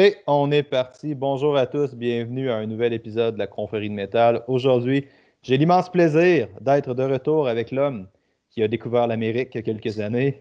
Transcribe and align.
Et 0.00 0.14
on 0.28 0.52
est 0.52 0.62
parti. 0.62 1.16
Bonjour 1.16 1.56
à 1.56 1.66
tous, 1.66 1.96
bienvenue 1.96 2.50
à 2.50 2.58
un 2.58 2.66
nouvel 2.66 2.92
épisode 2.92 3.34
de 3.34 3.40
la 3.40 3.48
confrérie 3.48 3.88
de 3.88 3.94
métal. 3.94 4.44
Aujourd'hui, 4.46 5.08
j'ai 5.42 5.56
l'immense 5.56 5.90
plaisir 5.90 6.46
d'être 6.60 6.94
de 6.94 7.02
retour 7.02 7.48
avec 7.48 7.72
l'homme 7.72 8.06
qui 8.48 8.62
a 8.62 8.68
découvert 8.68 9.08
l'Amérique 9.08 9.48
il 9.54 9.56
y 9.56 9.58
a 9.58 9.62
quelques 9.62 9.98
années, 9.98 10.40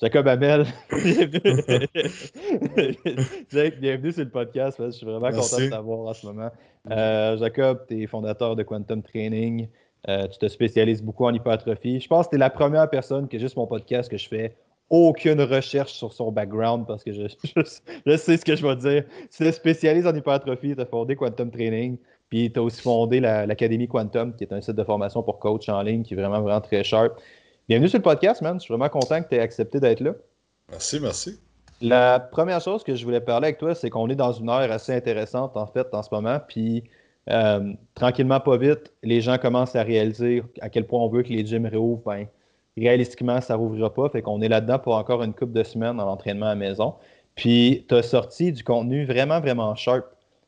Jacob 0.00 0.26
Abel. 0.26 0.66
bienvenue 3.80 4.10
sur 4.10 4.24
le 4.24 4.28
podcast. 4.28 4.82
Je 4.84 4.90
suis 4.90 5.06
vraiment 5.06 5.30
content 5.30 5.60
de 5.60 5.70
t'avoir 5.70 6.00
en 6.00 6.12
ce 6.12 6.26
moment. 6.26 6.50
Euh, 6.90 7.36
Jacob, 7.36 7.84
tu 7.86 8.02
es 8.02 8.08
fondateur 8.08 8.56
de 8.56 8.64
Quantum 8.64 9.04
Training. 9.04 9.68
Euh, 10.08 10.26
tu 10.26 10.38
te 10.38 10.48
spécialises 10.48 11.00
beaucoup 11.00 11.26
en 11.26 11.32
hypertrophie. 11.32 12.00
Je 12.00 12.08
pense 12.08 12.26
que 12.26 12.30
tu 12.30 12.36
es 12.36 12.40
la 12.40 12.50
première 12.50 12.90
personne 12.90 13.28
qui 13.28 13.36
est 13.36 13.40
juste 13.40 13.56
mon 13.56 13.68
podcast 13.68 14.10
que 14.10 14.16
je 14.16 14.26
fais 14.26 14.56
aucune 14.90 15.40
recherche 15.40 15.92
sur 15.92 16.12
son 16.12 16.30
background 16.30 16.86
parce 16.86 17.02
que 17.02 17.12
je, 17.12 17.26
je, 18.06 18.16
sais 18.16 18.36
ce 18.36 18.44
que 18.44 18.56
je 18.56 18.66
vais 18.66 18.76
dire. 18.76 19.04
Tu 19.30 19.44
te 19.44 19.50
spécialises 19.50 20.06
en 20.06 20.14
hypertrophie, 20.14 20.74
tu 20.74 20.80
as 20.80 20.86
fondé 20.86 21.16
Quantum 21.16 21.50
Training, 21.50 21.98
puis 22.28 22.52
tu 22.52 22.58
as 22.58 22.62
aussi 22.62 22.82
fondé 22.82 23.20
l'Académie 23.20 23.88
Quantum, 23.88 24.34
qui 24.34 24.44
est 24.44 24.52
un 24.52 24.60
site 24.60 24.76
de 24.76 24.84
formation 24.84 25.22
pour 25.22 25.38
coach 25.38 25.68
en 25.68 25.82
ligne 25.82 26.02
qui 26.02 26.14
est 26.14 26.16
vraiment, 26.16 26.40
vraiment 26.40 26.60
très 26.60 26.84
sharp. 26.84 27.18
Bienvenue 27.68 27.88
sur 27.88 27.98
le 27.98 28.04
podcast, 28.04 28.42
man. 28.42 28.58
Je 28.58 28.64
suis 28.64 28.72
vraiment 28.72 28.88
content 28.88 29.22
que 29.22 29.28
tu 29.28 29.34
aies 29.34 29.40
accepté 29.40 29.80
d'être 29.80 30.00
là. 30.00 30.12
Merci, 30.70 31.00
merci. 31.00 31.38
La 31.80 32.20
première 32.20 32.60
chose 32.60 32.82
que 32.82 32.94
je 32.94 33.04
voulais 33.04 33.20
parler 33.20 33.48
avec 33.48 33.58
toi, 33.58 33.74
c'est 33.74 33.90
qu'on 33.90 34.08
est 34.08 34.14
dans 34.14 34.32
une 34.32 34.48
heure 34.48 34.70
assez 34.70 34.94
intéressante, 34.94 35.56
en 35.56 35.66
fait, 35.66 35.86
en 35.92 36.02
ce 36.02 36.08
moment. 36.12 36.38
Puis, 36.46 36.84
euh, 37.28 37.72
tranquillement, 37.94 38.40
pas 38.40 38.56
vite, 38.56 38.92
les 39.02 39.20
gens 39.20 39.36
commencent 39.36 39.76
à 39.76 39.82
réaliser 39.82 40.42
à 40.60 40.70
quel 40.70 40.86
point 40.86 41.00
on 41.00 41.08
veut 41.08 41.22
que 41.22 41.28
les 41.28 41.44
gyms 41.44 41.66
réouvrent. 41.66 42.02
Ben, 42.06 42.26
réalistiquement, 42.76 43.40
ça 43.40 43.54
ne 43.54 43.58
rouvrira 43.58 43.92
pas. 43.92 44.08
Fait 44.08 44.22
qu'on 44.22 44.40
est 44.42 44.48
là-dedans 44.48 44.78
pour 44.78 44.94
encore 44.94 45.22
une 45.22 45.34
couple 45.34 45.52
de 45.52 45.62
semaines 45.62 46.00
en 46.00 46.08
entraînement 46.08 46.46
à 46.46 46.50
la 46.50 46.54
maison. 46.56 46.94
Puis, 47.34 47.84
tu 47.88 47.94
as 47.94 48.02
sorti 48.02 48.52
du 48.52 48.64
contenu 48.64 49.04
vraiment, 49.04 49.40
vraiment 49.40 49.74
sharp, 49.74 50.06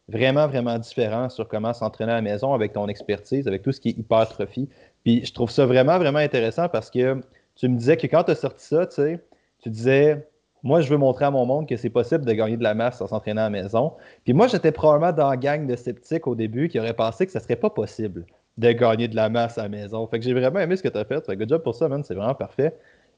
vraiment, 0.09 0.47
vraiment 0.47 0.79
différent 0.79 1.29
sur 1.29 1.49
comment 1.49 1.73
s'entraîner 1.75 2.13
à 2.13 2.17
la 2.17 2.23
maison 2.23 2.55
avec 2.55 2.73
ton 2.73 2.89
expertise, 2.89 3.47
avec 3.47 3.63
tout 3.63 3.73
ce 3.73 3.81
qui 3.81 3.91
est 3.91 3.99
hypertrophie. 3.99 4.69
Puis, 5.05 5.25
je 5.25 5.33
trouve 5.33 5.51
ça 5.51 5.67
vraiment, 5.67 5.99
vraiment 5.99 6.19
intéressant 6.19 6.69
parce 6.69 6.91
que 6.91 7.21
tu 7.57 7.69
me 7.69 7.77
disais 7.77 7.97
que 7.97 8.07
quand 8.07 8.25
tu 8.25 8.31
as 8.31 8.37
sorti 8.37 8.65
ça, 8.65 8.87
tu 8.87 8.95
sais, 8.97 9.25
tu 9.63 9.71
disais, 9.71 10.27
moi, 10.63 10.81
je 10.81 10.89
veux 10.89 10.97
montrer 10.97 11.25
à 11.25 11.31
mon 11.31 11.45
monde 11.47 11.69
que 11.69 11.77
c'est 11.77 11.91
possible 11.91 12.25
de 12.25 12.33
gagner 12.33 12.57
de 12.57 12.63
la 12.63 12.75
masse 12.75 13.01
en 13.01 13.07
s'entraînant 13.07 13.43
à 13.43 13.45
la 13.45 13.51
maison. 13.51 13.93
Puis 14.25 14.33
moi, 14.33 14.49
j'étais 14.49 14.73
probablement 14.73 15.13
dans 15.13 15.31
la 15.31 15.37
gang 15.37 15.67
de 15.67 15.77
sceptiques 15.77 16.27
au 16.27 16.35
début 16.35 16.69
qui 16.69 16.79
auraient 16.81 16.95
pensé 16.95 17.27
que 17.27 17.33
ça 17.33 17.41
serait 17.41 17.57
pas 17.57 17.71
possible 17.71 18.25
de 18.59 18.73
gagner 18.73 19.09
de 19.09 19.17
la 19.17 19.29
masse 19.29 19.57
à 19.57 19.63
la 19.63 19.69
maison. 19.69 20.07
Fait 20.09 20.19
que 20.19 20.25
j'ai 20.25 20.35
vraiment 20.35 20.59
aimé 20.59 20.77
ce 20.77 20.83
que 20.83 20.89
tu 20.89 20.99
as 20.99 21.05
fait. 21.05 21.25
Fait 21.25 21.37
good 21.37 21.49
job 21.49 21.63
pour 21.63 21.75
ça, 21.75 21.89
man. 21.89 22.03
C'est 22.05 22.15
vraiment 22.15 22.35
parfait. 22.35 22.75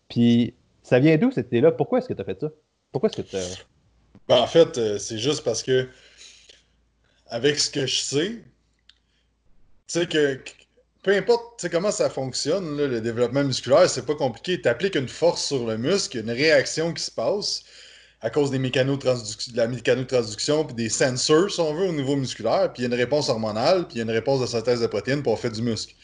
Puis 0.08 0.54
ça 0.82 0.98
vient 0.98 1.16
d'où 1.16 1.30
cette 1.32 1.48
idée-là? 1.48 1.72
Pourquoi 1.72 1.98
est-ce 1.98 2.08
que 2.08 2.14
tu 2.14 2.20
as 2.20 2.24
fait 2.24 2.38
ça? 2.40 2.50
Pourquoi 2.92 3.08
est-ce 3.08 3.22
que 3.22 3.26
tu 3.26 3.36
ben, 4.28 4.38
en 4.38 4.46
fait, 4.46 4.78
euh, 4.78 4.98
c'est 4.98 5.18
juste 5.18 5.42
parce 5.42 5.62
que 5.62 5.88
avec 7.26 7.58
ce 7.58 7.70
que 7.70 7.86
je 7.86 7.96
sais, 7.96 8.30
tu 8.30 8.42
sais 9.88 10.06
que 10.06 10.40
peu 11.02 11.16
importe 11.16 11.66
comment 11.70 11.90
ça 11.90 12.10
fonctionne, 12.10 12.76
le 12.76 13.00
développement 13.00 13.42
musculaire, 13.42 13.88
c'est 13.88 14.06
pas 14.06 14.14
compliqué. 14.14 14.60
Tu 14.60 14.68
appliques 14.68 14.94
une 14.94 15.08
force 15.08 15.46
sur 15.46 15.66
le 15.66 15.78
muscle, 15.78 16.18
une 16.18 16.30
réaction 16.30 16.92
qui 16.92 17.02
se 17.02 17.10
passe 17.10 17.64
à 18.22 18.28
cause 18.28 18.50
des 18.50 18.58
de 18.58 19.56
la 19.56 19.66
mécanotransduction 19.66 20.64
puis 20.64 20.74
des 20.74 20.88
sensors, 20.90 21.50
si 21.50 21.60
on 21.60 21.72
veut, 21.72 21.86
au 21.86 21.92
niveau 21.92 22.16
musculaire, 22.16 22.70
puis 22.72 22.82
il 22.82 22.86
y 22.86 22.92
a 22.92 22.94
une 22.94 23.00
réponse 23.00 23.30
hormonale, 23.30 23.86
puis 23.86 23.96
il 23.96 23.98
y 23.98 24.00
a 24.00 24.04
une 24.04 24.10
réponse 24.10 24.40
de 24.40 24.46
synthèse 24.46 24.80
de 24.80 24.86
protéines 24.86 25.22
pour 25.22 25.38
faire 25.40 25.50
du 25.50 25.62
muscle. 25.62 25.94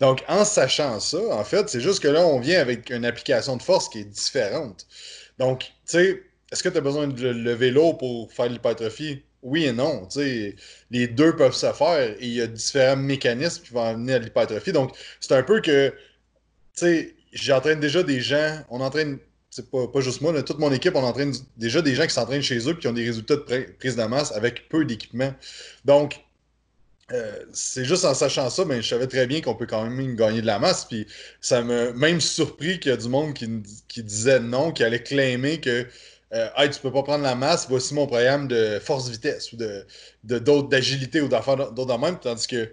Donc, 0.00 0.24
en 0.28 0.44
sachant 0.44 1.00
ça, 1.00 1.18
en 1.18 1.44
fait, 1.44 1.68
c'est 1.68 1.80
juste 1.80 2.00
que 2.02 2.08
là, 2.08 2.24
on 2.26 2.40
vient 2.40 2.60
avec 2.60 2.88
une 2.90 3.04
application 3.04 3.56
de 3.56 3.62
force 3.62 3.90
qui 3.90 4.00
est 4.00 4.04
différente. 4.04 4.86
Donc, 5.38 5.60
tu 5.60 5.70
sais, 5.84 6.22
est-ce 6.50 6.62
que 6.62 6.68
tu 6.70 6.78
as 6.78 6.80
besoin 6.80 7.08
de 7.08 7.28
lever 7.28 7.70
l'eau 7.70 7.92
pour 7.92 8.32
faire 8.32 8.48
l'hypertrophie? 8.48 9.22
Oui 9.42 9.66
et 9.66 9.72
non. 9.72 10.08
sais, 10.10 10.56
les 10.90 11.06
deux 11.08 11.36
peuvent 11.36 11.54
se 11.54 11.70
faire 11.72 12.10
et 12.18 12.26
il 12.26 12.32
y 12.32 12.40
a 12.40 12.46
différents 12.46 12.96
mécanismes 12.96 13.62
qui 13.62 13.72
vont 13.72 13.84
amener 13.84 14.14
à 14.14 14.18
l'hypertrophie. 14.18 14.72
Donc, 14.72 14.96
c'est 15.20 15.34
un 15.34 15.42
peu 15.42 15.60
que, 15.60 15.90
tu 15.90 15.94
sais, 16.74 17.14
j'entraîne 17.32 17.80
déjà 17.80 18.02
des 18.02 18.20
gens, 18.20 18.64
on 18.70 18.80
entraîne 18.80 19.18
pas, 19.62 19.88
pas 19.88 20.00
juste 20.00 20.20
moi, 20.20 20.42
toute 20.42 20.58
mon 20.58 20.72
équipe, 20.72 20.94
on 20.94 21.02
entraîne 21.02 21.32
déjà 21.56 21.82
des 21.82 21.94
gens 21.94 22.04
qui 22.06 22.14
s'entraînent 22.14 22.42
chez 22.42 22.58
eux 22.68 22.72
et 22.72 22.78
qui 22.78 22.88
ont 22.88 22.92
des 22.92 23.04
résultats 23.04 23.36
de 23.36 23.72
prise 23.78 23.96
de 23.96 24.02
masse 24.04 24.32
avec 24.32 24.68
peu 24.68 24.84
d'équipement. 24.84 25.32
Donc, 25.84 26.20
euh, 27.12 27.44
c'est 27.52 27.84
juste 27.84 28.04
en 28.04 28.14
sachant 28.14 28.50
ça, 28.50 28.64
mais 28.64 28.82
je 28.82 28.88
savais 28.88 29.06
très 29.06 29.26
bien 29.26 29.40
qu'on 29.40 29.54
peut 29.54 29.66
quand 29.66 29.88
même 29.88 30.16
gagner 30.16 30.40
de 30.40 30.46
la 30.46 30.58
masse. 30.58 30.84
Puis 30.84 31.06
ça 31.40 31.62
m'a 31.62 31.92
même 31.92 32.20
surpris 32.20 32.80
qu'il 32.80 32.90
y 32.90 32.94
a 32.94 32.96
du 32.96 33.08
monde 33.08 33.34
qui, 33.34 34.02
disait 34.02 34.40
non, 34.40 34.72
qui 34.72 34.82
allait 34.82 35.02
claimer 35.02 35.60
que 35.60 35.86
euh, 36.34 36.48
hey, 36.56 36.70
tu 36.70 36.80
peux 36.80 36.92
pas 36.92 37.04
prendre 37.04 37.22
la 37.22 37.36
masse, 37.36 37.66
voici 37.68 37.94
mon 37.94 38.06
programme 38.06 38.48
de 38.48 38.80
force-vitesse 38.80 39.52
ou 39.52 39.56
de 39.56 39.86
d'agilité 40.24 41.20
ou 41.20 41.28
d'affaires 41.28 41.72
d'autres 41.72 41.98
même. 41.98 42.18
Tandis 42.18 42.48
que 42.48 42.72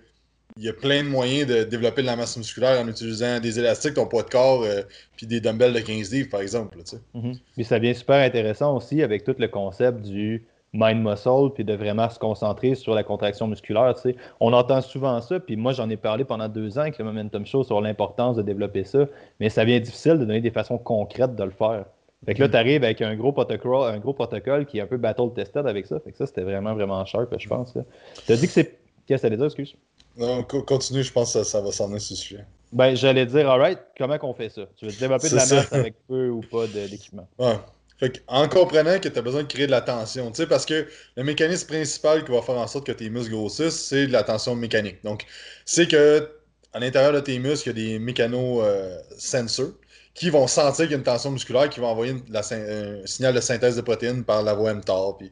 il 0.57 0.63
y 0.63 0.69
a 0.69 0.73
plein 0.73 1.03
de 1.03 1.09
moyens 1.09 1.47
de 1.47 1.63
développer 1.63 2.01
de 2.01 2.07
la 2.07 2.15
masse 2.15 2.37
musculaire 2.37 2.79
en 2.79 2.87
utilisant 2.87 3.39
des 3.39 3.59
élastiques, 3.59 3.95
ton 3.95 4.05
poids 4.05 4.23
de 4.23 4.29
corps, 4.29 4.63
euh, 4.63 4.81
puis 5.15 5.25
des 5.25 5.41
dumbbells 5.41 5.73
de 5.73 5.79
15 5.79 6.11
livres, 6.11 6.29
par 6.29 6.41
exemple. 6.41 6.77
Tu 6.83 6.95
mm-hmm. 7.17 7.63
ça 7.63 7.79
devient 7.79 7.95
super 7.95 8.17
intéressant 8.17 8.75
aussi 8.75 9.01
avec 9.01 9.23
tout 9.23 9.35
le 9.37 9.47
concept 9.47 10.01
du 10.01 10.45
mind 10.73 11.03
muscle, 11.03 11.51
puis 11.53 11.63
de 11.63 11.73
vraiment 11.73 12.09
se 12.09 12.19
concentrer 12.19 12.75
sur 12.75 12.93
la 12.95 13.03
contraction 13.03 13.47
musculaire. 13.47 13.93
On 14.39 14.53
entend 14.53 14.81
souvent 14.81 15.21
ça, 15.21 15.39
puis 15.39 15.55
moi 15.55 15.71
j'en 15.73 15.89
ai 15.89 15.97
parlé 15.97 16.23
pendant 16.23 16.47
deux 16.49 16.77
ans 16.77 16.81
avec 16.81 16.97
le 16.97 17.05
Momentum 17.05 17.45
Show 17.45 17.63
sur 17.63 17.79
l'importance 17.79 18.35
de 18.37 18.41
développer 18.41 18.83
ça, 18.83 19.05
mais 19.39 19.49
ça 19.49 19.65
devient 19.65 19.81
difficile 19.81 20.13
de 20.13 20.25
donner 20.25 20.41
des 20.41 20.51
façons 20.51 20.77
concrètes 20.77 21.35
de 21.35 21.43
le 21.43 21.51
faire. 21.51 21.85
Fait 22.25 22.33
que 22.33 22.39
là, 22.39 22.47
mm-hmm. 22.47 22.51
tu 22.51 22.57
arrives 22.57 22.83
avec 22.83 23.01
un 23.01 23.15
gros, 23.15 23.33
protocole, 23.33 23.93
un 23.93 23.99
gros 23.99 24.13
protocole 24.13 24.65
qui 24.65 24.77
est 24.77 24.81
un 24.81 24.87
peu 24.87 24.97
battle 24.97 25.33
tested 25.35 25.67
avec 25.67 25.85
ça. 25.85 25.99
Fait 25.99 26.11
que 26.11 26.17
ça, 26.17 26.25
c'était 26.25 26.43
vraiment, 26.43 26.73
vraiment 26.73 27.03
sharp, 27.05 27.35
je 27.37 27.49
pense. 27.49 27.77
Tu 28.25 28.31
as 28.31 28.35
dit 28.37 28.45
que 28.45 28.53
c'est. 28.53 28.79
Qu'est-ce 29.05 29.21
que 29.23 29.27
ça 29.27 29.29
veut 29.29 29.35
dire, 29.35 29.45
excuse? 29.45 29.75
Non, 30.17 30.43
continue, 30.43 31.03
je 31.03 31.11
pense 31.11 31.33
que 31.33 31.43
ça, 31.43 31.61
va 31.61 31.71
s'en 31.71 31.89
aller 31.89 31.99
ce 31.99 32.15
sujet. 32.15 32.45
Ben, 32.71 32.95
j'allais 32.95 33.25
dire, 33.25 33.49
alright, 33.49 33.79
comment 33.97 34.17
qu'on 34.17 34.33
fait 34.33 34.49
ça? 34.49 34.63
Tu 34.77 34.85
veux 34.85 34.91
développer 34.91 35.29
de 35.29 35.35
la 35.35 35.45
masse 35.45 35.73
avec 35.73 35.95
peu 36.07 36.29
ou 36.29 36.41
pas 36.41 36.67
d'équipement? 36.67 37.27
Ouais. 37.37 37.57
Fait 37.99 38.23
en 38.27 38.47
comprenant 38.49 38.99
que 38.99 39.07
tu 39.07 39.17
as 39.17 39.21
besoin 39.21 39.43
de 39.43 39.47
créer 39.47 39.67
de 39.67 39.71
la 39.71 39.81
tension, 39.81 40.29
tu 40.31 40.37
sais, 40.37 40.47
parce 40.47 40.65
que 40.65 40.87
le 41.15 41.23
mécanisme 41.23 41.67
principal 41.67 42.25
qui 42.25 42.31
va 42.31 42.41
faire 42.41 42.57
en 42.57 42.67
sorte 42.67 42.85
que 42.87 42.91
tes 42.91 43.09
muscles 43.09 43.31
grossissent, 43.31 43.79
c'est 43.79 44.07
de 44.07 44.11
la 44.11 44.23
tension 44.23 44.55
mécanique. 44.55 45.03
Donc, 45.03 45.25
c'est 45.65 45.87
que 45.87 46.29
à 46.73 46.79
l'intérieur 46.79 47.13
de 47.13 47.19
tes 47.19 47.37
muscles, 47.37 47.69
il 47.69 47.77
y 47.77 47.83
a 47.85 47.89
des 47.91 47.99
mécano-sensors 47.99 49.65
euh, 49.65 49.79
qui 50.15 50.29
vont 50.31 50.47
sentir 50.47 50.85
qu'il 50.85 50.91
y 50.91 50.95
a 50.95 50.97
une 50.97 51.03
tension 51.03 51.31
musculaire, 51.31 51.69
qui 51.69 51.79
vont 51.79 51.87
envoyer 51.87 52.13
un 52.13 53.05
signal 53.05 53.33
de 53.33 53.39
synthèse 53.39 53.75
de 53.75 53.81
protéines 53.81 54.23
par 54.23 54.41
la 54.41 54.53
voie 54.53 54.73
mTOR, 54.73 55.17
puis 55.17 55.29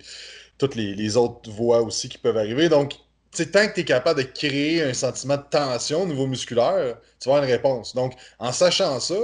toutes 0.57 0.75
les, 0.75 0.93
les 0.93 1.17
autres 1.17 1.49
voies 1.49 1.81
aussi 1.81 2.09
qui 2.09 2.19
peuvent 2.19 2.37
arriver. 2.37 2.69
Donc, 2.69 2.93
tant 3.31 3.67
que 3.67 3.73
tu 3.73 3.81
es 3.81 3.85
capable 3.85 4.23
de 4.23 4.27
créer 4.27 4.83
un 4.83 4.93
sentiment 4.93 5.37
de 5.37 5.45
tension 5.49 6.03
au 6.03 6.05
niveau 6.05 6.27
musculaire, 6.27 6.97
tu 7.19 7.29
vas 7.29 7.35
avoir 7.35 7.43
une 7.43 7.51
réponse. 7.51 7.95
Donc, 7.95 8.13
en 8.39 8.51
sachant 8.51 8.99
ça, 8.99 9.15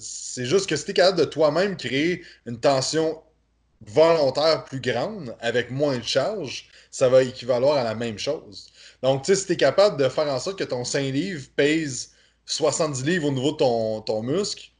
c'est 0.00 0.46
juste 0.46 0.68
que 0.68 0.76
si 0.76 0.84
tu 0.84 0.90
es 0.92 0.94
capable 0.94 1.18
de 1.18 1.24
toi-même 1.24 1.76
créer 1.76 2.22
une 2.46 2.58
tension 2.58 3.20
volontaire 3.86 4.64
plus 4.64 4.80
grande 4.80 5.36
avec 5.40 5.70
moins 5.70 5.98
de 5.98 6.04
charge, 6.04 6.68
ça 6.90 7.08
va 7.08 7.22
équivaloir 7.22 7.78
à 7.78 7.84
la 7.84 7.94
même 7.94 8.18
chose. 8.18 8.70
Donc, 9.02 9.26
si 9.26 9.46
tu 9.46 9.52
es 9.52 9.56
capable 9.56 9.96
de 9.96 10.08
faire 10.08 10.28
en 10.28 10.38
sorte 10.38 10.58
que 10.58 10.64
ton 10.64 10.84
5 10.84 11.00
livres 11.12 11.46
pèse 11.56 12.12
70 12.46 13.04
livres 13.04 13.28
au 13.28 13.32
niveau 13.32 13.52
de 13.52 13.56
ton, 13.56 14.00
ton 14.02 14.22
muscle, 14.22 14.70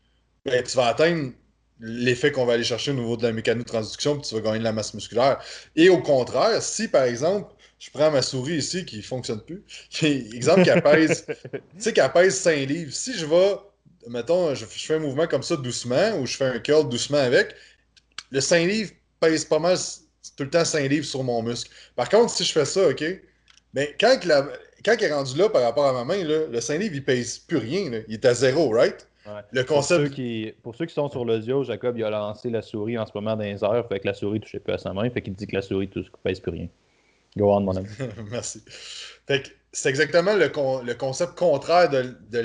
ben, 0.44 0.62
tu 0.62 0.77
vas 0.77 0.87
atteindre 0.89 1.33
l'effet 1.81 2.31
qu'on 2.31 2.47
va 2.47 2.54
aller 2.54 2.65
chercher 2.65 2.93
au 2.93 2.94
niveau 2.94 3.16
de 3.16 3.25
la 3.25 3.33
mécanotransduction, 3.33 4.19
puis 4.19 4.28
tu 4.28 4.34
vas 4.37 4.41
gagner 4.41 4.60
de 4.60 4.65
la 4.65 4.72
masse 4.72 4.94
musculaire. 4.94 5.41
Et 5.75 5.89
au 5.89 5.99
contraire, 5.99 6.62
si 6.62 6.89
par 6.89 7.04
exemple, 7.04 7.53
je 7.82 7.91
prends 7.91 8.12
ma 8.12 8.22
souris 8.22 8.59
ici 8.59 8.84
qui 8.84 8.98
ne 8.98 9.03
fonctionne 9.03 9.41
plus. 9.41 9.65
exemple, 10.03 10.62
qui 10.62 10.81
pèse, 10.82 11.26
tu 11.53 11.60
sais, 11.78 11.93
qu'elle 11.93 12.12
pèse 12.12 12.38
5 12.38 12.69
livres. 12.69 12.93
Si 12.93 13.12
je 13.12 13.26
vais, 13.26 13.56
mettons, 14.09 14.54
je, 14.54 14.65
fais 14.65 14.94
un 14.94 14.98
mouvement 15.00 15.26
comme 15.26 15.43
ça 15.43 15.56
doucement 15.56 16.16
ou 16.21 16.26
je 16.26 16.37
fais 16.37 16.44
un 16.44 16.60
curl 16.60 16.88
doucement 16.88 17.19
avec, 17.19 17.56
le 18.31 18.41
5 18.41 18.66
livres 18.69 18.92
pèse 19.19 19.44
pas 19.44 19.59
mal 19.59 19.76
tout 20.37 20.44
le 20.44 20.50
temps 20.50 20.65
5 20.65 20.88
livres 20.88 21.04
sur 21.04 21.25
mon 21.25 21.42
muscle. 21.42 21.72
Par 21.97 22.09
contre, 22.09 22.30
si 22.30 22.45
je 22.45 22.53
fais 22.53 22.65
ça, 22.65 22.89
OK, 22.89 23.03
ben, 23.74 23.89
quand, 23.98 24.16
quand 24.84 24.95
il 25.01 25.04
est 25.04 25.12
rendu 25.12 25.36
là 25.36 25.48
par 25.48 25.62
rapport 25.62 25.86
à 25.86 25.92
ma 25.92 26.04
main, 26.04 26.22
le 26.22 26.60
5 26.60 26.78
livres, 26.78 26.95
il 26.95 27.04
pèse 27.04 27.39
plus 27.41 27.56
rien. 27.56 28.03
Il 28.06 28.15
est 28.15 28.24
à 28.24 28.34
zéro, 28.34 28.71
right? 28.71 29.09
Le 29.51 29.65
concept... 29.65 29.66
pour, 29.66 29.84
ceux 29.84 30.09
qui, 30.09 30.54
pour 30.62 30.77
ceux 30.77 30.86
qui 30.86 30.95
sont 30.95 31.09
sur 31.09 31.24
l'audio, 31.24 31.65
Jacob 31.65 31.98
il 31.98 32.04
a 32.04 32.10
lancé 32.10 32.48
la 32.48 32.62
souris 32.62 32.97
en 32.97 33.06
ce 33.06 33.12
moment 33.15 33.36
dans 33.36 33.42
les 33.42 33.62
heures, 33.65 33.89
fait 33.89 33.98
que 34.01 34.06
la 34.06 34.15
souris 34.15 34.39
ne 34.39 34.45
touchait 34.45 34.60
plus 34.60 34.72
à 34.72 34.78
sa 34.78 34.92
main, 34.92 35.09
fait 35.10 35.22
qu'il 35.22 35.34
dit 35.34 35.47
que 35.48 35.56
la 35.56 35.62
souris 35.62 35.91
ne 35.95 36.03
pèse 36.22 36.39
plus 36.39 36.53
rien. 36.53 36.68
Go 37.36 37.52
on, 37.52 37.60
mon 37.60 37.76
ami. 37.76 37.88
Merci. 38.30 38.62
c'est 39.72 39.88
exactement 39.88 40.34
le, 40.34 40.94
concept 40.94 41.34
contraire 41.34 41.88
de, 41.88 42.14
de. 42.30 42.42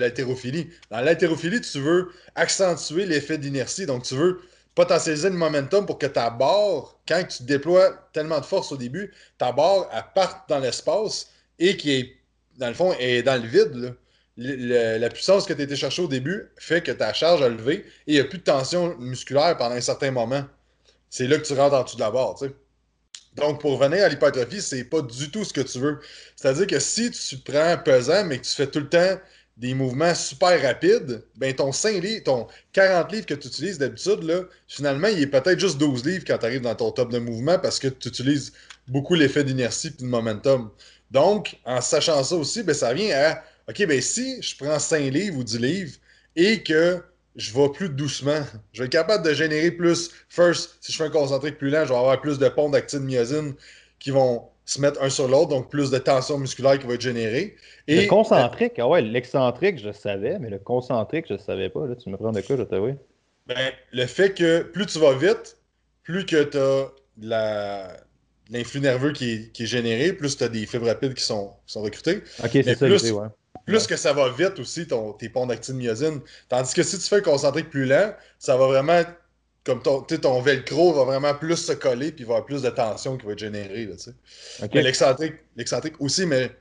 Dans 0.90 1.02
l'haltérophilie, 1.02 1.62
tu 1.62 1.80
veux 1.80 2.10
accentuer 2.36 3.06
l'effet 3.06 3.38
d'inertie. 3.38 3.86
Donc, 3.86 4.04
tu 4.04 4.16
veux 4.16 4.42
potentialiser 4.76 5.30
le 5.30 5.36
momentum 5.36 5.86
pour 5.86 5.98
que 5.98 6.06
ta 6.06 6.30
barre, 6.30 7.00
quand 7.08 7.24
tu 7.28 7.44
déploies 7.44 7.92
tellement 8.14 8.40
de 8.40 8.46
force 8.46 8.72
au 8.72 8.78
début, 8.78 9.12
ta 9.38 9.52
barre, 9.52 9.90
elle 9.92 10.04
parte 10.14 10.48
dans 10.50 10.60
l'espace 10.60 11.32
et 11.60 11.76
qui 11.76 11.94
est, 11.94 12.14
dans 12.58 12.68
le 12.68 12.76
fond, 12.76 12.94
est 13.00 13.24
dans 13.24 13.42
le 13.42 13.48
vide. 13.48 13.96
la 14.38 15.10
puissance 15.10 15.46
que 15.46 15.54
tu 15.54 15.64
été 15.64 15.76
chercher 15.76 16.04
au 16.04 16.08
début 16.08 16.52
fait 16.58 16.82
que 16.82 16.92
ta 16.92 17.12
charge 17.12 17.42
a 17.42 17.50
levé 17.50 17.78
et 17.78 17.86
il 18.06 18.14
n'y 18.14 18.20
a 18.20 18.26
plus 18.26 18.38
de 18.38 18.44
tension 18.44 18.96
musculaire 19.00 19.58
pendant 19.58 19.76
un 19.76 19.82
certain 19.82 20.12
moment. 20.12 20.46
C'est 21.10 21.28
là 21.28 21.38
que 21.38 21.46
tu 21.46 21.54
rentres 21.54 21.76
en 21.76 21.84
dessous 21.84 21.96
de 21.96 22.02
la 22.02 22.12
barre. 22.12 22.36
Tu 22.36 22.46
sais. 22.46 22.56
Donc, 23.38 23.62
pour 23.62 23.78
revenir 23.78 24.04
à 24.04 24.10
l'hypertrophie, 24.10 24.62
c'est 24.62 24.84
pas 24.84 25.02
du 25.02 25.30
tout 25.30 25.44
ce 25.44 25.54
que 25.54 25.62
tu 25.62 25.80
veux. 25.80 26.00
C'est-à-dire 26.36 26.68
que 26.68 26.80
si 26.80 27.12
tu 27.12 27.38
prends 27.38 27.78
pesant, 27.78 28.26
mais 28.26 28.40
que 28.40 28.46
tu 28.46 28.52
fais 28.52 28.68
tout 28.68 28.80
le 28.80 28.90
temps 28.90 29.20
des 29.58 29.74
mouvements 29.74 30.14
super 30.14 30.62
rapides, 30.62 31.24
ben 31.36 31.54
ton 31.56 31.72
5 31.72 32.02
livres, 32.04 32.24
ton 32.24 32.48
40 32.74 33.12
livres 33.12 33.26
que 33.26 33.34
tu 33.34 33.48
utilises 33.48 33.78
d'habitude, 33.78 34.24
là, 34.24 34.42
finalement, 34.68 35.08
il 35.08 35.22
est 35.22 35.28
peut-être 35.28 35.60
juste 35.60 35.78
12 35.78 36.06
livres 36.06 36.24
quand 36.28 36.38
tu 36.38 36.46
arrives 36.46 36.62
dans 36.62 36.76
ton 36.76 36.92
top 36.92 37.12
de 37.12 37.20
mouvement 37.20 37.58
parce 37.60 37.80
que 37.80 37.88
tu 37.88 38.10
utilises 38.10 38.54
beaucoup 38.88 39.16
l'effet 39.16 39.44
d'inertie 39.44 39.88
et 39.88 40.04
de 40.04 40.06
momentum. 40.06 40.70
Donc, 41.12 41.58
en 41.66 41.82
sachant 41.82 42.24
ça 42.24 42.36
aussi, 42.36 42.64
ben, 42.64 42.74
ça 42.74 42.94
vient 42.94 43.16
à 43.18 43.44
OK, 43.70 43.86
ben 43.86 44.02
si 44.02 44.42
je 44.42 44.56
prends 44.58 44.80
5 44.80 45.12
livres 45.12 45.38
ou 45.40 45.44
10 45.44 45.58
livres 45.60 45.96
et 46.36 46.64
que 46.64 47.02
je 47.38 47.54
vais 47.54 47.70
plus 47.70 47.90
doucement, 47.90 48.42
je 48.74 48.82
vais 48.82 48.88
être 48.88 48.92
capable 48.92 49.24
de 49.24 49.34
générer 49.34 49.72
plus. 49.72 50.12
First, 50.28 50.78
si 50.82 50.92
je 50.92 50.98
fais 50.98 51.06
un 51.06 51.10
concentrique 51.10 51.58
plus 51.58 51.70
lent, 51.70 51.86
je 51.86 51.94
vais 51.94 52.00
avoir 52.00 52.20
plus 52.20 52.40
de 52.40 52.50
ponts 52.50 52.70
d'actine 52.70 53.02
myosine 53.02 53.54
qui 54.00 54.10
vont 54.10 54.50
se 54.66 54.82
mettre 54.82 55.02
un 55.02 55.10
sur 55.10 55.28
l'autre, 55.28 55.50
donc 55.50 55.70
plus 55.70 55.92
de 55.92 55.98
tension 55.98 56.38
musculaire 56.40 56.78
qui 56.78 56.88
va 56.88 56.96
être 56.96 57.02
générée. 57.02 57.56
Et, 57.88 58.02
le 58.02 58.08
concentrique, 58.08 58.74
ah 58.80 58.88
ouais, 58.88 59.02
l'excentrique, 59.02 59.80
je 59.80 59.92
savais, 59.92 60.40
mais 60.40 60.50
le 60.50 60.60
concentrique, 60.60 61.26
je 61.30 61.36
ne 61.36 61.38
savais 61.38 61.70
pas. 61.70 61.86
Là, 61.86 61.96
tu 61.96 62.10
me 62.10 62.18
prends 62.18 62.32
de 62.32 62.42
quoi, 62.42 62.58
je 62.58 62.64
t'avoue? 62.64 62.98
Ben, 63.46 63.72
le 63.94 64.06
fait 64.08 64.34
que 64.34 64.64
plus 64.64 64.88
tu 64.88 65.00
vas 65.00 65.14
vite, 65.14 65.58
plus 66.04 66.26
que 66.26 66.44
tu 66.44 67.34
as 67.34 67.98
l'influx 68.50 68.82
nerveux 68.82 69.14
qui 69.14 69.52
est, 69.58 69.66
généré, 69.66 70.12
plus 70.12 70.36
tu 70.36 70.44
as 70.44 70.50
des 70.50 70.66
fibres 70.66 70.88
rapides 70.88 71.14
qui 71.14 71.24
sont, 71.24 71.52
sont 71.66 71.82
recrutées. 71.82 72.24
Ok, 72.44 72.50
c'est 72.52 72.76
ça 72.76 72.88
plus, 72.88 73.12
ouais. 73.12 73.28
Plus 73.66 73.88
que 73.88 73.96
ça 73.96 74.14
va 74.14 74.30
vite 74.30 74.60
aussi, 74.60 74.88
ton, 74.88 75.14
tes 75.14 75.30
ponts 75.30 75.46
d'actine 75.46 75.76
myosine. 75.76 76.22
Tandis 76.50 76.74
que 76.74 76.84
si 76.84 76.98
tu 76.98 77.06
fais 77.06 77.18
un 77.18 77.22
concentrique 77.22 77.70
plus 77.70 77.86
lent, 77.86 78.14
ça 78.40 78.56
va 78.58 78.68
vraiment 78.68 79.04
comme 79.64 79.82
ton, 79.82 80.02
ton 80.02 80.42
velcro 80.42 80.94
va 80.94 81.04
vraiment 81.04 81.34
plus 81.34 81.58
se 81.58 81.74
coller 81.74 82.14
puis 82.14 82.24
il 82.24 82.26
va 82.26 82.36
y 82.36 82.38
avoir 82.38 82.46
plus 82.46 82.62
de 82.62 82.70
tension 82.70 83.18
qui 83.18 83.26
va 83.26 83.34
être 83.34 83.40
générée. 83.40 83.86
Là, 83.86 83.96
L'excentrique 85.58 85.96
aussi, 86.00 86.26
mais 86.26 86.52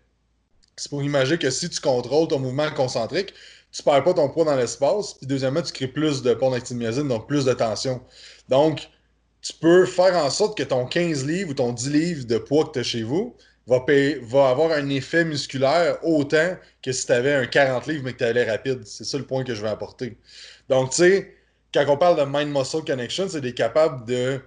c'est 0.77 0.91
pour 0.91 1.03
imaginer 1.03 1.39
que 1.39 1.51
si 1.51 1.71
tu 1.71 1.81
contrôles 1.81 2.29
ton 2.29 2.41
mouvement 2.41 2.71
concentrique, 2.73 3.33
tu 3.71 3.83
perds 3.83 4.03
pas 4.03 4.15
ton 4.15 4.29
poids 4.29 4.45
dans 4.45 4.57
l'espace, 4.57 5.15
puis 5.15 5.27
deuxièmement, 5.27 5.63
tu 5.63 5.73
crées 5.73 5.89
plus 5.89 6.23
de 6.23 6.35
ponts 6.35 6.51
d'actine 6.51 6.79
donc 7.07 7.29
plus 7.29 7.45
de 7.45 7.53
tension. 7.53 8.01
Donc, 8.49 8.89
tu 9.41 9.53
peux 9.53 9.87
faire 9.87 10.17
en 10.17 10.31
sorte 10.31 10.57
que 10.57 10.63
ton 10.63 10.87
15 10.87 11.27
livres 11.27 11.51
ou 11.51 11.55
ton 11.55 11.73
10 11.73 11.91
livres 11.91 12.27
de 12.27 12.39
poids 12.39 12.65
que 12.65 12.73
tu 12.73 12.79
as 12.81 12.83
chez 12.83 13.03
vous 13.03 13.37
va, 13.67 14.49
avoir 14.49 14.73
un 14.73 14.89
effet 14.89 15.25
musculaire 15.25 15.99
autant 16.03 16.57
que 16.83 16.93
si 16.93 17.07
tu 17.07 17.13
avais 17.13 17.35
un 17.35 17.47
40 17.47 17.87
livres 17.87 18.05
mais 18.05 18.13
que 18.13 18.19
tu 18.19 18.25
allais 18.25 18.49
rapide. 18.49 18.87
C'est 18.87 19.05
ça 19.05 19.19
le 19.19 19.25
point 19.25 19.45
que 19.45 19.55
je 19.55 19.63
vais 19.63 19.69
apporter. 19.69 20.17
Donc, 20.69 20.91
tu 20.91 20.97
sais, 20.97 21.35
quand 21.75 21.85
on 21.89 21.97
parle 21.97 22.19
de 22.19 22.25
mind-muscle 22.25 22.85
connection, 22.85 23.29
c'est 23.29 23.41
d'être 23.41 23.57
capable 23.57 24.07
de, 24.07 24.41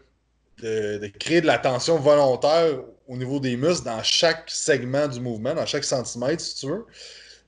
de, 0.62 1.08
créer 1.20 1.42
de 1.42 1.48
la 1.48 1.58
tension 1.58 1.98
volontaire 1.98 2.80
au 3.08 3.18
niveau 3.18 3.40
des 3.40 3.58
muscles 3.58 3.86
dans 3.86 4.04
chaque 4.04 4.50
segment 4.50 5.08
du 5.08 5.20
mouvement, 5.20 5.54
dans 5.54 5.66
chaque 5.66 5.84
centimètre, 5.84 6.42
si 6.42 6.56
tu 6.56 6.68
veux. 6.68 6.86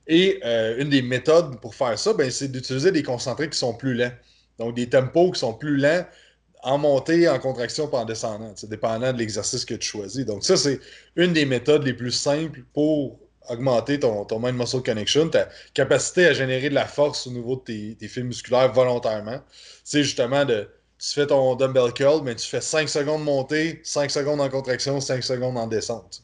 Et 0.08 0.40
euh, 0.44 0.76
une 0.78 0.88
des 0.88 1.02
méthodes 1.02 1.60
pour 1.60 1.74
faire 1.74 1.98
ça, 1.98 2.12
ben, 2.12 2.30
c'est 2.30 2.48
d'utiliser 2.48 2.90
des 2.90 3.02
concentrés 3.02 3.48
qui 3.48 3.58
sont 3.58 3.74
plus 3.74 3.94
lents. 3.94 4.12
Donc, 4.58 4.74
des 4.74 4.88
tempos 4.88 5.32
qui 5.32 5.40
sont 5.40 5.54
plus 5.54 5.76
lents 5.76 6.04
en 6.62 6.78
montée, 6.78 7.28
en 7.28 7.38
contraction, 7.38 7.88
pas 7.88 7.98
en 7.98 8.04
descendant, 8.04 8.54
dépendant 8.64 9.12
de 9.12 9.18
l'exercice 9.18 9.64
que 9.64 9.74
tu 9.74 9.88
choisis. 9.88 10.24
Donc, 10.24 10.44
ça, 10.44 10.56
c'est 10.56 10.80
une 11.16 11.32
des 11.32 11.44
méthodes 11.44 11.84
les 11.84 11.94
plus 11.94 12.12
simples 12.12 12.62
pour 12.72 13.18
augmenter 13.48 13.98
ton, 13.98 14.24
ton 14.24 14.38
mind 14.38 14.56
muscle 14.56 14.82
connection, 14.82 15.28
ta 15.28 15.48
capacité 15.74 16.26
à 16.26 16.32
générer 16.32 16.70
de 16.70 16.74
la 16.74 16.86
force 16.86 17.26
au 17.26 17.30
niveau 17.30 17.56
de 17.56 17.62
tes, 17.62 17.96
tes 17.96 18.08
fils 18.08 18.24
musculaires 18.24 18.72
volontairement. 18.72 19.40
C'est 19.84 20.02
justement 20.02 20.44
de. 20.44 20.68
Tu 20.98 21.14
fais 21.14 21.26
ton 21.26 21.56
dumbbell 21.56 21.92
curl, 21.92 22.22
mais 22.22 22.36
tu 22.36 22.46
fais 22.46 22.60
5 22.60 22.88
secondes 22.88 23.24
montée, 23.24 23.80
5 23.82 24.08
secondes 24.08 24.40
en 24.40 24.48
contraction, 24.48 25.00
5 25.00 25.24
secondes 25.24 25.58
en 25.58 25.66
descente. 25.66 26.22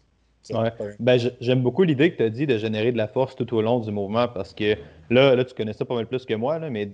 Ouais. 0.51 0.73
Ben, 1.01 1.19
j'aime 1.41 1.63
beaucoup 1.63 1.83
l'idée 1.83 2.13
que 2.13 2.17
tu 2.17 2.23
as 2.23 2.31
dit 2.31 2.47
de 2.47 2.57
générer 2.59 2.93
de 2.93 2.97
la 2.97 3.09
force 3.09 3.35
tout 3.35 3.53
au 3.55 3.61
long 3.61 3.81
du 3.81 3.91
mouvement 3.91 4.29
parce 4.29 4.55
que 4.55 4.77
là, 5.11 5.35
là 5.35 5.45
tu 5.45 5.55
connais 5.55 5.73
ça 5.73 5.85
pas 5.85 5.95
mal 5.95 6.07
plus 6.07 6.25
que 6.25 6.35
moi, 6.35 6.59
là, 6.59 6.71
mais 6.71 6.93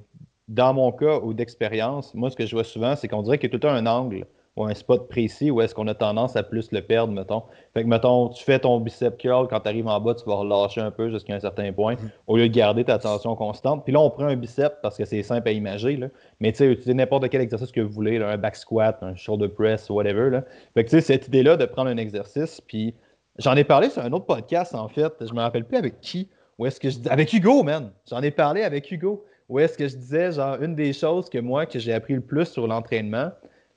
dans 0.48 0.74
mon 0.74 0.92
cas 0.92 1.18
ou 1.20 1.34
d'expérience, 1.34 2.14
moi, 2.14 2.30
ce 2.30 2.36
que 2.36 2.46
je 2.46 2.54
vois 2.54 2.64
souvent, 2.64 2.96
c'est 2.96 3.08
qu'on 3.08 3.22
dirait 3.22 3.38
qu'il 3.38 3.52
y 3.52 3.56
a 3.56 3.58
tout 3.58 3.66
un 3.66 3.86
angle 3.86 4.26
ou 4.56 4.64
un 4.64 4.74
spot 4.74 5.08
précis 5.08 5.50
où 5.50 5.60
est-ce 5.60 5.74
qu'on 5.74 5.88
a 5.88 5.94
tendance 5.94 6.36
à 6.36 6.42
plus 6.42 6.70
le 6.70 6.80
perdre, 6.80 7.12
mettons. 7.12 7.42
Fait 7.72 7.82
que, 7.82 7.88
mettons, 7.88 8.28
tu 8.28 8.44
fais 8.44 8.58
ton 8.60 8.78
bicep 8.78 9.16
curl, 9.16 9.48
quand 9.48 9.60
tu 9.60 9.68
arrives 9.68 9.88
en 9.88 10.00
bas, 10.00 10.14
tu 10.14 10.24
vas 10.26 10.36
relâcher 10.36 10.80
un 10.80 10.92
peu 10.92 11.10
jusqu'à 11.10 11.34
un 11.34 11.40
certain 11.40 11.72
point, 11.72 11.94
mm-hmm. 11.94 12.10
au 12.28 12.36
lieu 12.36 12.48
de 12.48 12.54
garder 12.54 12.84
ta 12.84 12.98
tension 12.98 13.34
constante. 13.34 13.82
Puis 13.84 13.92
là, 13.92 14.00
on 14.00 14.10
prend 14.10 14.26
un 14.26 14.36
bicep 14.36 14.74
parce 14.80 14.96
que 14.96 15.04
c'est 15.04 15.22
simple 15.22 15.48
à 15.48 15.52
imager, 15.52 15.96
là. 15.96 16.08
mais 16.38 16.52
tu 16.52 16.58
sais, 16.58 16.66
utilisez 16.66 16.94
n'importe 16.94 17.28
quel 17.30 17.40
exercice 17.40 17.72
que 17.72 17.80
vous 17.80 17.92
voulez, 17.92 18.18
un 18.18 18.38
back 18.38 18.54
squat, 18.54 18.98
un 19.02 19.16
shoulder 19.16 19.48
press, 19.48 19.90
whatever. 19.90 20.30
Là. 20.30 20.44
Fait 20.74 20.84
que, 20.84 20.90
tu 20.90 20.96
sais, 20.96 21.00
cette 21.00 21.26
idée-là 21.26 21.56
de 21.56 21.64
prendre 21.64 21.90
un 21.90 21.96
exercice, 21.96 22.60
puis 22.60 22.94
j'en 23.38 23.56
ai 23.56 23.64
parlé 23.64 23.90
sur 23.90 24.02
un 24.02 24.12
autre 24.12 24.26
podcast, 24.26 24.74
en 24.74 24.88
fait, 24.88 25.14
je 25.20 25.34
me 25.34 25.40
rappelle 25.40 25.64
plus 25.64 25.78
avec 25.78 26.00
qui, 26.00 26.28
ou 26.58 26.66
est-ce 26.66 26.78
que 26.78 26.90
je 26.90 26.98
Avec 27.10 27.32
Hugo, 27.32 27.64
man! 27.64 27.90
J'en 28.08 28.22
ai 28.22 28.30
parlé 28.30 28.62
avec 28.62 28.88
Hugo. 28.92 29.24
Où 29.48 29.58
est-ce 29.58 29.76
que 29.76 29.86
je 29.88 29.96
disais, 29.96 30.32
genre, 30.32 30.60
une 30.62 30.74
des 30.74 30.92
choses 30.92 31.28
que 31.28 31.38
moi, 31.38 31.66
que 31.66 31.78
j'ai 31.78 31.92
appris 31.92 32.14
le 32.14 32.20
plus 32.20 32.46
sur 32.46 32.66
l'entraînement, 32.66 33.30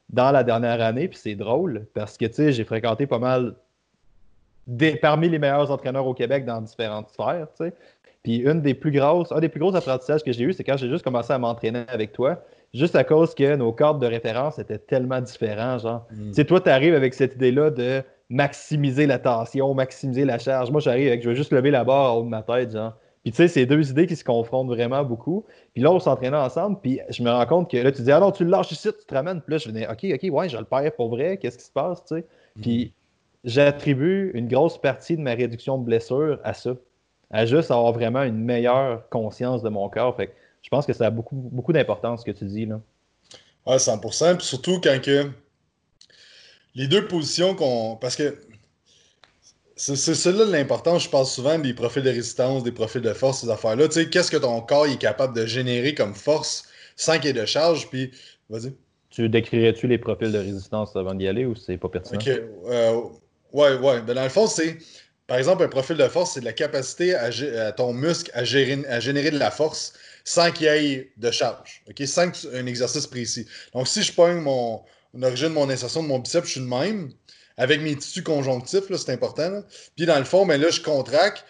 dans 0.10 0.32
la 0.32 0.44
dernière 0.44 0.82
année, 0.82 1.08
puis 1.08 1.18
c'est 1.18 1.36
drôle 1.36 1.86
parce 1.94 2.18
que 2.18 2.26
tu 2.26 2.34
sais, 2.34 2.52
j'ai 2.54 2.64
fréquenté 2.64 3.08
pas 3.08 3.20
mal 3.20 3.56
des, 4.66 4.96
parmi 4.96 5.30
les 5.30 5.40
meilleurs 5.40 5.70
entraîneurs 5.72 6.08
au 6.08 6.14
Québec 6.14 6.46
dans 6.46 6.62
différentes 6.62 7.10
sphères, 7.10 7.48
tu 7.58 7.66
sais. 7.66 7.74
Puis 8.24 8.38
une 8.38 8.62
des 8.62 8.74
plus 8.74 8.92
grosses, 8.92 9.32
un 9.32 9.40
des 9.40 9.50
plus 9.50 9.60
gros 9.60 9.76
apprentissages 9.76 10.24
que 10.24 10.32
j'ai 10.32 10.44
eu, 10.44 10.54
c'est 10.54 10.64
quand 10.64 10.76
j'ai 10.76 10.90
juste 10.90 11.04
commencé 11.04 11.32
à 11.32 11.38
m'entraîner 11.38 11.84
avec 11.88 12.12
toi, 12.12 12.44
juste 12.74 12.96
à 12.96 13.04
cause 13.04 13.34
que 13.34 13.56
nos 13.56 13.72
cadres 13.72 14.00
de 14.00 14.08
référence 14.08 14.60
étaient 14.60 14.80
tellement 14.80 15.22
différents, 15.22 15.78
genre. 15.78 16.06
Mm. 16.12 16.28
Tu 16.30 16.34
sais, 16.34 16.46
toi, 16.46 16.60
tu 16.60 16.70
arrives 16.70 16.96
avec 16.96 17.14
cette 17.14 17.36
idée-là 17.36 17.70
de 17.70 18.04
maximiser 18.30 19.08
la 19.08 19.20
tension, 19.20 19.74
maximiser 19.74 20.26
la 20.26 20.40
charge. 20.40 20.72
Moi, 20.72 20.82
j'arrive 20.82 21.08
avec, 21.08 21.24
je 21.24 21.30
veux 21.30 21.36
juste 21.36 21.54
lever 21.54 21.72
la 21.72 21.86
barre 21.86 22.16
en 22.16 22.18
haut 22.18 22.24
de 22.24 22.30
ma 22.30 22.44
tête, 22.44 22.72
genre. 22.72 22.94
Puis 23.24 23.32
tu 23.32 23.38
sais, 23.38 23.48
c'est 23.48 23.66
deux 23.66 23.90
idées 23.90 24.08
qui 24.08 24.16
se 24.16 24.24
confrontent 24.24 24.68
vraiment 24.68 25.04
beaucoup. 25.04 25.46
Puis 25.74 25.84
là, 25.84 25.92
on 25.92 26.00
s'entraînait 26.00 26.38
ensemble, 26.38 26.80
puis 26.82 27.00
je 27.10 27.22
me 27.24 27.30
rends 27.30 27.46
compte 27.46 27.70
que 27.70 27.78
là, 27.78 27.92
tu 27.92 28.02
dis, 28.02 28.12
ah 28.12 28.20
non, 28.20 28.32
tu 28.32 28.44
le 28.46 28.50
lâches 28.50 28.72
ici, 28.72 28.90
tu 28.98 29.06
te 29.06 29.14
ramènes. 29.14 29.42
Puis 29.42 29.52
là, 29.52 29.58
je 29.58 29.68
venais, 29.68 29.88
OK, 29.88 30.06
OK, 30.14 30.30
ouais, 30.32 30.50
je 30.50 30.58
le 30.58 30.66
perds 30.66 30.96
pour 30.96 31.10
vrai, 31.10 31.38
qu'est-ce 31.38 31.58
qui 31.58 31.66
se 31.66 31.72
passe, 31.72 32.04
tu 32.06 32.16
sais? 32.16 32.26
Mhm. 32.56 32.62
Puis 32.62 32.94
j'attribue 33.44 34.32
une 34.34 34.48
grosse 34.48 34.78
partie 34.78 35.18
de 35.18 35.22
ma 35.22 35.34
réduction 35.34 35.78
de 35.78 35.84
blessures 35.84 36.40
à 36.44 36.54
ça, 36.54 36.72
à 37.30 37.46
juste 37.46 37.72
avoir 37.72 37.92
vraiment 37.92 38.24
une 38.24 38.38
meilleure 38.38 39.08
conscience 39.10 39.62
de 39.62 39.70
mon 39.70 39.90
corps. 39.90 40.16
Fait 40.16 40.28
que 40.28 40.34
je 40.62 40.70
pense 40.70 40.86
que 40.86 40.94
ça 40.94 41.08
a 41.08 41.10
beaucoup, 41.10 41.36
beaucoup 41.36 41.74
d'importance, 41.74 42.22
ce 42.22 42.26
que 42.26 42.38
tu 42.38 42.46
dis, 42.46 42.66
là. 42.66 42.80
Ouais, 43.66 43.78
100%. 43.78 44.38
Puis 44.38 44.46
surtout 44.46 44.80
quand 44.82 45.02
que 45.02 45.30
les 46.76 46.88
deux 46.88 47.06
positions 47.08 47.54
qu'on. 47.56 47.98
Parce 48.00 48.16
que 48.16 48.40
c'est 49.78 50.16
cela 50.16 50.46
l'important. 50.46 50.98
Je 50.98 51.10
parle 51.10 51.26
souvent 51.26 51.58
des 51.60 51.74
profils 51.74 52.04
de 52.04 52.10
résistance, 52.10 52.64
des 52.64 52.72
profils 52.72 53.02
de 53.02 53.14
force, 53.14 53.42
ces 53.42 53.50
affaires-là. 53.50 53.88
Tu 53.88 53.94
sais, 53.94 54.10
qu'est-ce 54.10 54.32
que 54.32 54.38
ton 54.38 54.60
corps 54.62 54.88
est 54.88 54.98
capable 54.98 55.36
de 55.36 55.46
générer 55.46 55.94
comme 55.94 56.16
force 56.16 56.66
sans 56.96 57.18
qu'il 57.18 57.26
y 57.26 57.30
ait 57.30 57.34
de 57.34 57.46
charge? 57.46 57.88
Puis, 57.90 58.12
vas-y. 58.50 58.74
Tu 59.10 59.30
décrirais-tu 59.30 59.88
les 59.88 59.98
profils 59.98 60.32
de 60.32 60.38
résistance 60.38 60.96
avant 60.96 61.14
d'y 61.14 61.28
aller 61.28 61.46
ou 61.46 61.56
c'est 61.56 61.78
pas 61.78 61.90
pertinent? 61.90 62.20
Ok. 62.20 62.28
Euh, 62.28 63.02
ouais, 63.54 63.76
ouais. 63.76 64.02
Ben, 64.02 64.14
dans 64.16 64.24
le 64.24 64.30
fond, 64.30 64.48
c'est. 64.48 64.78
Par 65.28 65.38
exemple, 65.38 65.64
un 65.64 65.68
profil 65.68 65.98
de 65.98 66.08
force, 66.08 66.34
c'est 66.34 66.40
de 66.40 66.46
la 66.46 66.54
capacité 66.54 67.14
à, 67.14 67.72
ton 67.74 67.92
muscle 67.92 68.32
à, 68.34 68.40
à, 68.40 68.44
générer 69.00 69.30
de 69.30 69.38
la 69.38 69.52
force 69.52 69.94
sans 70.24 70.52
qu'il 70.52 70.68
y 70.68 70.70
ait 70.70 71.12
de 71.18 71.32
charge. 71.32 71.84
OK? 71.90 72.08
Sans 72.08 72.32
un 72.54 72.66
exercice 72.66 73.06
précis. 73.08 73.46
Donc, 73.74 73.88
si 73.90 74.04
je 74.04 74.14
pogne 74.14 74.40
mon, 74.40 74.82
origine, 75.22 75.50
mon 75.50 75.70
insertion 75.70 76.02
de 76.02 76.08
mon 76.08 76.20
biceps, 76.20 76.48
je 76.48 76.52
suis 76.52 76.62
le 76.62 76.68
même 76.68 77.12
avec 77.58 77.82
mes 77.82 77.96
tissus 77.96 78.24
conjonctifs, 78.24 78.84
c'est 78.96 79.12
important. 79.12 79.64
Puis 79.96 80.06
dans 80.06 80.18
le 80.20 80.26
fond, 80.26 80.46
ben 80.46 80.62
là, 80.62 80.70
je 80.70 80.82
contracte, 80.82 81.44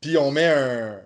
puis 0.00 0.16
on 0.16 0.30
met 0.30 0.46
un, 0.46 0.98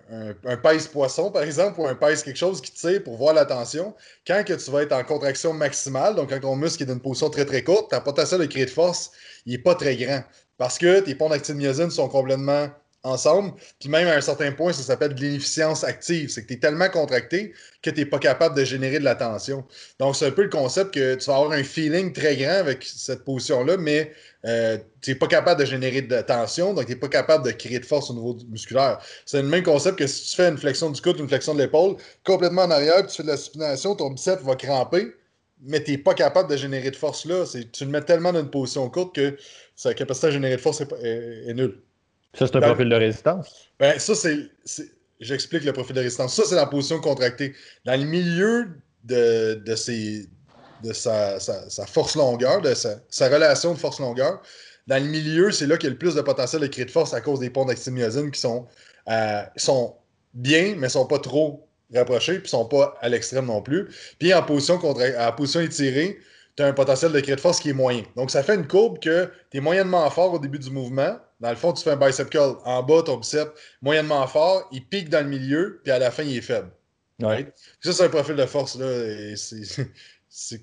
un, 0.45 0.57
pèse-poisson, 0.57 1.29
par 1.29 1.43
exemple, 1.43 1.81
ou 1.81 1.87
un 1.87 1.95
pèse 1.95 2.23
quelque 2.23 2.37
chose 2.37 2.61
qui 2.61 2.71
tire 2.71 3.03
pour 3.03 3.17
voir 3.17 3.33
la 3.33 3.45
tension. 3.45 3.93
Quand 4.25 4.41
tu 4.45 4.71
vas 4.71 4.83
être 4.83 4.93
en 4.93 5.03
contraction 5.03 5.51
maximale, 5.53 6.15
donc 6.15 6.29
quand 6.29 6.39
ton 6.39 6.55
muscle 6.55 6.83
est 6.83 6.85
dans 6.85 6.93
une 6.93 7.01
position 7.01 7.29
très 7.29 7.45
très 7.45 7.63
courte, 7.63 7.91
ta 7.91 7.99
potentiel 7.99 8.39
de 8.39 8.45
créer 8.45 8.65
de 8.65 8.69
force, 8.69 9.11
il 9.45 9.51
n'est 9.51 9.61
pas 9.61 9.75
très 9.75 9.97
grand. 9.97 10.23
Parce 10.57 10.77
que 10.77 11.01
tes 11.01 11.15
ponts 11.15 11.29
d'actine 11.29 11.91
sont 11.91 12.07
complètement 12.07 12.69
ensemble. 13.05 13.53
Puis 13.79 13.87
même 13.87 14.07
à 14.07 14.15
un 14.15 14.21
certain 14.21 14.51
point, 14.51 14.73
ça 14.73 14.83
s'appelle 14.83 15.13
de 15.13 15.21
l'inefficience 15.21 15.83
active. 15.83 16.29
C'est 16.29 16.43
que 16.43 16.47
tu 16.47 16.53
es 16.55 16.59
tellement 16.59 16.89
contracté 16.89 17.53
que 17.81 17.89
tu 17.89 17.99
n'es 17.99 18.05
pas 18.05 18.19
capable 18.19 18.57
de 18.57 18.65
générer 18.65 18.99
de 18.99 19.03
la 19.03 19.15
tension. 19.15 19.63
Donc, 19.99 20.15
c'est 20.15 20.25
un 20.25 20.31
peu 20.31 20.43
le 20.43 20.49
concept 20.49 20.93
que 20.93 21.15
tu 21.15 21.25
vas 21.27 21.37
avoir 21.37 21.51
un 21.51 21.63
feeling 21.63 22.11
très 22.11 22.35
grand 22.35 22.55
avec 22.55 22.83
cette 22.83 23.23
position-là, 23.23 23.77
mais 23.77 24.11
euh, 24.45 24.77
tu 25.01 25.11
n'es 25.11 25.15
pas 25.15 25.27
capable 25.27 25.61
de 25.61 25.65
générer 25.65 26.01
de 26.01 26.21
tension, 26.21 26.73
donc 26.73 26.85
tu 26.85 26.91
n'es 26.91 26.97
pas 26.97 27.07
capable 27.07 27.45
de 27.45 27.51
créer 27.51 27.79
de 27.79 27.85
force 27.85 28.09
au 28.09 28.15
niveau 28.15 28.37
musculaire. 28.49 28.99
C'est 29.25 29.41
le 29.41 29.47
même 29.47 29.63
concept 29.63 29.99
que 29.99 30.07
si 30.07 30.31
tu 30.31 30.35
fais 30.35 30.49
une 30.49 30.57
flexion 30.57 30.89
du 30.89 31.01
coude, 31.01 31.19
une 31.19 31.27
flexion 31.27 31.53
de 31.53 31.61
l'épaule, 31.61 31.95
complètement 32.25 32.63
en 32.63 32.71
arrière, 32.71 32.97
puis 33.03 33.07
tu 33.07 33.17
fais 33.17 33.23
de 33.23 33.27
la 33.27 33.37
supination, 33.37 33.95
ton 33.95 34.09
biceps 34.09 34.43
va 34.43 34.55
cramper, 34.55 35.13
mais 35.61 35.83
tu 35.83 35.91
n'es 35.91 35.97
pas 35.99 36.13
capable 36.13 36.49
de 36.49 36.57
générer 36.57 36.91
de 36.91 36.95
force 36.95 37.25
là. 37.25 37.45
Tu 37.71 37.85
le 37.85 37.91
mets 37.91 38.01
tellement 38.01 38.33
dans 38.33 38.41
une 38.41 38.49
position 38.49 38.89
courte 38.89 39.15
que 39.15 39.37
sa 39.75 39.93
capacité 39.93 40.27
à 40.27 40.31
générer 40.31 40.55
de 40.57 40.61
force 40.61 40.81
est 40.81 41.53
nulle. 41.53 41.84
Ça, 42.37 42.47
c'est 42.47 42.55
un 42.55 42.61
profil 42.61 42.89
de 42.89 42.95
résistance? 42.95 43.69
Ben, 43.79 43.97
ça, 43.99 44.15
c'est. 44.15 44.49
J'explique 45.21 45.63
le 45.63 45.73
profil 45.73 45.95
de 45.95 46.01
résistance. 46.01 46.35
Ça, 46.35 46.43
c'est 46.45 46.55
la 46.55 46.65
position 46.65 46.99
contractée. 46.99 47.53
Dans 47.85 47.99
le 47.99 48.05
milieu 48.05 48.67
de, 49.05 49.55
de, 49.65 49.75
ses, 49.75 50.27
de 50.83 50.91
sa, 50.91 51.39
sa, 51.39 51.85
force 51.85 52.15
longueur, 52.15 52.61
de 52.61 52.73
sa, 52.73 53.29
relation 53.29 53.73
de 53.73 53.77
force 53.77 53.99
longueur, 53.99 54.41
dans 54.87 55.01
le 55.01 55.09
milieu, 55.09 55.51
c'est 55.51 55.67
là 55.67 55.77
qu'il 55.77 55.87
y 55.87 55.91
a 55.91 55.93
le 55.93 55.97
plus 55.97 56.15
de 56.15 56.21
potentiel 56.21 56.61
de 56.61 56.67
créer 56.67 56.85
de 56.85 56.91
force 56.91 57.13
à 57.13 57.21
cause 57.21 57.39
des 57.39 57.49
ponts 57.49 57.65
d'actiniosine 57.65 58.29
qui 58.29 58.39
sont, 58.39 58.67
euh, 59.09 59.41
sont 59.55 59.95
bien, 60.33 60.75
mais 60.77 60.89
sont 60.89 61.07
pas 61.07 61.19
trop 61.19 61.67
rapprochés, 61.93 62.39
puis 62.39 62.49
sont 62.49 62.65
pas 62.65 62.97
à 63.01 63.09
l'extrême 63.09 63.45
non 63.45 63.61
plus. 63.61 63.89
Puis 64.19 64.33
en 64.33 64.43
position, 64.43 64.79
position 65.37 65.61
étirée, 65.61 66.19
tu 66.55 66.63
as 66.63 66.67
un 66.67 66.73
potentiel 66.73 67.11
de 67.11 67.19
créer 67.19 67.35
de 67.35 67.41
force 67.41 67.59
qui 67.59 67.69
est 67.69 67.73
moyen. 67.73 68.03
Donc 68.15 68.31
ça 68.31 68.43
fait 68.43 68.55
une 68.55 68.67
courbe 68.67 68.99
que 68.99 69.29
tu 69.51 69.57
es 69.57 69.59
moyennement 69.61 70.09
fort 70.09 70.33
au 70.33 70.39
début 70.39 70.59
du 70.59 70.71
mouvement. 70.71 71.17
Dans 71.45 71.51
le 71.51 71.57
fond, 71.57 71.73
tu 71.73 71.83
fais 71.83 71.91
un 71.91 71.95
bicep 71.95 72.27
curl 72.31 72.57
en 72.65 72.81
bas, 72.81 73.03
ton 73.03 73.17
bicep 73.17 73.49
moyennement 73.83 74.25
fort, 74.25 74.67
il 74.71 74.83
pique 74.83 75.09
dans 75.09 75.21
le 75.21 75.29
milieu, 75.29 75.79
puis 75.83 75.91
à 75.91 75.99
la 75.99 76.09
fin, 76.09 76.23
il 76.23 76.35
est 76.35 76.41
faible. 76.41 76.71
Ouais. 77.21 77.53
Ça, 77.81 77.93
c'est 77.93 78.03
un 78.03 78.09
profil 78.09 78.35
de 78.35 78.47
force. 78.47 78.75
Là, 78.79 78.87
et 78.87 79.35
c'est 80.27 80.59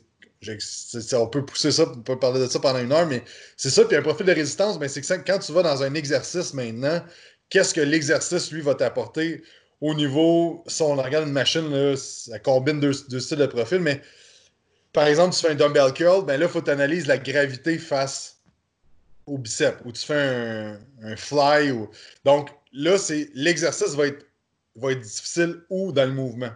on 1.14 1.28
peut 1.28 1.44
pousser 1.44 1.70
ça, 1.70 1.84
on 1.84 2.00
peut 2.00 2.18
parler 2.18 2.40
de 2.40 2.48
ça 2.48 2.58
pendant 2.58 2.80
une 2.80 2.90
heure, 2.90 3.06
mais 3.06 3.22
c'est 3.56 3.70
ça. 3.70 3.84
Puis 3.84 3.96
un 3.96 4.02
profil 4.02 4.26
de 4.26 4.32
résistance, 4.32 4.76
ben, 4.76 4.88
c'est 4.88 5.02
que 5.02 5.24
quand 5.24 5.38
tu 5.38 5.52
vas 5.52 5.62
dans 5.62 5.84
un 5.84 5.94
exercice 5.94 6.52
maintenant, 6.52 7.00
qu'est-ce 7.48 7.72
que 7.72 7.80
l'exercice, 7.80 8.50
lui, 8.50 8.60
va 8.60 8.74
t'apporter 8.74 9.44
au 9.80 9.94
niveau, 9.94 10.64
si 10.66 10.82
on 10.82 10.96
regarde 10.96 11.28
une 11.28 11.32
machine, 11.32 11.70
là, 11.70 11.96
ça 11.96 12.40
combine 12.40 12.80
deux, 12.80 12.92
styles 12.92 13.38
de 13.38 13.46
profil, 13.46 13.78
mais 13.78 14.02
par 14.92 15.06
exemple, 15.06 15.32
tu 15.32 15.42
fais 15.42 15.52
un 15.52 15.54
dumbbell 15.54 15.92
curl, 15.92 16.26
ben 16.26 16.40
là, 16.40 16.46
il 16.46 16.50
faut 16.50 16.58
que 16.58 16.64
tu 16.64 16.72
analyses 16.72 17.06
la 17.06 17.18
gravité 17.18 17.78
face 17.78 18.41
au 19.26 19.38
bicep, 19.38 19.76
ou 19.84 19.92
tu 19.92 20.04
fais 20.04 20.76
un, 21.02 21.16
fly. 21.16 21.70
Ou... 21.70 21.88
Donc 22.24 22.50
là, 22.72 22.98
c'est 22.98 23.28
l'exercice 23.34 23.94
va 23.94 24.08
être, 24.08 24.26
va 24.76 24.92
être 24.92 25.00
difficile 25.00 25.62
où 25.70 25.92
dans 25.92 26.06
le 26.06 26.12
mouvement. 26.12 26.50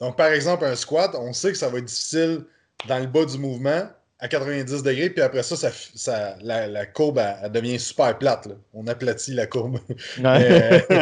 Donc, 0.00 0.16
par 0.16 0.28
exemple, 0.28 0.64
un 0.64 0.76
squat, 0.76 1.14
on 1.14 1.32
sait 1.32 1.52
que 1.52 1.58
ça 1.58 1.68
va 1.68 1.78
être 1.78 1.86
difficile 1.86 2.44
dans 2.86 2.98
le 2.98 3.06
bas 3.06 3.24
du 3.24 3.38
mouvement 3.38 3.88
à 4.18 4.28
90 4.28 4.82
degrés, 4.82 5.10
puis 5.10 5.20
après 5.22 5.42
ça, 5.42 5.70
ça, 5.70 6.36
la, 6.40 6.86
courbe 6.86 7.18
elle, 7.18 7.52
devient 7.52 7.78
super 7.78 8.16
plate. 8.16 8.48
On 8.72 8.86
aplatit 8.86 9.34
la 9.34 9.46
courbe. 9.46 9.78
Euh, 10.24 10.80
tu 10.88 10.96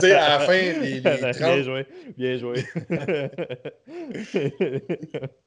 sais, 0.00 0.12
à 0.12 0.38
la 0.38 0.40
fin, 0.40 0.72
les, 0.80 1.02
30... 1.02 1.20
Bien 1.38 1.62
joué, 1.62 1.86
bien 2.16 2.38
joué. 2.38 2.64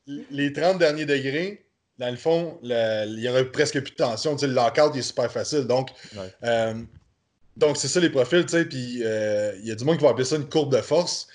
les 0.31 0.53
30 0.53 0.77
derniers 0.77 1.05
degrés, 1.05 1.65
dans 1.97 2.09
le 2.09 2.15
fond, 2.15 2.59
il 2.63 3.19
y 3.19 3.29
aurait 3.29 3.45
presque 3.51 3.81
plus 3.81 3.91
de 3.91 3.95
tension. 3.95 4.35
le 4.39 4.47
lockout 4.47 4.95
est 4.95 5.01
super 5.01 5.31
facile. 5.31 5.65
Donc, 5.65 5.89
euh, 6.43 6.73
donc 7.55 7.77
c'est 7.77 7.87
ça 7.87 7.99
les 7.99 8.09
profils. 8.09 8.45
Puis 8.45 9.01
euh, 9.03 9.53
il 9.59 9.67
y 9.67 9.71
a 9.71 9.75
du 9.75 9.83
monde 9.83 9.97
qui 9.97 10.03
va 10.03 10.11
appeler 10.11 10.25
ça 10.25 10.35
une 10.35 10.47
courbe 10.47 10.75
de 10.75 10.81
force. 10.81 11.27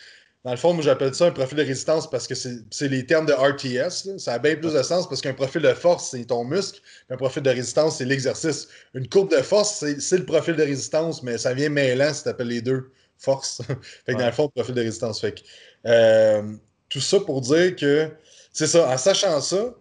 Dans 0.44 0.50
le 0.50 0.56
fond, 0.56 0.72
moi, 0.72 0.82
j'appelle 0.82 1.14
ça 1.14 1.26
un 1.26 1.30
profil 1.30 1.58
de 1.58 1.62
résistance 1.62 2.10
parce 2.10 2.26
que 2.26 2.34
c'est 2.34 2.88
les 2.88 3.06
termes 3.06 3.26
de 3.26 3.32
RTS. 3.32 4.18
Ça 4.18 4.34
a 4.34 4.38
bien 4.40 4.56
plus 4.56 4.72
de 4.72 4.82
sens 4.82 5.08
parce 5.08 5.20
qu'un 5.20 5.34
profil 5.34 5.62
de 5.62 5.72
force, 5.72 6.10
c'est 6.10 6.24
ton 6.24 6.44
muscle. 6.44 6.80
Un 7.10 7.16
profil 7.16 7.44
de 7.44 7.50
résistance, 7.50 7.98
c'est 7.98 8.04
l'exercice. 8.04 8.66
Une 8.94 9.08
courbe 9.08 9.30
de 9.30 9.42
force, 9.42 9.84
c'est 9.98 10.18
le 10.18 10.24
profil 10.24 10.56
de 10.56 10.62
résistance, 10.62 11.22
mais 11.22 11.38
ça 11.38 11.54
vient 11.54 11.68
mêlant 11.68 12.12
si 12.12 12.24
tu 12.24 12.28
appelles 12.28 12.48
les 12.48 12.60
deux 12.60 12.90
force. 13.18 13.62
fait 14.04 14.14
que 14.14 14.18
dans 14.18 14.26
le 14.26 14.32
fond, 14.32 14.48
profil 14.48 14.74
de 14.74 14.80
résistance. 14.80 15.20
Fait 15.20 15.32
que, 15.32 15.42
euh, 15.86 16.42
tout 16.88 17.00
ça 17.00 17.20
pour 17.20 17.40
dire 17.40 17.76
que 17.76 18.10
c'est 18.52 18.66
ça. 18.66 18.88
En 18.88 18.98
sachant 18.98 19.40
ça, 19.40 19.74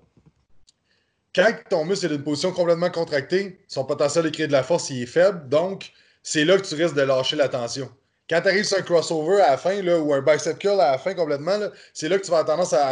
quand 1.33 1.51
ton 1.69 1.85
muscle 1.85 2.05
est 2.05 2.09
dans 2.09 2.15
une 2.15 2.23
position 2.23 2.51
complètement 2.51 2.89
contractée, 2.89 3.59
son 3.67 3.85
potentiel 3.85 4.25
de 4.25 4.29
créer 4.29 4.47
de 4.47 4.51
la 4.51 4.63
force 4.63 4.89
il 4.89 5.03
est 5.03 5.05
faible. 5.05 5.47
Donc, 5.47 5.91
c'est 6.23 6.45
là 6.45 6.57
que 6.57 6.65
tu 6.65 6.75
risques 6.75 6.95
de 6.95 7.01
lâcher 7.01 7.35
la 7.35 7.47
tension. 7.47 7.89
Quand 8.29 8.41
tu 8.41 8.47
arrives 8.47 8.63
sur 8.63 8.77
un 8.77 8.81
crossover 8.81 9.41
à 9.41 9.51
la 9.51 9.57
fin, 9.57 9.81
là, 9.81 9.99
ou 9.99 10.13
un 10.13 10.21
bicep 10.21 10.57
curl 10.57 10.79
à 10.79 10.91
la 10.91 10.97
fin 10.97 11.13
complètement, 11.13 11.57
c'est 11.93 12.07
là 12.07 12.17
que 12.17 12.23
tu 12.23 12.31
vas 12.31 12.39
avoir 12.39 12.57
tendance 12.57 12.73
à, 12.73 12.89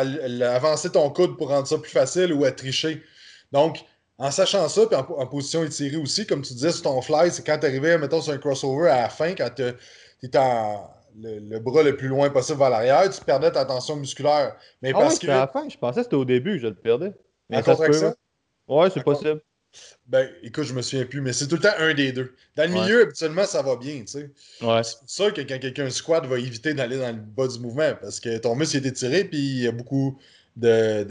avancer 0.53 0.89
ton 0.89 1.09
coude 1.11 1.37
pour 1.37 1.49
rendre 1.49 1.67
ça 1.67 1.77
plus 1.77 1.91
facile 1.91 2.33
ou 2.33 2.43
à 2.43 2.51
tricher. 2.51 3.01
Donc, 3.51 3.77
en 4.17 4.31
sachant 4.31 4.67
ça, 4.67 4.85
puis 4.85 4.97
en, 4.97 5.27
position 5.27 5.63
étirée 5.63 5.95
aussi, 5.95 6.25
comme 6.25 6.41
tu 6.41 6.53
disais 6.53 6.71
sur 6.71 6.83
ton 6.83 7.01
fly, 7.01 7.31
c'est 7.31 7.45
quand 7.45 7.57
tu 7.57 7.67
arrivais, 7.67 7.97
mettons, 7.97 8.21
sur 8.21 8.33
un 8.33 8.37
crossover 8.37 8.89
à 8.89 9.03
la 9.03 9.09
fin, 9.09 9.33
quand 9.33 9.49
tu 9.55 9.63
étais 10.23 10.39
le, 11.21 11.59
bras 11.59 11.83
le 11.83 11.95
plus 11.95 12.09
loin 12.09 12.29
possible 12.29 12.59
vers 12.59 12.69
l'arrière, 12.69 13.09
tu 13.09 13.23
perdais 13.23 13.51
ta 13.51 13.63
tension 13.63 13.95
musculaire. 13.95 14.55
Mais 14.81 14.91
ah 14.93 14.99
parce 14.99 15.19
que. 15.19 15.27
à 15.27 15.39
la 15.39 15.47
fin, 15.47 15.69
je 15.69 15.77
pensais 15.77 16.01
que 16.01 16.03
c'était 16.03 16.15
au 16.15 16.25
début 16.25 16.55
que 16.55 16.63
je 16.63 16.67
le 16.67 16.75
perdais. 16.75 17.13
Mais 17.49 17.63
ça 17.63 17.75
se 17.75 18.13
Ouais, 18.69 18.89
c'est 18.89 19.03
possible. 19.03 19.41
Ben, 20.07 20.27
écoute, 20.41 20.63
je 20.63 20.73
me 20.73 20.81
souviens 20.81 21.05
plus, 21.05 21.21
mais 21.21 21.33
c'est 21.33 21.47
tout 21.47 21.55
le 21.55 21.61
temps 21.61 21.75
un 21.77 21.93
des 21.93 22.11
deux. 22.11 22.33
Dans 22.55 22.63
le 22.63 22.73
milieu, 22.73 23.03
habituellement, 23.03 23.45
ça 23.45 23.61
va 23.61 23.75
bien, 23.75 23.99
tu 23.99 24.07
sais. 24.07 24.31
Ouais. 24.61 24.83
C'est 24.83 24.99
pour 24.99 25.09
ça 25.09 25.31
que 25.31 25.41
quand 25.41 25.59
quelqu'un 25.59 25.89
squat, 25.89 26.25
va 26.25 26.39
éviter 26.39 26.73
d'aller 26.73 26.97
dans 26.97 27.11
le 27.11 27.21
bas 27.21 27.47
du 27.47 27.59
mouvement 27.59 27.93
parce 28.01 28.19
que 28.19 28.37
ton 28.37 28.55
muscle 28.55 28.77
est 28.77 28.85
étiré 28.85 29.25
puis 29.25 29.37
il 29.37 29.63
y 29.63 29.67
a 29.67 29.71
beaucoup 29.71 30.17
de, 30.55 31.03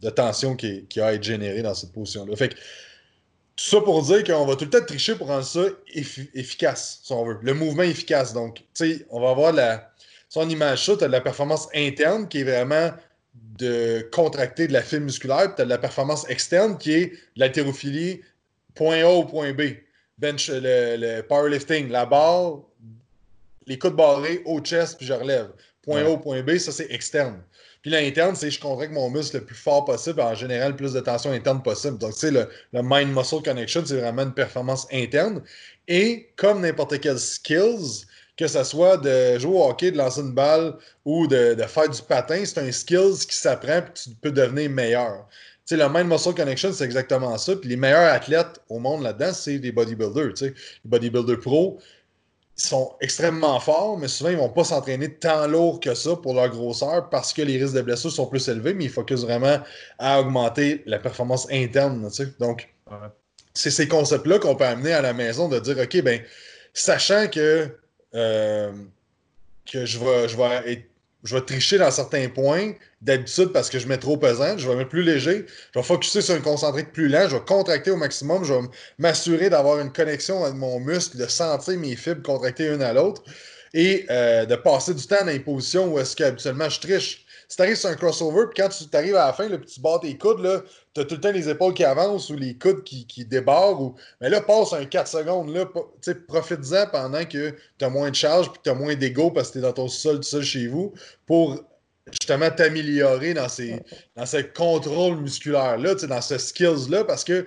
de, 0.00 0.10
tension 0.10 0.54
qui, 0.54 0.86
qui, 0.86 1.00
a 1.00 1.12
été 1.12 1.24
générée 1.24 1.62
dans 1.62 1.74
cette 1.74 1.92
position-là. 1.92 2.36
Fait 2.36 2.50
que, 2.50 2.54
tout 2.54 3.64
ça 3.64 3.80
pour 3.80 4.02
dire 4.02 4.24
qu'on 4.24 4.46
va 4.46 4.56
tout 4.56 4.64
le 4.64 4.70
temps 4.70 4.84
tricher 4.84 5.14
pour 5.16 5.26
rendre 5.26 5.44
ça 5.44 5.64
efficace, 6.34 7.00
si 7.02 7.12
on 7.12 7.24
veut. 7.24 7.38
Le 7.42 7.54
mouvement 7.54 7.82
efficace. 7.82 8.32
Donc, 8.32 8.56
tu 8.56 8.64
sais, 8.74 9.06
on 9.10 9.20
va 9.20 9.30
avoir 9.30 9.52
la. 9.52 9.90
Son 10.28 10.48
image 10.48 10.86
ça, 10.86 10.96
tu 10.96 11.04
as 11.04 11.08
de 11.08 11.12
la 11.12 11.20
performance 11.20 11.68
interne 11.74 12.26
qui 12.28 12.38
est 12.38 12.44
vraiment 12.44 12.90
de 13.62 14.08
contracter 14.12 14.66
de 14.66 14.72
la 14.72 14.82
fibre 14.82 15.04
musculaire, 15.04 15.46
puis 15.46 15.56
tu 15.56 15.62
as 15.62 15.64
de 15.64 15.70
la 15.70 15.78
performance 15.78 16.28
externe 16.28 16.76
qui 16.78 16.92
est 16.92 17.12
l'haltérophilie 17.36 18.20
point 18.74 19.02
A 19.02 19.08
au 19.08 19.24
point 19.24 19.52
B. 19.52 19.62
Bench, 20.18 20.50
le, 20.50 21.20
powerlifting, 21.22 21.88
la 21.88 22.06
barre, 22.06 22.60
les 23.66 23.78
coudes 23.78 23.96
barrés 23.96 24.42
au 24.44 24.60
chest, 24.60 24.96
puis 24.98 25.06
je 25.06 25.12
relève. 25.12 25.48
Point 25.82 26.04
A 26.04 26.08
au 26.10 26.18
point 26.18 26.42
B, 26.42 26.58
ça 26.58 26.72
c'est 26.72 26.90
externe. 26.90 27.42
Puis 27.82 27.90
l'interne, 27.90 28.36
c'est 28.36 28.50
je 28.50 28.60
contracte 28.60 28.92
mon 28.92 29.10
muscle 29.10 29.38
le 29.38 29.44
plus 29.44 29.56
fort 29.56 29.84
possible, 29.84 30.20
en 30.20 30.34
général, 30.34 30.70
le 30.70 30.76
plus 30.76 30.92
de 30.92 31.00
tension 31.00 31.32
interne 31.32 31.62
possible. 31.62 31.98
Donc, 31.98 32.12
tu 32.12 32.20
sais, 32.20 32.30
le, 32.30 32.48
le 32.72 32.80
mind-muscle 32.82 33.42
connection, 33.42 33.82
c'est 33.84 33.96
vraiment 33.96 34.22
une 34.22 34.34
performance 34.34 34.86
interne. 34.92 35.42
Et 35.88 36.30
comme 36.36 36.60
n'importe 36.60 37.00
quel 37.00 37.18
skills, 37.18 38.06
que 38.42 38.48
ce 38.48 38.64
soit 38.64 38.96
de 38.96 39.38
jouer 39.38 39.56
au 39.56 39.68
hockey, 39.68 39.92
de 39.92 39.98
lancer 39.98 40.20
une 40.20 40.32
balle 40.32 40.74
ou 41.04 41.28
de, 41.28 41.54
faire 41.68 41.88
du 41.88 42.02
patin, 42.02 42.42
c'est 42.44 42.58
un 42.58 42.72
skills 42.72 43.24
qui 43.28 43.36
s'apprend 43.36 43.78
et 43.78 43.84
tu 43.94 44.10
peux 44.20 44.32
devenir 44.32 44.68
meilleur. 44.68 45.28
Tu 45.64 45.76
sais, 45.76 45.76
le 45.76 45.88
Mind 45.88 46.08
Muscle 46.08 46.34
Connection, 46.34 46.72
c'est 46.72 46.84
exactement 46.84 47.38
ça. 47.38 47.54
Puis 47.54 47.68
les 47.68 47.76
meilleurs 47.76 48.12
athlètes 48.12 48.60
au 48.68 48.80
monde 48.80 49.04
là-dedans, 49.04 49.32
c'est 49.32 49.60
des 49.60 49.70
bodybuilders. 49.70 50.34
Tu 50.34 50.46
sais. 50.46 50.54
Les 50.84 50.90
bodybuilders 50.90 51.38
pro 51.38 51.78
sont 52.56 52.96
extrêmement 53.00 53.60
forts, 53.60 53.96
mais 53.96 54.08
souvent, 54.08 54.30
ils 54.30 54.36
ne 54.36 54.40
vont 54.40 54.48
pas 54.48 54.64
s'entraîner 54.64 55.14
tant 55.14 55.46
lourd 55.46 55.78
que 55.78 55.94
ça 55.94 56.16
pour 56.16 56.34
leur 56.34 56.48
grosseur 56.48 57.08
parce 57.10 57.32
que 57.32 57.42
les 57.42 57.62
risques 57.62 57.76
de 57.76 57.82
blessure 57.82 58.10
sont 58.10 58.26
plus 58.26 58.48
élevés, 58.48 58.74
mais 58.74 58.84
ils 58.84 58.90
focusent 58.90 59.24
vraiment 59.24 59.58
à 60.00 60.20
augmenter 60.20 60.82
la 60.86 60.98
performance 60.98 61.46
interne. 61.52 62.08
Tu 62.10 62.24
sais. 62.24 62.32
Donc, 62.40 62.68
c'est 63.54 63.70
ces 63.70 63.86
concepts-là 63.86 64.40
qu'on 64.40 64.56
peut 64.56 64.64
amener 64.64 64.92
à 64.92 65.00
la 65.00 65.12
maison 65.12 65.48
de 65.48 65.60
dire, 65.60 65.78
OK, 65.78 66.02
ben 66.02 66.20
sachant 66.74 67.28
que 67.28 67.70
euh, 68.14 68.72
que 69.70 69.84
je 69.86 69.98
vais, 69.98 70.28
je, 70.28 70.36
vais 70.36 70.86
je 71.24 71.34
vais 71.34 71.42
tricher 71.42 71.78
dans 71.78 71.90
certains 71.90 72.28
points 72.28 72.72
d'habitude 73.00 73.52
parce 73.52 73.70
que 73.70 73.78
je 73.78 73.86
mets 73.86 73.98
trop 73.98 74.16
pesant. 74.16 74.58
Je 74.58 74.68
vais 74.68 74.76
mettre 74.76 74.90
plus 74.90 75.02
léger. 75.02 75.46
Je 75.74 75.78
vais 75.78 75.84
focuser 75.84 76.20
sur 76.20 76.34
une 76.34 76.42
concentrique 76.42 76.92
plus 76.92 77.08
lent. 77.08 77.28
Je 77.28 77.36
vais 77.36 77.42
contracter 77.42 77.90
au 77.90 77.96
maximum. 77.96 78.44
Je 78.44 78.54
vais 78.54 78.60
m'assurer 78.98 79.50
d'avoir 79.50 79.78
une 79.80 79.92
connexion 79.92 80.44
avec 80.44 80.56
mon 80.56 80.80
muscle, 80.80 81.16
de 81.16 81.26
sentir 81.26 81.78
mes 81.78 81.96
fibres 81.96 82.22
contracter 82.22 82.66
une 82.66 82.82
à 82.82 82.92
l'autre 82.92 83.22
et 83.74 84.04
euh, 84.10 84.44
de 84.44 84.56
passer 84.56 84.94
du 84.94 85.06
temps 85.06 85.20
dans 85.20 85.26
les 85.26 85.40
positions 85.40 85.92
où 85.92 85.98
est-ce 85.98 86.14
qu'habituellement 86.14 86.68
je 86.68 86.80
triche 86.80 87.21
si 87.52 87.56
tu 87.56 87.62
arrives 87.64 87.76
sur 87.76 87.90
un 87.90 87.96
crossover, 87.96 88.46
puis 88.46 88.62
quand 88.62 88.70
tu 88.70 88.96
arrives 88.96 89.14
à 89.14 89.26
la 89.26 89.32
fin, 89.34 89.46
le 89.46 89.60
tu 89.60 89.78
bats 89.78 89.98
tes 90.00 90.16
coudes, 90.16 90.40
tu 90.94 91.00
as 91.02 91.04
tout 91.04 91.16
le 91.16 91.20
temps 91.20 91.32
les 91.32 91.50
épaules 91.50 91.74
qui 91.74 91.84
avancent 91.84 92.30
ou 92.30 92.34
les 92.34 92.56
coudes 92.56 92.82
qui, 92.82 93.06
qui 93.06 93.26
débarrent. 93.26 93.78
Ou... 93.78 93.94
Mais 94.22 94.30
là, 94.30 94.40
passe 94.40 94.72
un 94.72 94.86
4 94.86 95.06
secondes. 95.06 95.50
Là, 95.50 95.66
profite-en 96.28 96.86
pendant 96.90 97.26
que 97.26 97.50
tu 97.78 97.84
as 97.84 97.90
moins 97.90 98.08
de 98.08 98.14
charge 98.14 98.50
puis 98.50 98.58
tu 98.64 98.70
as 98.70 98.74
moins 98.74 98.94
d'ego 98.94 99.30
parce 99.30 99.48
que 99.48 99.52
tu 99.52 99.58
es 99.58 99.60
dans 99.60 99.74
ton 99.74 99.88
sol 99.88 100.16
tout 100.16 100.22
seul 100.22 100.42
chez 100.42 100.66
vous 100.66 100.94
pour 101.26 101.62
justement 102.06 102.50
t'améliorer 102.50 103.34
dans, 103.34 103.50
ces, 103.50 103.82
dans 104.16 104.24
ce 104.24 104.38
contrôle 104.38 105.18
musculaire-là, 105.18 105.94
dans 105.94 106.22
ce 106.22 106.38
skills-là, 106.38 107.04
parce 107.04 107.22
que 107.22 107.46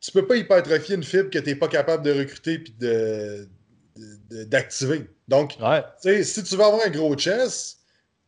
tu 0.00 0.12
peux 0.12 0.28
pas 0.28 0.36
hypertrophier 0.36 0.94
une 0.94 1.02
fibre 1.02 1.30
que 1.30 1.40
tu 1.40 1.46
n'es 1.46 1.56
pas 1.56 1.66
capable 1.66 2.04
de 2.04 2.12
recruter 2.12 2.60
puis 2.60 2.76
de, 2.78 3.48
d'activer. 4.44 5.10
Donc, 5.26 5.56
si 6.04 6.42
tu 6.44 6.54
veux 6.54 6.62
avoir 6.62 6.86
un 6.86 6.90
gros 6.90 7.16
chest, 7.16 7.78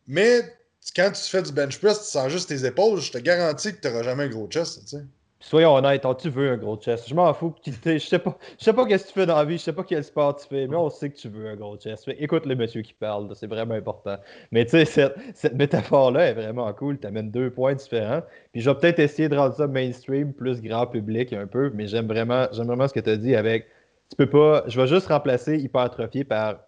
mais 0.05 0.56
quand 0.95 1.11
tu 1.11 1.29
fais 1.29 1.41
du 1.41 1.51
bench 1.51 1.79
press, 1.79 1.99
tu 1.99 2.05
sens 2.05 2.29
juste 2.29 2.49
tes 2.49 2.65
épaules, 2.65 2.99
je 2.99 3.11
te 3.11 3.17
garantis 3.17 3.73
que 3.73 3.81
tu 3.81 3.87
n'auras 3.87 4.03
jamais 4.03 4.23
un 4.23 4.29
gros 4.29 4.47
chest. 4.47 4.95
Soyons 5.39 5.75
honnêtes, 5.75 6.05
tu 6.19 6.29
veux 6.29 6.51
un 6.51 6.57
gros 6.57 6.77
chest. 6.77 7.07
Je 7.07 7.13
m'en 7.13 7.31
fous. 7.33 7.53
Je 7.65 7.99
sais 7.99 8.17
pas, 8.17 8.37
je 8.57 8.63
sais 8.63 8.73
pas 8.73 8.83
ce 8.83 8.87
que 8.89 9.07
tu 9.07 9.13
fais 9.13 9.25
dans 9.25 9.35
la 9.35 9.45
vie, 9.45 9.57
je 9.57 9.63
sais 9.63 9.73
pas 9.73 9.83
quel 9.83 10.03
sport 10.03 10.35
tu 10.35 10.47
fais, 10.47 10.67
mais 10.67 10.75
on 10.75 10.89
sait 10.89 11.11
que 11.11 11.15
tu 11.15 11.29
veux 11.29 11.47
un 11.47 11.55
gros 11.55 11.77
chest. 11.77 12.09
Écoute 12.17 12.45
le 12.47 12.55
monsieur 12.55 12.81
qui 12.81 12.93
parle, 12.93 13.29
c'est 13.35 13.47
vraiment 13.47 13.75
important. 13.75 14.17
Mais 14.51 14.65
tu 14.65 14.83
sais, 14.83 15.13
cette, 15.35 15.53
métaphore-là 15.53 16.29
est 16.29 16.33
vraiment 16.33 16.73
cool. 16.73 16.99
Tu 16.99 17.05
amènes 17.05 17.29
deux 17.29 17.51
points 17.51 17.75
différents. 17.75 18.23
Puis 18.51 18.61
je 18.61 18.69
vais 18.69 18.75
peut-être 18.75 18.99
essayer 18.99 19.29
de 19.29 19.37
rendre 19.37 19.55
ça 19.55 19.67
mainstream, 19.67 20.33
plus 20.33 20.61
grand 20.61 20.87
public 20.87 21.31
un 21.33 21.45
peu, 21.45 21.71
mais 21.73 21.87
j'aime 21.87 22.07
vraiment, 22.07 22.47
vraiment 22.51 22.87
ce 22.87 22.93
que 22.93 22.99
tu 22.99 23.09
as 23.11 23.17
dit 23.17 23.35
avec. 23.35 23.67
Tu 24.09 24.15
peux 24.15 24.29
pas. 24.29 24.63
Je 24.67 24.81
vais 24.81 24.87
juste 24.87 25.07
remplacer 25.07 25.57
hypertrophié 25.57 26.23
par, 26.23 26.61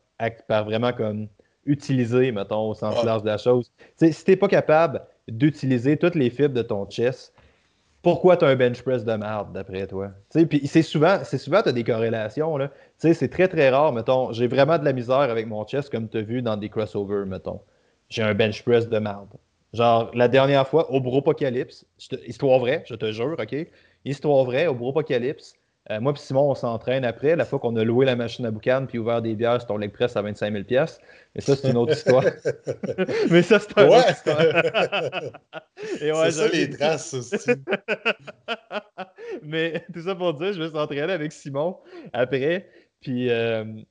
par 0.47 0.65
vraiment 0.65 0.93
comme 0.93 1.27
utiliser, 1.69 2.31
mettons, 2.31 2.71
au 2.71 2.73
sens 2.73 3.03
large 3.03 3.21
de 3.21 3.27
la 3.27 3.37
chose. 3.37 3.71
si 3.95 4.11
tu 4.11 4.31
n'es 4.31 4.37
pas 4.37 4.47
capable 4.47 5.01
d'utiliser 5.27 5.95
toutes 5.95 6.15
les 6.15 6.29
fibres 6.29 6.55
de 6.55 6.63
ton 6.63 6.85
chest, 6.89 7.33
pourquoi 8.01 8.37
tu 8.37 8.45
as 8.45 8.47
un 8.47 8.55
bench 8.55 8.81
press 8.81 9.03
de 9.03 9.13
merde, 9.13 9.53
d'après 9.53 9.85
toi? 9.85 10.11
Puis 10.49 10.67
c'est 10.67 10.81
souvent, 10.81 11.19
c'est 11.23 11.37
souvent, 11.37 11.61
tu 11.61 11.69
as 11.69 11.71
des 11.73 11.83
corrélations. 11.83 12.57
Là. 12.57 12.71
C'est 12.97 13.29
très, 13.29 13.47
très 13.47 13.69
rare, 13.69 13.93
mettons. 13.93 14.31
J'ai 14.31 14.47
vraiment 14.47 14.77
de 14.77 14.85
la 14.85 14.93
misère 14.93 15.17
avec 15.17 15.47
mon 15.47 15.65
chest, 15.65 15.89
comme 15.89 16.09
tu 16.09 16.17
as 16.17 16.21
vu 16.21 16.41
dans 16.41 16.57
des 16.57 16.69
crossovers, 16.69 17.25
mettons. 17.25 17.61
J'ai 18.09 18.23
un 18.23 18.33
bench 18.33 18.63
press 18.63 18.89
de 18.89 18.99
merde. 18.99 19.29
Genre, 19.73 20.09
la 20.15 20.27
dernière 20.27 20.67
fois, 20.67 20.89
au 20.91 20.99
Bropocalypse, 20.99 21.85
histoire 22.25 22.59
vraie, 22.59 22.83
je 22.87 22.95
te 22.95 23.11
jure, 23.11 23.35
OK? 23.37 23.55
Histoire 24.05 24.43
vraie, 24.45 24.65
au 24.65 24.73
Bropocalypse, 24.73 25.53
euh, 25.91 25.99
moi 25.99 26.13
et 26.15 26.19
Simon, 26.19 26.51
on 26.51 26.55
s'entraîne 26.55 27.03
après, 27.03 27.35
la 27.35 27.45
fois 27.45 27.57
qu'on 27.57 27.75
a 27.75 27.83
loué 27.83 28.05
la 28.05 28.15
machine 28.15 28.45
à 28.45 28.51
boucan 28.51 28.85
puis 28.87 28.99
ouvert 28.99 29.21
des 29.21 29.33
bières 29.33 29.59
sur 29.59 29.69
ton 29.69 29.77
leg 29.77 29.91
press 29.91 30.15
à 30.15 30.21
25 30.21 30.53
000 30.69 30.85
Mais 31.33 31.41
ça, 31.41 31.55
c'est 31.55 31.69
une 31.69 31.77
autre 31.77 31.93
histoire. 31.93 32.23
Mais 33.31 33.41
ça, 33.41 33.59
c'est 33.59 33.75
une 33.75 33.89
autre 33.89 34.11
histoire. 34.11 34.39
c'est 35.97 36.31
ça 36.31 36.47
les 36.49 36.69
traces 36.69 37.13
aussi. 37.13 37.51
Mais 39.41 39.83
tout 39.91 40.01
ça 40.01 40.13
pour 40.13 40.35
dire, 40.35 40.53
je 40.53 40.61
me 40.61 40.67
suis 40.67 40.77
entraîné 40.77 41.11
avec 41.13 41.31
Simon 41.31 41.77
après. 42.13 42.69
Puis, 43.01 43.31
euh, 43.31 43.63
tu 43.63 43.83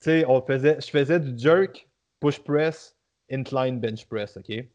sais, 0.00 0.24
on 0.26 0.40
faisait, 0.42 0.78
je 0.80 0.90
faisais 0.90 1.18
du 1.18 1.36
jerk, 1.36 1.88
push 2.20 2.38
press, 2.38 2.96
incline 3.30 3.80
bench 3.80 4.06
press, 4.06 4.36
OK? 4.36 4.66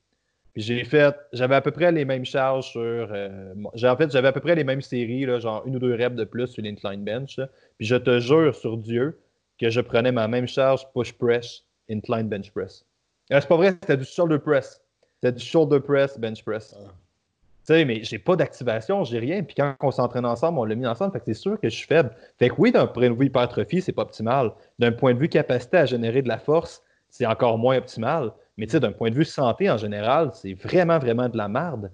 Puis 0.56 0.64
j'ai 0.64 0.86
fait, 0.86 1.14
j'avais 1.34 1.56
à 1.56 1.62
peu 1.62 1.72
près 1.72 1.92
les 1.92 2.06
mêmes 2.06 2.24
charges 2.24 2.72
sur. 2.72 2.80
Euh, 2.82 3.54
en 3.66 3.98
fait, 3.98 4.10
j'avais 4.10 4.30
à 4.30 4.32
peu 4.32 4.40
près 4.40 4.56
les 4.56 4.64
mêmes 4.64 4.82
séries, 4.82 5.26
là, 5.26 5.38
genre 5.38 5.62
une 5.68 5.76
ou 5.76 5.80
deux 5.80 5.94
reps 5.94 6.16
de 6.16 6.24
plus 6.24 6.48
sur 6.48 6.64
l'incline 6.64 7.04
bench. 7.04 7.42
Puis 7.78 7.86
je 7.86 7.98
te 7.98 8.20
jure 8.22 8.56
sur 8.56 8.78
Dieu 8.78 9.20
que 9.60 9.70
je 9.70 9.82
prenais 9.82 10.14
ma 10.14 10.30
même 10.30 10.48
charge 10.48 10.88
push 10.94 11.12
press, 11.12 11.66
incline 11.90 12.30
bench 12.30 12.52
press. 12.52 12.86
Euh, 13.34 13.42
c'est 13.42 13.50
pas 13.50 13.58
vrai, 13.58 13.72
c'était 13.72 13.98
du 13.98 14.06
shoulder 14.06 14.40
press. 14.40 14.82
C'était 15.16 15.34
du 15.34 15.44
shoulder 15.44 15.82
press, 15.82 16.18
bench 16.18 16.42
press. 16.42 16.74
Ah. 16.80 16.88
Tu 16.88 17.74
sais, 17.74 17.84
mais 17.84 18.02
j'ai 18.04 18.20
pas 18.20 18.38
d'activation, 18.38 19.04
j'ai 19.04 19.20
rien. 19.20 19.44
Puis 19.44 19.56
quand 19.56 19.76
on 19.82 19.92
s'entraîne 19.92 20.26
ensemble, 20.26 20.60
on 20.60 20.64
l'a 20.64 20.76
mis 20.76 20.88
ensemble. 20.88 21.12
Fait 21.12 21.20
que 21.20 21.26
c'est 21.26 21.34
sûr 21.34 21.60
que 21.60 21.68
je 21.68 21.76
suis 21.76 21.88
faible. 21.88 22.12
Fait 22.40 22.48
que 22.48 22.56
oui, 22.60 22.72
d'un 22.72 22.88
point 22.88 23.10
de 23.10 23.16
vue 23.16 23.26
hypertrophie, 23.26 23.82
c'est 23.82 23.92
pas 23.92 24.04
optimal. 24.04 24.54
D'un 24.80 24.94
point 24.94 25.14
de 25.14 25.20
vue 25.20 25.28
capacité 25.28 25.76
à 25.76 25.86
générer 25.86 26.22
de 26.22 26.30
la 26.30 26.38
force, 26.38 26.82
c'est 27.10 27.26
encore 27.26 27.58
moins 27.58 27.78
optimal. 27.78 28.32
Mais 28.58 28.68
d'un 28.68 28.92
point 28.92 29.10
de 29.10 29.16
vue 29.16 29.26
santé 29.26 29.70
en 29.70 29.78
général, 29.78 30.32
c'est 30.34 30.54
vraiment, 30.54 30.98
vraiment 31.00 31.30
de 31.30 31.38
la 31.38 31.48
merde. 31.48 31.92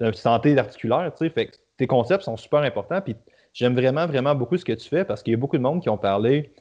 De 0.00 0.10
santé 0.12 0.58
articulaire, 0.58 1.12
tu 1.16 1.24
sais. 1.24 1.30
Fait 1.30 1.46
que 1.46 1.56
tes 1.76 1.86
concepts 1.86 2.24
sont 2.24 2.36
super 2.36 2.60
importants. 2.60 3.00
Puis 3.00 3.16
j'aime 3.52 3.74
vraiment, 3.74 4.06
vraiment 4.06 4.34
beaucoup 4.34 4.56
ce 4.56 4.64
que 4.64 4.72
tu 4.72 4.88
fais 4.88 5.04
parce 5.04 5.22
qu'il 5.22 5.32
y 5.32 5.34
a 5.34 5.38
beaucoup 5.38 5.56
de 5.56 5.62
monde 5.62 5.82
qui 5.82 5.88
ont 5.88 5.98
parlé. 5.98 6.52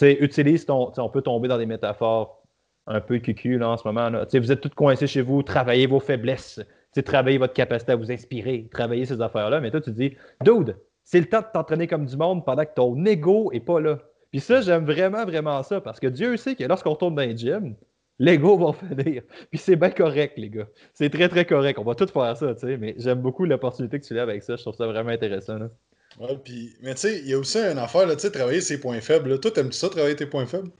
Utilise 0.00 0.64
ton. 0.64 0.92
On 0.96 1.08
peut 1.08 1.22
tomber 1.22 1.48
dans 1.48 1.58
des 1.58 1.66
métaphores 1.66 2.42
un 2.86 3.00
peu 3.00 3.18
cucu 3.18 3.62
en 3.62 3.76
ce 3.76 3.86
moment. 3.86 4.10
Vous 4.32 4.52
êtes 4.52 4.60
tous 4.60 4.68
coincés 4.70 5.06
chez 5.06 5.22
vous, 5.22 5.42
travaillez 5.42 5.86
vos 5.86 6.00
faiblesses, 6.00 6.60
travaillez 7.04 7.38
votre 7.38 7.52
capacité 7.52 7.92
à 7.92 7.96
vous 7.96 8.10
inspirer, 8.10 8.68
travaillez 8.70 9.04
ces 9.04 9.20
affaires-là. 9.20 9.60
Mais 9.60 9.70
toi, 9.70 9.80
tu 9.80 9.90
dis, 9.90 10.16
dude, 10.42 10.76
c'est 11.04 11.20
le 11.20 11.26
temps 11.26 11.40
de 11.40 11.46
t'entraîner 11.52 11.86
comme 11.86 12.06
du 12.06 12.16
monde 12.16 12.44
pendant 12.44 12.64
que 12.64 12.74
ton 12.74 13.04
ego 13.04 13.50
n'est 13.52 13.60
pas 13.60 13.80
là. 13.80 13.98
Puis 14.30 14.40
ça, 14.40 14.60
j'aime 14.60 14.84
vraiment, 14.84 15.24
vraiment 15.24 15.62
ça 15.62 15.80
parce 15.80 15.98
que 15.98 16.06
Dieu 16.06 16.36
sait 16.36 16.54
que 16.54 16.64
lorsqu'on 16.64 16.94
tourne 16.94 17.14
dans 17.14 17.22
les 17.22 17.36
gym, 17.36 17.74
l'ego 18.18 18.56
va 18.56 18.72
finir. 18.72 19.22
Puis 19.50 19.58
c'est 19.58 19.76
bien 19.76 19.90
correct, 19.90 20.34
les 20.36 20.50
gars. 20.50 20.68
C'est 20.94 21.10
très, 21.10 21.28
très 21.28 21.44
correct. 21.44 21.78
On 21.78 21.84
va 21.84 21.94
tout 21.94 22.06
faire 22.06 22.36
ça, 22.36 22.54
tu 22.54 22.60
sais. 22.60 22.76
Mais 22.76 22.94
j'aime 22.98 23.20
beaucoup 23.20 23.44
l'opportunité 23.44 24.00
que 24.00 24.04
tu 24.06 24.18
as 24.18 24.22
avec 24.22 24.42
ça. 24.42 24.56
Je 24.56 24.62
trouve 24.62 24.76
ça 24.76 24.86
vraiment 24.86 25.10
intéressant. 25.10 25.58
Là. 25.58 25.70
Ouais, 26.18 26.36
puis, 26.42 26.74
mais 26.82 26.94
tu 26.94 27.02
sais, 27.02 27.18
il 27.20 27.28
y 27.28 27.34
a 27.34 27.38
aussi 27.38 27.58
une 27.58 27.78
affaire, 27.78 28.06
là, 28.06 28.16
tu 28.16 28.22
sais, 28.22 28.30
travailler 28.30 28.60
ses 28.60 28.80
points 28.80 29.00
faibles. 29.00 29.30
Là. 29.30 29.38
Toi, 29.38 29.50
t'aimes-tu 29.50 29.76
ça, 29.76 29.88
travailler 29.88 30.16
tes 30.16 30.26
points 30.26 30.46
faibles? 30.46 30.70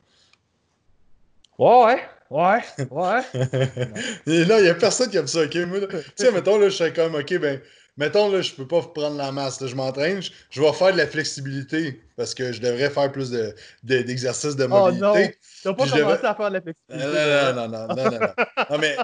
Ouais, 1.58 1.98
ouais, 2.30 2.60
ouais. 2.90 3.20
Et 4.26 4.44
là, 4.44 4.58
il 4.58 4.64
n'y 4.64 4.68
a 4.68 4.74
personne 4.74 5.10
qui 5.10 5.16
aime 5.16 5.26
ça, 5.26 5.42
ok? 5.42 5.50
Tu 5.50 5.68
sais, 6.16 6.32
mettons, 6.32 6.58
là, 6.58 6.68
je 6.68 6.76
serais 6.76 6.92
comme, 6.92 7.14
ok, 7.14 7.38
ben, 7.38 7.60
mettons, 7.98 8.30
là, 8.30 8.40
je 8.40 8.54
peux 8.54 8.66
pas 8.66 8.80
prendre 8.80 9.16
la 9.16 9.32
masse. 9.32 9.64
je 9.64 9.74
m'entraîne, 9.74 10.22
je, 10.50 10.62
vais 10.62 10.72
faire 10.72 10.92
de 10.92 10.96
la 10.96 11.06
flexibilité 11.06 12.00
parce 12.16 12.32
que 12.32 12.52
je 12.52 12.60
devrais 12.60 12.88
faire 12.88 13.12
plus 13.12 13.30
d'exercices 13.82 14.56
de, 14.56 14.62
de, 14.62 14.68
mobilité. 14.68 15.04
Oh 15.04 15.16
non! 15.16 15.28
Tu 15.62 15.74
pas 15.74 15.86
commencer 15.86 16.26
à 16.26 16.34
faire 16.34 16.48
de 16.48 16.54
la 16.54 16.60
flexibilité. 16.62 17.06
Non, 17.06 17.52
non, 17.54 17.68
non, 17.68 17.86
non, 17.88 18.10
non, 18.10 18.20
non. 18.70 18.78
mais, 18.78 18.96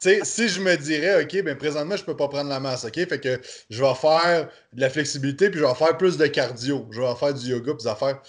tu 0.00 0.10
sais, 0.10 0.20
si 0.22 0.48
je 0.48 0.60
me 0.60 0.76
dirais, 0.76 1.24
OK, 1.24 1.42
ben 1.42 1.56
présentement, 1.56 1.96
je 1.96 2.04
peux 2.04 2.16
pas 2.16 2.28
prendre 2.28 2.50
la 2.50 2.60
masse, 2.60 2.84
OK? 2.84 2.94
Fait 2.94 3.20
que 3.20 3.40
je 3.70 3.82
vais 3.82 3.94
faire 3.94 4.48
de 4.72 4.80
la 4.80 4.90
flexibilité 4.90 5.50
puis 5.50 5.58
je 5.58 5.64
vais 5.64 5.74
faire 5.74 5.96
plus 5.96 6.18
de 6.18 6.26
cardio. 6.26 6.86
Je 6.90 7.00
vais 7.00 7.14
faire 7.16 7.34
du 7.34 7.46
yoga 7.48 7.72
puis 7.72 7.84
des 7.84 7.88
affaires. 7.88 8.20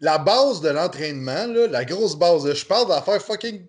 La 0.00 0.18
base 0.18 0.60
de 0.60 0.68
l'entraînement, 0.68 1.46
la 1.70 1.84
grosse 1.84 2.16
base, 2.16 2.52
je 2.52 2.64
parle 2.64 2.88
d'affaires 2.88 3.22
fucking 3.22 3.66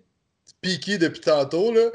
piquées 0.60 0.98
depuis 0.98 1.20
tantôt, 1.20 1.72
là 1.72 1.90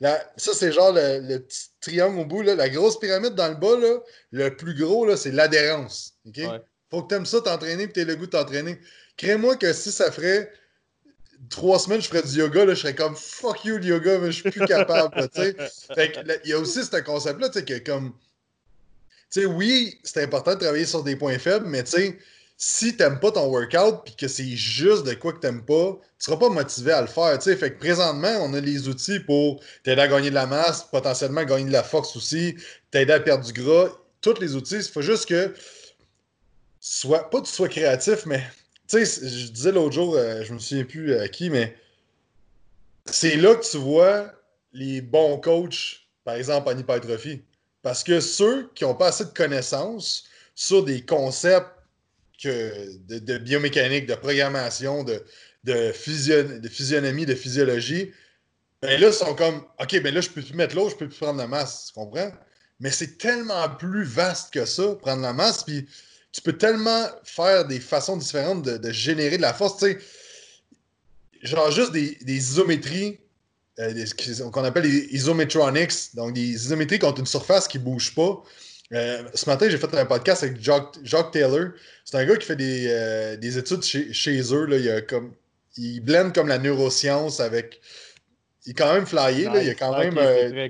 ça, 0.00 0.52
c'est 0.52 0.72
genre 0.72 0.92
le, 0.92 1.38
petit 1.38 1.68
triangle 1.80 2.20
au 2.20 2.24
bout. 2.24 2.42
Là, 2.42 2.54
la 2.54 2.68
grosse 2.68 2.98
pyramide 2.98 3.34
dans 3.34 3.48
le 3.48 3.54
bas, 3.54 3.78
là, 3.78 4.00
le 4.32 4.56
plus 4.56 4.74
gros, 4.74 5.14
c'est 5.16 5.30
l'adhérence. 5.30 6.14
OK? 6.26 6.40
Faut 6.90 7.02
que 7.02 7.08
tu 7.08 7.14
aimes 7.14 7.26
ça 7.26 7.40
t'entraîner 7.40 7.84
et 7.84 7.92
tu 7.92 8.00
aies 8.00 8.04
le 8.04 8.16
goût 8.16 8.26
de 8.26 8.30
t'entraîner. 8.30 8.78
Crée-moi 9.16 9.56
que 9.56 9.72
si 9.72 9.90
ça 9.90 10.12
ferait 10.12 10.50
trois 11.50 11.78
semaines, 11.78 12.00
je 12.00 12.08
ferais 12.08 12.22
du 12.22 12.38
yoga, 12.38 12.64
là, 12.64 12.74
je 12.74 12.80
serais 12.80 12.94
comme 12.94 13.16
fuck 13.16 13.64
you 13.64 13.78
le 13.78 13.84
yoga, 13.84 14.18
mais 14.18 14.32
je 14.32 14.42
suis 14.42 14.50
plus 14.50 14.66
capable. 14.66 15.28
il 15.36 16.50
y 16.50 16.52
a 16.52 16.58
aussi 16.58 16.84
ce 16.84 17.00
concept-là, 17.00 17.48
que 17.48 17.78
comme. 17.78 18.14
Tu 19.30 19.40
sais, 19.40 19.46
oui, 19.46 19.98
c'est 20.04 20.22
important 20.22 20.54
de 20.54 20.60
travailler 20.60 20.86
sur 20.86 21.02
des 21.02 21.16
points 21.16 21.38
faibles, 21.38 21.66
mais 21.66 21.82
tu 21.82 21.92
sais, 21.92 22.18
si 22.66 22.96
t'aimes 22.96 23.20
pas 23.20 23.30
ton 23.30 23.46
workout 23.46 24.04
puis 24.06 24.16
que 24.16 24.26
c'est 24.26 24.56
juste 24.56 25.04
de 25.04 25.12
quoi 25.12 25.34
que 25.34 25.38
t'aimes 25.38 25.66
pas, 25.66 25.98
tu 26.18 26.24
seras 26.24 26.38
pas 26.38 26.48
motivé 26.48 26.92
à 26.92 27.02
le 27.02 27.06
faire. 27.06 27.38
Fait 27.42 27.74
que 27.74 27.78
présentement, 27.78 28.38
on 28.40 28.54
a 28.54 28.60
les 28.60 28.88
outils 28.88 29.20
pour 29.20 29.60
t'aider 29.82 30.00
à 30.00 30.08
gagner 30.08 30.30
de 30.30 30.34
la 30.34 30.46
masse, 30.46 30.82
potentiellement 30.90 31.44
gagner 31.44 31.66
de 31.66 31.72
la 31.72 31.82
force 31.82 32.16
aussi, 32.16 32.56
t'aider 32.90 33.12
à 33.12 33.20
perdre 33.20 33.44
du 33.44 33.52
gras. 33.52 33.90
Tous 34.22 34.40
les 34.40 34.56
outils, 34.56 34.76
il 34.76 34.82
faut 34.82 35.02
juste 35.02 35.26
que 35.26 35.54
soit 36.80 37.28
pas 37.28 37.42
que 37.42 37.46
tu 37.46 37.52
sois 37.52 37.68
créatif, 37.68 38.24
mais 38.24 38.42
tu 38.88 39.04
sais, 39.04 39.28
je 39.28 39.48
disais 39.48 39.70
l'autre 39.70 39.92
jour, 39.92 40.14
euh, 40.14 40.42
je 40.42 40.54
me 40.54 40.58
souviens 40.58 40.84
plus 40.84 41.12
à 41.12 41.24
euh, 41.24 41.26
qui, 41.26 41.50
mais 41.50 41.76
c'est 43.04 43.36
là 43.36 43.56
que 43.56 43.70
tu 43.70 43.76
vois 43.76 44.32
les 44.72 45.02
bons 45.02 45.36
coachs, 45.36 46.06
par 46.24 46.36
exemple 46.36 46.70
en 46.70 46.78
hypertrophie. 46.78 47.42
Parce 47.82 48.02
que 48.02 48.20
ceux 48.20 48.70
qui 48.74 48.84
n'ont 48.84 48.94
pas 48.94 49.08
assez 49.08 49.26
de 49.26 49.32
connaissances 49.34 50.24
sur 50.54 50.82
des 50.82 51.04
concepts 51.04 51.73
de, 52.48 53.38
biomécanique, 53.38 54.06
de 54.06 54.14
programmation, 54.14 55.04
de, 55.04 55.24
de, 55.64 55.92
de 56.58 56.68
physionomie, 56.68 57.26
de 57.26 57.34
physiologie, 57.34 58.12
ben 58.84 59.00
là, 59.00 59.08
ils 59.08 59.14
sont 59.14 59.34
comme 59.34 59.64
OK, 59.80 60.02
ben 60.02 60.14
là, 60.14 60.20
je 60.20 60.28
peux 60.28 60.42
plus 60.42 60.52
mettre 60.52 60.76
l'eau, 60.76 60.90
je 60.90 60.94
peux 60.94 61.08
plus 61.08 61.16
prendre 61.16 61.38
la 61.38 61.46
masse, 61.46 61.86
tu 61.86 61.94
comprends? 61.94 62.30
Mais 62.80 62.90
c'est 62.90 63.16
tellement 63.16 63.70
plus 63.70 64.04
vaste 64.04 64.52
que 64.52 64.66
ça, 64.66 64.94
prendre 64.96 65.22
la 65.22 65.32
masse, 65.32 65.62
puis 65.62 65.86
tu 66.32 66.42
peux 66.42 66.52
tellement 66.52 67.06
faire 67.22 67.64
des 67.64 67.80
façons 67.80 68.16
différentes 68.16 68.62
de, 68.62 68.92
générer 68.92 69.38
de 69.38 69.42
la 69.42 69.54
force, 69.54 69.78
tu 69.78 69.86
sais. 69.86 69.98
Genre 71.42 71.70
juste 71.70 71.92
des, 71.92 72.18
isométries 72.26 73.18
euh, 73.78 74.04
qu'on 74.52 74.64
appelle 74.64 74.84
les 74.84 75.08
isometronics, 75.14 76.14
donc 76.14 76.34
des 76.34 76.42
isométries 76.42 76.98
contre 76.98 77.20
une 77.20 77.26
surface 77.26 77.66
qui 77.66 77.78
ne 77.78 77.84
bouge 77.84 78.14
pas. 78.14 78.42
Euh, 78.92 79.22
ce 79.34 79.48
matin, 79.48 79.68
j'ai 79.68 79.78
fait 79.78 79.92
un 79.94 80.04
podcast 80.04 80.42
avec 80.42 80.60
Jacques, 80.60 81.30
Taylor. 81.32 81.70
C'est 82.04 82.16
un 82.16 82.24
gars 82.24 82.36
qui 82.36 82.46
fait 82.46 82.56
des, 82.56 82.86
euh, 82.88 83.40
études 83.40 83.82
chez, 83.82 84.40
eux. 84.52 84.66
Là. 84.66 84.76
Il, 84.76 84.90
a 84.90 85.00
comme, 85.00 85.32
il 85.76 86.00
blende 86.00 86.34
comme 86.34 86.48
la 86.48 86.58
neuroscience 86.58 87.40
avec. 87.40 87.80
Il 88.66 88.70
est 88.70 88.74
quand 88.74 88.92
même 88.92 89.06
flyé. 89.06 89.44
Là. 89.44 89.62
Il 89.62 89.66
y 89.66 89.70
a 89.70 89.74
quand 89.74 89.98
même 89.98 90.16
euh, 90.18 90.68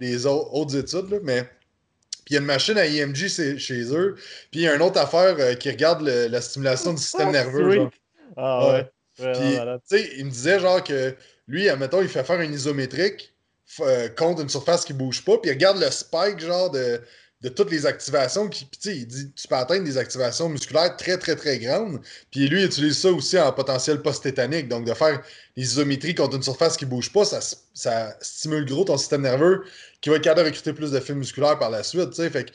des, 0.00 0.26
autres, 0.26 0.76
études. 0.76 1.20
Mais 1.22 1.42
puis 2.24 2.32
il 2.32 2.34
y 2.34 2.36
a 2.38 2.40
une 2.40 2.46
machine 2.46 2.78
à 2.78 2.86
IMG 2.86 3.28
chez, 3.58 3.82
eux. 3.92 4.14
Puis 4.50 4.60
il 4.60 4.62
y 4.62 4.68
a 4.68 4.74
une 4.74 4.82
autre 4.82 4.98
affaire 4.98 5.58
qui 5.58 5.70
regarde 5.70 6.02
la 6.02 6.40
stimulation 6.40 6.94
du 6.94 7.02
système 7.02 7.32
nerveux. 7.32 7.88
Ah 8.36 8.68
ouais. 8.68 8.90
il 9.18 10.24
me 10.24 10.30
disait 10.30 10.58
genre 10.58 10.82
que 10.82 11.14
lui, 11.46 11.68
admettons, 11.68 12.00
il 12.00 12.08
fait 12.08 12.24
faire 12.24 12.40
une 12.40 12.54
isométrique 12.54 13.34
contre 14.16 14.40
une 14.40 14.48
surface 14.48 14.84
qui 14.86 14.94
bouge 14.94 15.22
pas. 15.22 15.36
Puis 15.36 15.50
il 15.50 15.54
regarde 15.54 15.78
le 15.78 15.90
spike 15.90 16.40
genre 16.40 16.70
de 16.70 17.00
de 17.44 17.50
toutes 17.50 17.70
les 17.70 17.84
activations. 17.84 18.48
Qui, 18.48 18.66
il 18.86 19.06
dit 19.06 19.30
tu 19.32 19.46
peux 19.46 19.54
atteindre 19.54 19.84
des 19.84 19.98
activations 19.98 20.48
musculaires 20.48 20.96
très, 20.96 21.18
très, 21.18 21.36
très 21.36 21.58
grandes. 21.58 22.00
Puis 22.30 22.48
lui, 22.48 22.62
il 22.62 22.66
utilise 22.66 22.98
ça 22.98 23.12
aussi 23.12 23.38
en 23.38 23.52
potentiel 23.52 24.00
post-tétanique. 24.00 24.68
Donc, 24.68 24.86
de 24.86 24.94
faire 24.94 25.22
les 25.56 25.62
isométries 25.62 26.14
contre 26.14 26.36
une 26.36 26.42
surface 26.42 26.78
qui 26.78 26.86
ne 26.86 26.90
bouge 26.90 27.12
pas, 27.12 27.26
ça, 27.26 27.40
ça, 27.74 28.16
stimule 28.22 28.64
gros 28.64 28.84
ton 28.84 28.96
système 28.96 29.20
nerveux 29.20 29.64
qui 30.00 30.08
va 30.08 30.16
être 30.16 30.22
capable 30.22 30.48
de 30.48 30.54
recruter 30.54 30.72
plus 30.72 30.90
de 30.90 31.12
musculaires 31.12 31.58
par 31.58 31.68
la 31.68 31.82
suite. 31.82 32.14
Fait 32.14 32.44
que, 32.44 32.50
tu 32.50 32.54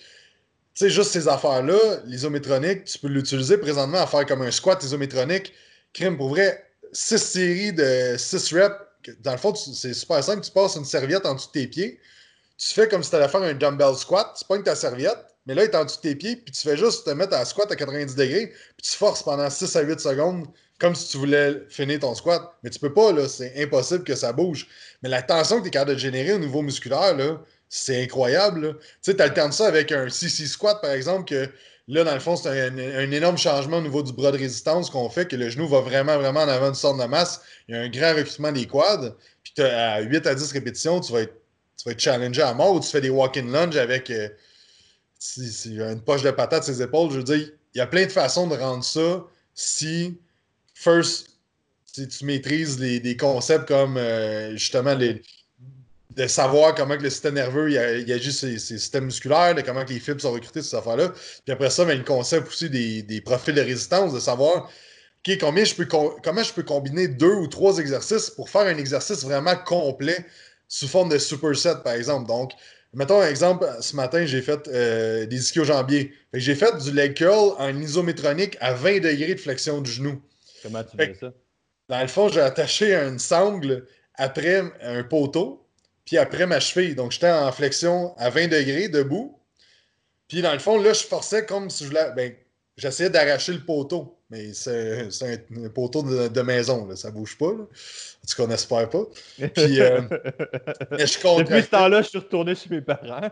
sais, 0.73 0.89
juste 0.89 1.11
ces 1.11 1.27
affaires-là, 1.27 1.77
l'isométronique, 2.05 2.85
tu 2.85 2.97
peux 2.97 3.09
l'utiliser 3.09 3.59
présentement 3.59 3.99
à 3.99 4.07
faire 4.07 4.25
comme 4.25 4.41
un 4.41 4.51
squat 4.51 4.83
isométronique. 4.83 5.53
Crime, 5.93 6.17
pour 6.17 6.29
vrai, 6.29 6.65
6 6.93 7.17
séries 7.19 7.73
de 7.73 8.15
6 8.17 8.53
reps. 8.53 8.75
Dans 9.21 9.33
le 9.33 9.37
fond, 9.37 9.53
c'est 9.53 9.93
super 9.93 10.23
simple. 10.23 10.41
Tu 10.41 10.51
passes 10.51 10.75
une 10.75 10.85
serviette 10.85 11.27
en 11.27 11.35
dessous 11.35 11.47
de 11.47 11.51
tes 11.51 11.67
pieds 11.67 11.99
tu 12.59 12.73
fais 12.73 12.87
comme 12.87 13.01
si 13.01 13.09
tu 13.09 13.15
allais 13.15 13.27
faire 13.27 13.41
un 13.41 13.53
dumbbell 13.53 13.95
squat, 13.95 14.35
tu 14.37 14.45
pognes 14.45 14.63
ta 14.63 14.75
serviette, 14.75 15.25
mais 15.45 15.55
là, 15.55 15.63
il 15.63 15.69
est 15.69 15.75
en 15.75 15.85
dessous 15.85 15.97
de 15.97 16.01
tes 16.01 16.15
pieds, 16.15 16.35
puis 16.35 16.51
tu 16.51 16.61
fais 16.61 16.77
juste 16.77 17.05
te 17.05 17.11
mettre 17.11 17.33
à 17.35 17.45
squat 17.45 17.71
à 17.71 17.75
90 17.75 18.15
degrés, 18.15 18.47
puis 18.47 18.83
tu 18.83 18.97
forces 18.97 19.23
pendant 19.23 19.49
6 19.49 19.75
à 19.75 19.81
8 19.81 19.99
secondes, 19.99 20.45
comme 20.79 20.93
si 20.93 21.09
tu 21.09 21.17
voulais 21.17 21.63
finir 21.69 21.99
ton 21.99 22.13
squat. 22.15 22.53
Mais 22.63 22.69
tu 22.69 22.79
peux 22.79 22.93
pas, 22.93 23.11
là, 23.11 23.27
c'est 23.27 23.61
impossible 23.61 24.03
que 24.03 24.15
ça 24.15 24.33
bouge. 24.33 24.67
Mais 25.01 25.09
la 25.09 25.21
tension 25.21 25.57
que 25.57 25.63
tu 25.63 25.67
es 25.69 25.71
capable 25.71 25.93
de 25.93 25.97
générer 25.97 26.33
au 26.33 26.39
niveau 26.39 26.61
musculaire, 26.61 27.15
là, 27.15 27.41
c'est 27.69 28.03
incroyable. 28.03 28.77
Tu 28.79 29.11
sais, 29.11 29.15
tu 29.15 29.21
alternes 29.21 29.51
ça 29.51 29.67
avec 29.67 29.91
un 29.91 30.09
CC 30.09 30.45
squat, 30.45 30.81
par 30.81 30.91
exemple, 30.91 31.25
que 31.25 31.49
là, 31.87 32.03
dans 32.03 32.13
le 32.13 32.19
fond, 32.19 32.35
c'est 32.35 32.49
un, 32.49 33.11
énorme 33.11 33.37
changement 33.37 33.77
au 33.77 33.81
niveau 33.81 34.03
du 34.03 34.13
bras 34.13 34.31
de 34.31 34.37
résistance 34.37 34.89
qu'on 34.89 35.09
fait, 35.09 35.27
que 35.27 35.35
le 35.35 35.49
genou 35.49 35.67
va 35.67 35.81
vraiment, 35.81 36.17
vraiment 36.17 36.41
en 36.41 36.47
avant 36.47 36.71
du 36.71 36.79
centre 36.79 37.01
de 37.03 37.09
masse. 37.09 37.41
Il 37.67 37.75
y 37.75 37.77
a 37.77 37.81
un 37.81 37.89
grand 37.89 38.15
recrutement 38.15 38.51
des 38.51 38.67
quads. 38.67 39.15
Puis 39.43 39.63
à 39.63 40.01
8 40.01 40.27
à 40.27 40.35
10 40.35 40.51
répétitions, 40.51 40.99
tu 40.99 41.11
vas 41.11 41.21
être, 41.21 41.33
tu 41.79 41.85
vas 41.85 41.93
être 41.93 41.99
challengé 41.99 42.41
à 42.41 42.53
mort 42.53 42.73
ou 42.75 42.79
tu 42.81 42.89
fais 42.89 42.99
des 42.99 43.09
walk-in 43.09 43.45
lunge 43.45 43.77
avec 43.77 44.09
euh, 44.09 44.27
une 45.65 46.01
poche 46.01 46.23
de 46.23 46.31
patate 46.31 46.65
sur 46.65 46.75
ses 46.75 46.81
épaules. 46.81 47.11
Je 47.11 47.17
veux 47.17 47.23
dire, 47.23 47.49
il 47.73 47.77
y 47.77 47.81
a 47.81 47.87
plein 47.87 48.05
de 48.05 48.11
façons 48.11 48.47
de 48.47 48.55
rendre 48.55 48.83
ça 48.83 49.23
si, 49.53 50.17
first, 50.73 51.37
si 51.85 52.05
tu 52.07 52.25
maîtrises 52.25 52.79
les, 52.79 52.99
des 52.99 53.15
concepts 53.15 53.67
comme 53.67 53.95
euh, 53.95 54.51
justement 54.57 54.93
les, 54.93 55.21
de 56.17 56.27
savoir 56.27 56.75
comment 56.75 56.97
que 56.97 57.03
le 57.03 57.09
système 57.09 57.35
nerveux 57.35 57.71
il, 57.71 58.03
il 58.05 58.11
agit 58.11 58.33
ses, 58.33 58.59
ses, 58.59 58.77
systèmes 58.77 59.05
musculaires, 59.05 59.55
de 59.55 59.61
comment 59.61 59.85
que 59.85 59.93
les 59.93 60.01
fibres 60.01 60.19
sont 60.19 60.33
recrutées, 60.33 60.61
ces 60.61 60.75
affaires-là. 60.75 61.09
Puis 61.45 61.53
après 61.53 61.69
ça, 61.69 61.85
ben, 61.85 61.97
le 61.97 62.03
concept 62.03 62.49
aussi 62.49 62.69
des, 62.69 63.03
des, 63.03 63.21
profils 63.21 63.55
de 63.55 63.61
résistance, 63.61 64.13
de 64.13 64.19
savoir 64.19 64.69
combien 65.39 65.63
je 65.63 65.75
peux 65.75 65.85
comment 65.85 66.43
je 66.43 66.53
peux 66.53 66.63
combiner 66.63 67.07
deux 67.07 67.33
ou 67.33 67.47
trois 67.47 67.77
exercices 67.77 68.29
pour 68.29 68.49
faire 68.49 68.61
un 68.63 68.77
exercice 68.77 69.23
vraiment 69.23 69.55
complet 69.55 70.25
sous 70.69 70.87
forme 70.87 71.09
de 71.09 71.17
superset, 71.17 71.81
par 71.83 71.93
exemple. 71.93 72.27
Donc, 72.27 72.53
mettons 72.93 73.19
un 73.19 73.27
exemple, 73.27 73.67
ce 73.81 73.95
matin, 73.95 74.25
j'ai 74.25 74.41
fait 74.41 74.67
euh, 74.67 75.25
des 75.25 75.37
ischio-jambiers. 75.37 76.13
J'ai 76.33 76.55
fait 76.55 76.77
du 76.77 76.91
leg 76.91 77.15
curl 77.15 77.55
en 77.57 77.75
isométronique 77.81 78.55
à 78.61 78.73
20 78.73 78.99
degrés 78.99 79.35
de 79.35 79.39
flexion 79.39 79.81
du 79.81 79.91
genou. 79.91 80.21
Comment 80.63 80.83
tu 80.83 80.95
fais 80.95 81.15
ça? 81.19 81.33
Dans 81.89 82.01
le 82.01 82.07
fond, 82.07 82.29
j'ai 82.29 82.39
attaché 82.39 82.95
une 82.95 83.17
sangle 83.17 83.87
après 84.13 84.61
un 84.81 85.03
poteau 85.03 85.65
puis 86.05 86.17
après 86.17 86.45
ma 86.45 86.59
cheville. 86.59 86.95
Donc, 86.95 87.11
j'étais 87.11 87.31
en 87.31 87.51
flexion 87.51 88.15
à 88.17 88.29
20 88.29 88.47
degrés, 88.47 88.89
debout. 88.89 89.39
Puis, 90.27 90.41
dans 90.41 90.53
le 90.53 90.59
fond, 90.59 90.79
là, 90.79 90.93
je 90.93 91.03
forçais 91.03 91.45
comme 91.45 91.69
si 91.69 91.83
je 91.83 91.89
voulais. 91.89 92.11
Ben, 92.15 92.33
j'essayais 92.77 93.09
d'arracher 93.09 93.53
le 93.53 93.65
poteau. 93.65 94.18
Mais 94.31 94.53
c'est 94.53 95.07
un, 95.23 95.69
poteau 95.69 96.03
de, 96.03 96.41
maison, 96.41 96.85
là. 96.87 96.95
ça 96.95 97.09
bouge 97.09 97.35
pas. 97.37 97.51
Là. 97.51 97.63
En 97.63 98.27
tout 98.27 98.35
cas, 98.37 98.43
on 98.43 98.47
n'espère 98.47 98.87
pas. 98.89 99.03
Puis, 99.37 99.81
euh, 99.81 100.01
je 100.91 101.37
Depuis 101.39 101.63
ce 101.63 101.69
temps-là, 101.69 102.03
je 102.03 102.09
suis 102.09 102.19
retourné 102.19 102.53
chez 102.53 102.69
mes 102.69 102.81
parents. 102.81 103.31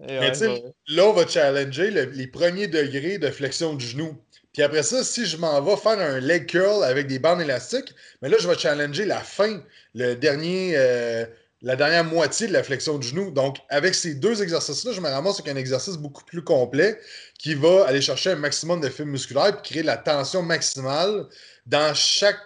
mais 0.00 0.30
ouais, 0.30 0.62
là, 0.88 1.04
on 1.06 1.12
va 1.12 1.26
challenger 1.26 1.90
les 1.90 2.26
premiers 2.28 2.68
degrés 2.68 3.18
de 3.18 3.28
flexion 3.28 3.74
du 3.74 3.84
genou. 3.84 4.16
Puis 4.52 4.62
après 4.62 4.82
ça, 4.82 5.04
si 5.04 5.26
je 5.26 5.36
m'en 5.36 5.60
vais 5.62 5.76
faire 5.76 5.98
un 5.98 6.18
leg 6.18 6.46
curl 6.46 6.82
avec 6.82 7.06
des 7.06 7.18
bandes 7.18 7.40
élastiques, 7.40 7.94
mais 8.20 8.28
là, 8.28 8.36
je 8.40 8.48
vais 8.48 8.58
challenger 8.58 9.04
la 9.04 9.20
fin, 9.20 9.62
le 9.94 10.14
dernier, 10.14 10.72
euh, 10.76 11.24
la 11.62 11.76
dernière 11.76 12.04
moitié 12.04 12.46
de 12.46 12.52
la 12.52 12.62
flexion 12.62 12.98
du 12.98 13.06
genou. 13.06 13.30
Donc, 13.30 13.58
avec 13.68 13.94
ces 13.94 14.14
deux 14.14 14.42
exercices-là, 14.42 14.92
je 14.92 15.00
me 15.00 15.08
ramasse 15.08 15.40
avec 15.40 15.54
un 15.54 15.58
exercice 15.58 15.96
beaucoup 15.96 16.24
plus 16.24 16.42
complet 16.42 16.98
qui 17.38 17.54
va 17.54 17.86
aller 17.86 18.00
chercher 18.00 18.30
un 18.30 18.36
maximum 18.36 18.80
de 18.80 18.88
fibres 18.88 19.10
musculaires 19.10 19.48
et 19.48 19.62
créer 19.62 19.82
la 19.82 19.96
tension 19.96 20.42
maximale 20.42 21.26
dans 21.66 21.94
chaque, 21.94 22.40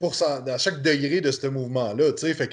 dans 0.00 0.58
chaque 0.58 0.82
degré 0.82 1.20
de 1.20 1.30
ce 1.30 1.46
mouvement-là. 1.46 2.12
Fait 2.16 2.50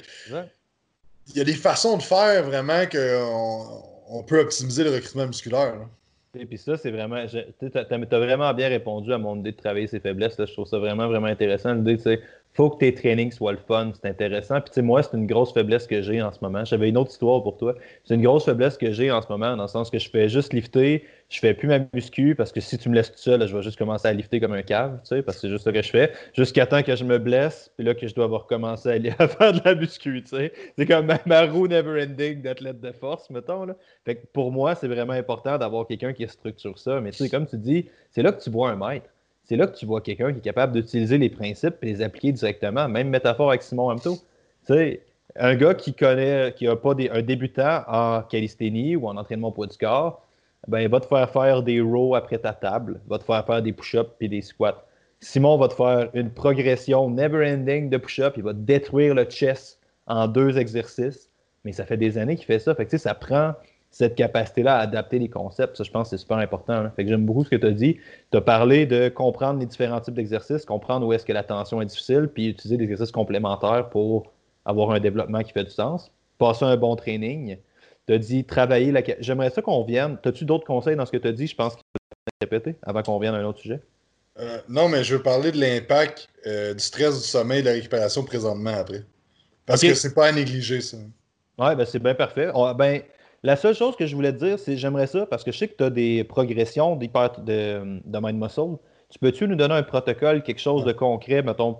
il 1.28 1.36
y 1.36 1.40
a 1.40 1.44
des 1.44 1.54
façons 1.54 1.96
de 1.96 2.02
faire 2.02 2.44
vraiment 2.44 2.84
qu'on 2.86 3.82
on 4.08 4.22
peut 4.22 4.40
optimiser 4.40 4.84
le 4.84 4.90
recrutement 4.90 5.26
musculaire. 5.26 5.74
Et 6.38 6.46
puis 6.46 6.58
ça, 6.58 6.76
c'est 6.76 6.90
vraiment. 6.90 7.24
Tu 7.26 7.70
as, 7.74 8.18
vraiment 8.18 8.52
bien 8.52 8.68
répondu 8.68 9.12
à 9.12 9.18
mon 9.18 9.36
idée 9.36 9.52
de 9.52 9.56
travailler 9.56 9.86
ses 9.86 10.00
faiblesses. 10.00 10.34
Je 10.38 10.52
trouve 10.52 10.66
ça 10.66 10.78
vraiment, 10.78 11.06
vraiment 11.08 11.28
intéressant. 11.28 11.74
L'idée, 11.74 11.96
c'est 11.96 12.20
faut 12.54 12.70
que 12.70 12.78
tes 12.78 12.94
trainings 12.94 13.32
soient 13.32 13.52
le 13.52 13.58
fun, 13.58 13.90
c'est 14.00 14.08
intéressant. 14.08 14.60
Puis 14.60 14.70
tu 14.70 14.74
sais, 14.74 14.82
moi, 14.82 15.02
c'est 15.02 15.16
une 15.16 15.26
grosse 15.26 15.52
faiblesse 15.52 15.88
que 15.88 16.00
j'ai 16.02 16.22
en 16.22 16.32
ce 16.32 16.38
moment. 16.40 16.64
J'avais 16.64 16.88
une 16.88 16.96
autre 16.96 17.10
histoire 17.10 17.42
pour 17.42 17.56
toi. 17.56 17.74
C'est 18.04 18.14
une 18.14 18.22
grosse 18.22 18.44
faiblesse 18.44 18.78
que 18.78 18.92
j'ai 18.92 19.10
en 19.10 19.20
ce 19.20 19.26
moment, 19.28 19.56
dans 19.56 19.64
le 19.64 19.68
sens 19.68 19.90
que 19.90 19.98
je 19.98 20.08
fais 20.08 20.28
juste 20.28 20.52
lifter, 20.52 21.04
je 21.30 21.40
fais 21.40 21.52
plus 21.52 21.66
ma 21.66 21.80
muscu, 21.92 22.36
parce 22.36 22.52
que 22.52 22.60
si 22.60 22.78
tu 22.78 22.88
me 22.88 22.94
laisses 22.94 23.10
tout 23.10 23.18
seul, 23.18 23.44
je 23.46 23.56
vais 23.56 23.62
juste 23.62 23.76
commencer 23.76 24.06
à 24.06 24.12
lifter 24.12 24.38
comme 24.38 24.52
un 24.52 24.62
cave, 24.62 25.00
tu 25.02 25.08
sais, 25.08 25.22
parce 25.22 25.38
que 25.38 25.42
c'est 25.42 25.48
juste 25.48 25.64
ça 25.64 25.72
que 25.72 25.82
je 25.82 25.90
fais, 25.90 26.12
jusqu'à 26.32 26.64
temps 26.66 26.82
que 26.82 26.94
je 26.94 27.02
me 27.02 27.18
blesse, 27.18 27.72
puis 27.76 27.84
là 27.84 27.94
que 27.94 28.06
je 28.06 28.14
dois 28.14 28.26
avoir 28.26 28.42
recommencé 28.42 28.88
à, 29.18 29.26
faire 29.26 29.52
de 29.52 29.60
la 29.64 29.74
muscu, 29.74 30.22
tu 30.22 30.36
sais. 30.36 30.52
C'est 30.78 30.86
comme 30.86 31.12
ma, 31.26 31.42
roue 31.46 31.66
never-ending 31.66 32.40
d'athlète 32.40 32.80
de 32.80 32.92
force, 32.92 33.30
mettons, 33.30 33.64
là. 33.64 33.74
Fait 34.04 34.14
que 34.14 34.26
pour 34.32 34.52
moi, 34.52 34.76
c'est 34.76 34.88
vraiment 34.88 35.14
important 35.14 35.58
d'avoir 35.58 35.88
quelqu'un 35.88 36.12
qui 36.12 36.28
structure 36.28 36.78
ça. 36.78 37.00
Mais 37.00 37.10
tu 37.10 37.18
sais, 37.18 37.28
comme 37.28 37.46
tu 37.46 37.58
dis, 37.58 37.88
c'est 38.10 38.22
là 38.22 38.30
que 38.30 38.40
tu 38.40 38.50
vois 38.50 38.70
un 38.70 38.76
maître 38.76 39.08
c'est 39.44 39.56
là 39.56 39.66
que 39.66 39.76
tu 39.76 39.86
vois 39.86 40.00
quelqu'un 40.00 40.32
qui 40.32 40.38
est 40.38 40.42
capable 40.42 40.72
d'utiliser 40.72 41.18
les 41.18 41.28
principes 41.28 41.76
et 41.82 41.86
les 41.86 42.02
appliquer 42.02 42.32
directement. 42.32 42.88
Même 42.88 43.08
métaphore 43.08 43.50
avec 43.50 43.62
Simon 43.62 43.90
Hamto. 43.90 44.16
Tu 44.66 44.74
sais, 44.74 45.02
un 45.36 45.54
gars 45.54 45.74
qui 45.74 45.94
connaît, 45.94 46.54
qui 46.56 46.66
n'a 46.66 46.76
pas 46.76 46.92
un 46.92 47.22
débutant 47.22 47.82
en 47.86 48.22
calisthénie 48.22 48.96
ou 48.96 49.06
en 49.06 49.16
entraînement 49.16 49.52
poids 49.52 49.66
du 49.66 49.76
corps, 49.76 50.26
ben, 50.66 50.80
il 50.80 50.88
va 50.88 51.00
te 51.00 51.06
faire 51.06 51.28
faire 51.30 51.62
des 51.62 51.80
rows 51.80 52.14
après 52.14 52.38
ta 52.38 52.52
table, 52.52 53.00
va 53.06 53.18
te 53.18 53.24
faire 53.24 53.44
faire 53.44 53.60
des 53.60 53.72
push-ups 53.72 54.10
et 54.20 54.28
des 54.28 54.40
squats. 54.40 54.84
Simon 55.20 55.58
va 55.58 55.68
te 55.68 55.74
faire 55.74 56.08
une 56.14 56.30
progression 56.30 57.10
never-ending 57.10 57.90
de 57.90 57.96
push-up, 57.98 58.34
il 58.36 58.42
va 58.42 58.52
détruire 58.54 59.14
le 59.14 59.24
chest 59.24 59.78
en 60.06 60.26
deux 60.26 60.58
exercices. 60.58 61.30
Mais 61.64 61.72
ça 61.72 61.84
fait 61.84 61.96
des 61.96 62.18
années 62.18 62.36
qu'il 62.36 62.44
fait 62.44 62.58
ça. 62.58 62.74
Fait 62.74 62.86
que, 62.86 62.98
ça 62.98 63.14
prend 63.14 63.54
cette 63.94 64.16
capacité-là 64.16 64.78
à 64.78 64.80
adapter 64.80 65.20
les 65.20 65.28
concepts. 65.28 65.76
Ça, 65.76 65.84
je 65.84 65.90
pense 65.92 66.10
que 66.10 66.16
c'est 66.16 66.20
super 66.20 66.38
important. 66.38 66.90
Fait 66.96 67.04
que 67.04 67.10
j'aime 67.10 67.24
beaucoup 67.24 67.44
ce 67.44 67.50
que 67.50 67.54
tu 67.54 67.66
as 67.66 67.70
dit. 67.70 67.96
Tu 68.32 68.36
as 68.36 68.40
parlé 68.40 68.86
de 68.86 69.08
comprendre 69.08 69.60
les 69.60 69.66
différents 69.66 70.00
types 70.00 70.14
d'exercices, 70.14 70.64
comprendre 70.64 71.06
où 71.06 71.12
est-ce 71.12 71.24
que 71.24 71.32
la 71.32 71.44
tension 71.44 71.80
est 71.80 71.86
difficile, 71.86 72.28
puis 72.34 72.48
utiliser 72.48 72.76
des 72.76 72.82
exercices 72.84 73.12
complémentaires 73.12 73.88
pour 73.90 74.32
avoir 74.64 74.90
un 74.90 74.98
développement 74.98 75.44
qui 75.44 75.52
fait 75.52 75.62
du 75.62 75.70
sens. 75.70 76.10
Passer 76.38 76.64
un 76.64 76.76
bon 76.76 76.96
training. 76.96 77.56
Tu 78.08 78.14
as 78.14 78.18
dit 78.18 78.44
travailler 78.44 78.90
la. 78.90 79.02
J'aimerais 79.20 79.50
ça 79.50 79.62
qu'on 79.62 79.84
vienne. 79.84 80.18
As-tu 80.24 80.44
d'autres 80.44 80.66
conseils 80.66 80.96
dans 80.96 81.06
ce 81.06 81.12
que 81.12 81.18
tu 81.18 81.28
as 81.28 81.32
dit? 81.32 81.46
Je 81.46 81.54
pense 81.54 81.76
qu'il 81.76 81.84
faut 81.92 82.36
répéter 82.40 82.74
avant 82.82 83.04
qu'on 83.04 83.20
vienne 83.20 83.34
à 83.34 83.38
un 83.38 83.44
autre 83.44 83.60
sujet. 83.60 83.80
Euh, 84.40 84.58
non, 84.68 84.88
mais 84.88 85.04
je 85.04 85.14
veux 85.14 85.22
parler 85.22 85.52
de 85.52 85.60
l'impact 85.60 86.28
euh, 86.48 86.74
du 86.74 86.82
stress, 86.82 87.22
du 87.22 87.28
sommeil, 87.28 87.60
de 87.60 87.66
la 87.66 87.74
récupération 87.74 88.24
présentement 88.24 88.74
après. 88.74 89.04
Parce 89.66 89.82
que 89.82 89.94
c'est 89.94 90.14
pas 90.14 90.26
à 90.26 90.32
négliger, 90.32 90.80
ça. 90.80 90.96
Oui, 91.56 91.76
ben 91.76 91.84
c'est 91.84 92.00
bien 92.00 92.16
parfait. 92.16 92.50
ben, 92.76 93.00
la 93.44 93.56
seule 93.56 93.74
chose 93.74 93.94
que 93.94 94.06
je 94.06 94.16
voulais 94.16 94.32
te 94.32 94.42
dire, 94.44 94.58
c'est 94.58 94.76
j'aimerais 94.76 95.06
ça 95.06 95.26
parce 95.26 95.44
que 95.44 95.52
je 95.52 95.58
sais 95.58 95.68
que 95.68 95.76
tu 95.76 95.84
as 95.84 95.90
des 95.90 96.24
progressions 96.24 96.96
de, 96.96 97.06
de 97.06 98.18
mind 98.18 98.40
muscle. 98.40 98.78
Tu 99.10 99.18
peux-tu 99.18 99.46
nous 99.46 99.54
donner 99.54 99.74
un 99.74 99.82
protocole, 99.82 100.42
quelque 100.42 100.60
chose 100.60 100.84
de 100.84 100.92
concret, 100.92 101.42
mettons, 101.42 101.78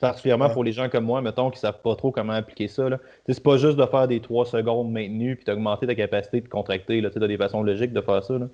particulièrement 0.00 0.50
pour 0.50 0.64
les 0.64 0.72
gens 0.72 0.88
comme 0.88 1.04
moi, 1.04 1.22
mettons, 1.22 1.50
qui 1.50 1.58
ne 1.58 1.60
savent 1.60 1.80
pas 1.82 1.94
trop 1.94 2.10
comment 2.10 2.32
appliquer 2.32 2.66
ça. 2.66 2.88
C'est 3.28 3.42
pas 3.42 3.56
juste 3.56 3.76
de 3.76 3.86
faire 3.86 4.08
des 4.08 4.20
3 4.20 4.46
secondes 4.46 4.90
maintenues 4.90 5.36
puis 5.36 5.44
d'augmenter 5.44 5.86
ta 5.86 5.94
capacité 5.94 6.40
de 6.40 6.48
contracter. 6.48 7.00
Tu 7.00 7.22
as 7.22 7.28
des 7.28 7.36
façons 7.38 7.62
logiques 7.62 7.92
de 7.92 8.00
faire 8.00 8.22
ça. 8.22 8.34
Là. 8.36 8.48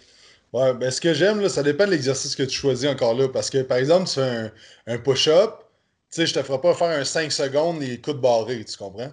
Ouais, 0.53 0.75
ben 0.75 0.91
ce 0.91 1.01
que 1.01 1.15
j'aime, 1.15 1.49
ça 1.49 1.63
dépend 1.63 1.87
de 1.87 1.93
l'exercice 1.93 2.37
que 2.37 2.43
tu 2.43 2.59
choisis 2.59 2.89
encore 2.91 3.15
là. 3.15 3.29
Parce 3.29 3.49
que, 3.49 3.63
par 3.63 3.79
exemple, 3.79 4.07
tu 4.07 4.21
fais 4.21 4.51
un, 4.87 4.99
push-up, 4.99 5.51
tu 5.59 5.67
sais, 6.11 6.27
je 6.27 6.35
te 6.35 6.43
ferai 6.43 6.61
pas 6.61 6.75
faire 6.75 7.01
un 7.01 7.05
5 7.05 7.33
secondes 7.33 7.83
et 7.83 7.99
coups 8.01 8.17
de 8.17 8.21
barré, 8.21 8.65
tu 8.65 8.77
comprends? 8.77 9.11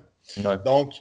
Donc, 0.65 0.95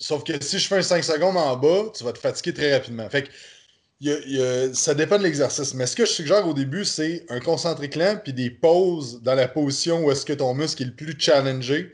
Sauf 0.00 0.24
que 0.24 0.42
si 0.42 0.58
je 0.58 0.66
fais 0.66 0.78
un 0.78 0.82
5 0.82 1.04
secondes 1.04 1.36
en 1.36 1.56
bas, 1.56 1.92
tu 1.94 2.02
vas 2.04 2.12
te 2.12 2.18
fatiguer 2.18 2.54
très 2.54 2.72
rapidement. 2.72 3.08
Fait 3.10 3.24
que 3.24 4.72
ça 4.72 4.94
dépend 4.94 5.18
de 5.18 5.24
l'exercice. 5.24 5.74
Mais 5.74 5.86
ce 5.86 5.94
que 5.94 6.06
je 6.06 6.10
suggère 6.10 6.48
au 6.48 6.54
début, 6.54 6.86
c'est 6.86 7.26
un 7.28 7.38
concentré 7.38 7.90
clan 7.90 8.18
puis 8.22 8.32
des 8.32 8.48
pauses 8.48 9.20
dans 9.20 9.34
la 9.34 9.46
position 9.46 10.02
où 10.02 10.10
est-ce 10.10 10.24
que 10.24 10.32
ton 10.32 10.54
muscle 10.54 10.82
est 10.82 10.86
le 10.86 10.94
plus 10.94 11.14
challengé 11.18 11.92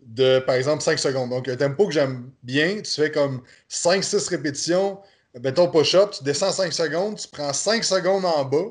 de, 0.00 0.40
par 0.40 0.56
exemple, 0.56 0.82
5 0.82 0.98
secondes. 0.98 1.30
Donc, 1.30 1.48
un 1.48 1.56
tempo 1.56 1.86
que 1.86 1.94
j'aime 1.94 2.30
bien, 2.42 2.82
tu 2.82 2.92
fais 2.92 3.10
comme 3.10 3.42
5-6 3.70 4.28
répétitions, 4.28 4.98
ton 5.54 5.70
push-up, 5.70 6.10
tu 6.16 6.24
descends 6.24 6.52
5 6.52 6.72
secondes, 6.72 7.16
tu 7.18 7.28
prends 7.28 7.52
5 7.52 7.82
secondes 7.82 8.26
en 8.26 8.44
bas, 8.44 8.66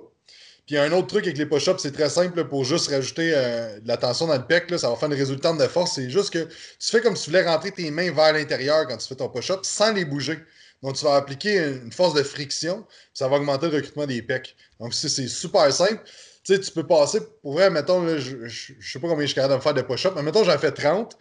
puis 0.67 0.77
un 0.77 0.91
autre 0.91 1.07
truc 1.07 1.25
avec 1.25 1.37
les 1.37 1.45
push-ups, 1.45 1.81
c'est 1.81 1.93
très 1.93 2.09
simple 2.09 2.43
pour 2.43 2.65
juste 2.65 2.89
rajouter 2.89 3.31
euh, 3.33 3.79
de 3.79 3.87
la 3.87 3.95
tension 3.95 4.27
dans 4.27 4.35
le 4.35 4.45
pec. 4.45 4.69
Là, 4.69 4.77
ça 4.77 4.89
va 4.89 4.97
faire 4.97 5.09
une 5.09 5.17
résultante 5.17 5.57
de 5.57 5.65
force. 5.65 5.93
C'est 5.95 6.09
juste 6.09 6.29
que 6.29 6.43
tu 6.43 6.91
fais 6.91 6.99
comme 6.99 7.15
si 7.15 7.23
tu 7.23 7.29
voulais 7.29 7.47
rentrer 7.47 7.71
tes 7.71 7.89
mains 7.89 8.11
vers 8.11 8.33
l'intérieur 8.33 8.85
quand 8.85 8.97
tu 8.97 9.07
fais 9.07 9.15
ton 9.15 9.29
push-up 9.29 9.61
sans 9.63 9.93
les 9.93 10.03
bouger. 10.03 10.37
Donc, 10.83 10.97
tu 10.97 11.05
vas 11.05 11.15
appliquer 11.15 11.57
une 11.57 11.93
force 11.93 12.13
de 12.13 12.21
friction, 12.21 12.85
ça 13.13 13.29
va 13.29 13.37
augmenter 13.37 13.69
le 13.69 13.77
recrutement 13.77 14.05
des 14.05 14.21
pecs. 14.21 14.57
Donc, 14.79 14.93
c'est 14.93 15.09
super 15.27 15.71
simple. 15.71 16.01
Tu 16.43 16.53
sais, 16.53 16.59
tu 16.59 16.71
peux 16.71 16.85
passer, 16.85 17.21
pour 17.41 17.53
vrai, 17.53 17.69
mettons, 17.69 18.05
je, 18.17 18.35
ne 18.35 18.49
sais 18.49 18.99
pas 18.99 19.07
combien 19.07 19.21
je 19.21 19.27
suis 19.27 19.35
capable 19.35 19.53
de 19.53 19.57
me 19.57 19.61
faire 19.61 19.73
de 19.73 19.81
push-up, 19.81 20.13
mais 20.17 20.21
mettons, 20.21 20.43
j'en 20.43 20.57
fais 20.57 20.71
30. 20.71 21.17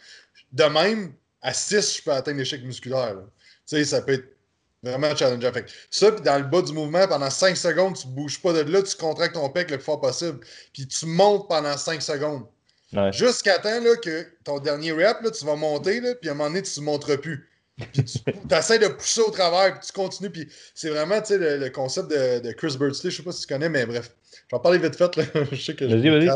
De 0.52 0.64
même, 0.64 1.14
à 1.40 1.54
6, 1.54 1.98
je 1.98 2.02
peux 2.02 2.10
atteindre 2.10 2.38
l'échec 2.38 2.62
musculaire. 2.64 3.14
Tu 3.66 3.76
sais, 3.76 3.84
ça 3.84 4.02
peut 4.02 4.14
être 4.14 4.35
Vraiment 4.86 5.14
challengeant. 5.16 5.52
Fait 5.52 5.66
ça, 5.90 6.12
puis 6.12 6.22
dans 6.22 6.38
le 6.38 6.44
bas 6.44 6.62
du 6.62 6.72
mouvement, 6.72 7.06
pendant 7.08 7.30
5 7.30 7.56
secondes, 7.56 7.96
tu 7.96 8.06
ne 8.06 8.12
bouges 8.12 8.40
pas 8.40 8.52
de 8.52 8.60
là, 8.60 8.82
tu 8.82 8.96
contractes 8.96 9.34
ton 9.34 9.48
pec 9.50 9.70
le 9.70 9.78
plus 9.78 9.84
fort 9.84 10.00
possible. 10.00 10.38
Puis 10.72 10.86
tu 10.86 11.06
montes 11.06 11.48
pendant 11.48 11.76
5 11.76 12.00
secondes. 12.02 12.46
Jusqu'à 13.10 13.58
temps 13.58 13.80
là, 13.80 13.96
que 13.96 14.26
ton 14.44 14.58
dernier 14.60 14.92
rep, 14.92 15.20
là, 15.22 15.30
tu 15.30 15.44
vas 15.44 15.56
monter, 15.56 16.00
là, 16.00 16.14
puis 16.14 16.28
à 16.28 16.32
un 16.32 16.34
moment 16.36 16.50
donné, 16.50 16.62
tu 16.62 16.78
ne 16.80 16.84
monteras 16.84 17.16
plus. 17.16 17.48
Tu 17.92 18.54
essaies 18.54 18.78
de 18.78 18.88
pousser 18.88 19.20
au 19.20 19.30
travers, 19.30 19.78
puis 19.78 19.86
tu 19.86 19.92
continues. 19.92 20.30
Puis 20.30 20.48
c'est 20.74 20.88
vraiment 20.88 21.20
le, 21.28 21.58
le, 21.58 21.70
concept 21.70 22.10
de, 22.10 22.40
de 22.40 22.52
Chris 22.52 22.76
Birdsley. 22.78 23.10
Je 23.10 23.18
sais 23.18 23.22
pas 23.22 23.32
si 23.32 23.42
tu 23.42 23.52
connais, 23.52 23.68
mais 23.68 23.84
bref. 23.84 24.10
Je 24.32 24.38
vais 24.54 24.58
en 24.58 24.60
parler 24.60 24.78
vite 24.78 24.96
fait. 24.96 25.14
Là. 25.16 25.24
je 25.52 25.60
sais 25.60 25.74
que 25.74 25.84
vas-y. 25.84 26.30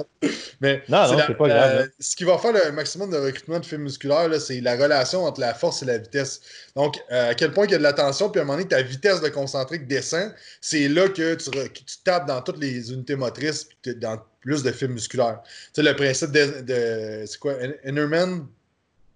Mais 0.60 0.82
non, 0.88 1.10
non, 1.10 1.22
c'est 1.26 1.34
pas 1.34 1.48
grave. 1.48 1.88
ce 1.98 2.14
qui 2.14 2.24
va 2.24 2.36
faire 2.36 2.52
le 2.52 2.72
maximum 2.72 3.10
de 3.10 3.16
recrutement 3.16 3.58
de 3.58 3.64
fibres 3.64 3.84
musculaires, 3.84 4.28
c'est 4.38 4.60
la 4.60 4.76
relation 4.76 5.24
entre 5.24 5.40
la 5.40 5.54
force 5.54 5.82
et 5.82 5.86
la 5.86 5.96
vitesse. 5.96 6.42
Donc, 6.76 6.98
euh, 7.10 7.30
à 7.30 7.34
quel 7.34 7.52
point 7.52 7.64
il 7.64 7.70
y 7.70 7.74
a 7.74 7.78
de 7.78 7.82
la 7.82 7.94
tension, 7.94 8.28
puis 8.28 8.40
à 8.40 8.42
un 8.42 8.46
moment 8.46 8.58
donné, 8.58 8.68
ta 8.68 8.82
vitesse 8.82 9.22
de 9.22 9.28
concentrique 9.28 9.86
descend, 9.86 10.34
c'est 10.60 10.88
là 10.88 11.08
que 11.08 11.34
tu, 11.36 11.50
tu, 11.50 11.96
tapes 12.04 12.26
dans 12.26 12.42
toutes 12.42 12.58
les 12.58 12.92
unités 12.92 13.16
motrices, 13.16 13.68
puis 13.80 13.94
dans 13.94 14.18
plus 14.40 14.62
de 14.62 14.72
fibres 14.72 14.94
musculaires. 14.94 15.40
Tu 15.44 15.50
sais, 15.74 15.82
le 15.82 15.96
principe 15.96 16.32
de. 16.32 16.60
de 16.60 17.24
c'est 17.26 17.38
quoi 17.38 17.54
Innerman? 17.84 18.46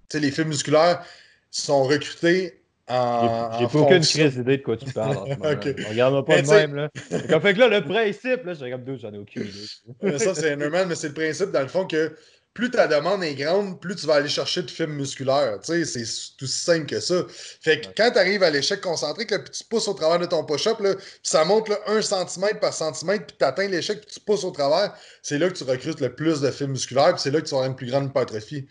Tu 0.09 0.17
sais, 0.17 0.21
les 0.21 0.31
fibres 0.31 0.49
musculaires 0.49 1.05
sont 1.63 1.85
recrutés 1.85 2.65
j'ai 2.89 3.67
pas 3.67 3.79
aucune 3.79 4.01
crise 4.01 4.37
d'idée 4.37 4.59
de 4.59 4.63
quoi 4.63 4.77
tu 4.77 4.91
parles. 4.93 5.17
Regarde-moi 5.41 6.25
pas 6.25 6.43
de 6.43 6.49
même. 6.49 6.75
Là. 6.75 6.91
Comme 7.31 7.41
fait 7.41 7.55
que 7.55 7.61
là, 7.61 7.69
le 7.69 7.83
principe, 7.83 8.45
là, 8.45 8.55
j'ai 8.55 8.71
comme 8.71 8.85
deux, 8.85 8.99
j'en 8.99 9.13
ai 9.13 9.19
aucune 9.19 9.43
idée. 9.43 10.19
ça, 10.19 10.35
c'est 10.35 10.57
normal, 10.57 10.87
mais 10.89 10.95
c'est 10.95 11.09
le 11.09 11.15
principe, 11.15 11.51
dans 11.51 11.63
le 11.63 11.69
fond, 11.69 11.87
que 11.87 12.15
plus 12.53 12.71
ta 12.71 12.87
demande 12.87 13.25
est 13.25 13.35
grande, 13.35 13.81
plus 13.81 13.97
tu 13.97 14.07
vas 14.07 14.17
aller 14.17 14.29
chercher 14.29 14.63
de 14.63 14.71
films 14.71 14.93
musculaires. 14.93 15.59
Tu 15.65 15.85
sais, 15.85 16.05
c'est 16.05 16.37
tout 16.37 16.47
simple 16.47 16.87
que 16.87 17.01
ça. 17.01 17.25
Fait 17.61 17.81
que 17.81 17.87
quand 17.97 18.13
tu 18.13 18.19
arrives 18.19 18.45
à 18.45 18.51
l'échec 18.51 18.81
concentrique, 18.81 19.31
puis 19.31 19.51
tu 19.51 19.65
pousses 19.65 19.89
au 19.89 19.95
travers 19.95 20.21
de 20.21 20.27
ton 20.27 20.45
push-up, 20.45 20.77
puis 20.79 20.95
ça 21.23 21.45
monte 21.45 21.69
là, 21.69 21.79
1 21.87 22.03
cm 22.03 22.61
par 22.61 22.73
centimètre, 22.73 23.27
puis 23.27 23.37
tu 23.39 23.45
atteins 23.45 23.67
l'échec, 23.67 24.03
puis 24.03 24.11
tu 24.15 24.21
pousses 24.21 24.45
au 24.45 24.53
travers, 24.53 24.95
c'est 25.23 25.39
là 25.39 25.49
que 25.49 25.55
tu 25.55 25.65
recrutes 25.65 26.01
le 26.01 26.15
plus 26.15 26.41
de 26.41 26.51
films 26.51 26.73
musculaires, 26.73 27.15
puis 27.15 27.23
c'est 27.23 27.33
là 27.33 27.41
que 27.41 27.49
tu 27.49 27.55
auras 27.55 27.67
une 27.67 27.75
plus 27.75 27.91
grande 27.91 28.11
hypertrophie. 28.11 28.69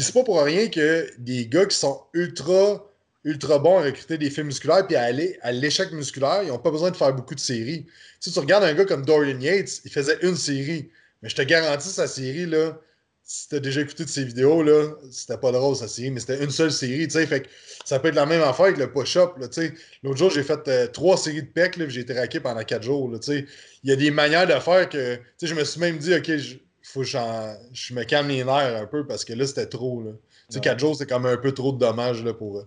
C'est 0.00 0.14
pas 0.14 0.24
pour 0.24 0.42
rien 0.42 0.68
que 0.68 1.10
des 1.18 1.46
gars 1.46 1.66
qui 1.66 1.76
sont 1.76 2.00
ultra 2.14 2.86
ultra 3.24 3.58
bons 3.58 3.78
à 3.78 3.82
recruter 3.82 4.16
des 4.16 4.30
films 4.30 4.46
musculaires 4.46 4.86
puis 4.86 4.96
à 4.96 5.02
aller 5.02 5.38
à 5.42 5.52
l'échec 5.52 5.92
musculaire, 5.92 6.42
ils 6.42 6.48
n'ont 6.48 6.58
pas 6.58 6.70
besoin 6.70 6.90
de 6.90 6.96
faire 6.96 7.12
beaucoup 7.14 7.34
de 7.34 7.40
séries. 7.40 7.86
Si 8.18 8.32
tu 8.32 8.38
regardes 8.38 8.64
un 8.64 8.74
gars 8.74 8.84
comme 8.84 9.04
Dorian 9.04 9.38
Yates, 9.38 9.82
il 9.84 9.90
faisait 9.90 10.18
une 10.22 10.36
série. 10.36 10.90
Mais 11.22 11.28
je 11.28 11.36
te 11.36 11.42
garantis, 11.42 11.90
sa 11.90 12.06
série, 12.06 12.46
là, 12.46 12.78
si 13.22 13.48
tu 13.48 13.56
as 13.56 13.60
déjà 13.60 13.82
écouté 13.82 14.04
de 14.04 14.08
ses 14.08 14.24
vidéos, 14.24 14.62
là, 14.62 14.94
c'était 15.10 15.36
pas 15.36 15.52
drôle 15.52 15.76
sa 15.76 15.86
série, 15.86 16.10
mais 16.10 16.20
c'était 16.20 16.42
une 16.42 16.50
seule 16.50 16.72
série, 16.72 17.06
tu 17.06 17.12
sais. 17.12 17.26
Fait 17.26 17.42
que 17.42 17.48
ça 17.84 17.98
peut 17.98 18.08
être 18.08 18.14
la 18.14 18.26
même 18.26 18.42
affaire 18.42 18.66
avec 18.66 18.78
le 18.78 18.90
push-up, 18.90 19.32
tu 19.38 19.46
sais. 19.50 19.74
L'autre 20.02 20.16
jour, 20.16 20.30
j'ai 20.30 20.42
fait 20.42 20.66
euh, 20.68 20.86
trois 20.86 21.16
séries 21.16 21.42
de 21.42 21.48
pecs, 21.48 21.78
j'ai 21.88 22.00
été 22.00 22.14
raqué 22.14 22.40
pendant 22.40 22.62
quatre 22.64 22.82
jours, 22.82 23.10
tu 23.20 23.32
sais. 23.32 23.46
Il 23.84 23.90
y 23.90 23.92
a 23.92 23.96
des 23.96 24.10
manières 24.10 24.46
de 24.46 24.58
faire 24.58 24.88
que, 24.88 25.16
tu 25.16 25.22
sais, 25.36 25.46
je 25.46 25.54
me 25.54 25.64
suis 25.64 25.78
même 25.78 25.98
dit, 25.98 26.14
OK, 26.14 26.36
je, 26.38 26.56
faut 26.92 27.00
que 27.00 27.06
je 27.06 27.94
me 27.94 28.04
calme 28.04 28.28
les 28.28 28.44
nerfs 28.44 28.82
un 28.82 28.86
peu 28.86 29.06
parce 29.06 29.24
que 29.24 29.32
là, 29.32 29.46
c'était 29.46 29.66
trop, 29.66 30.02
là. 30.02 30.10
Tu 30.48 30.54
sais, 30.54 30.60
quatre 30.60 30.80
jours, 30.80 30.96
c'est 30.96 31.06
quand 31.06 31.20
même 31.20 31.34
un 31.34 31.36
peu 31.36 31.52
trop 31.52 31.72
de 31.72 31.78
dommages, 31.78 32.24
là, 32.24 32.34
pour. 32.34 32.58
Euh, 32.58 32.66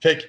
fait 0.00 0.18
que, 0.18 0.24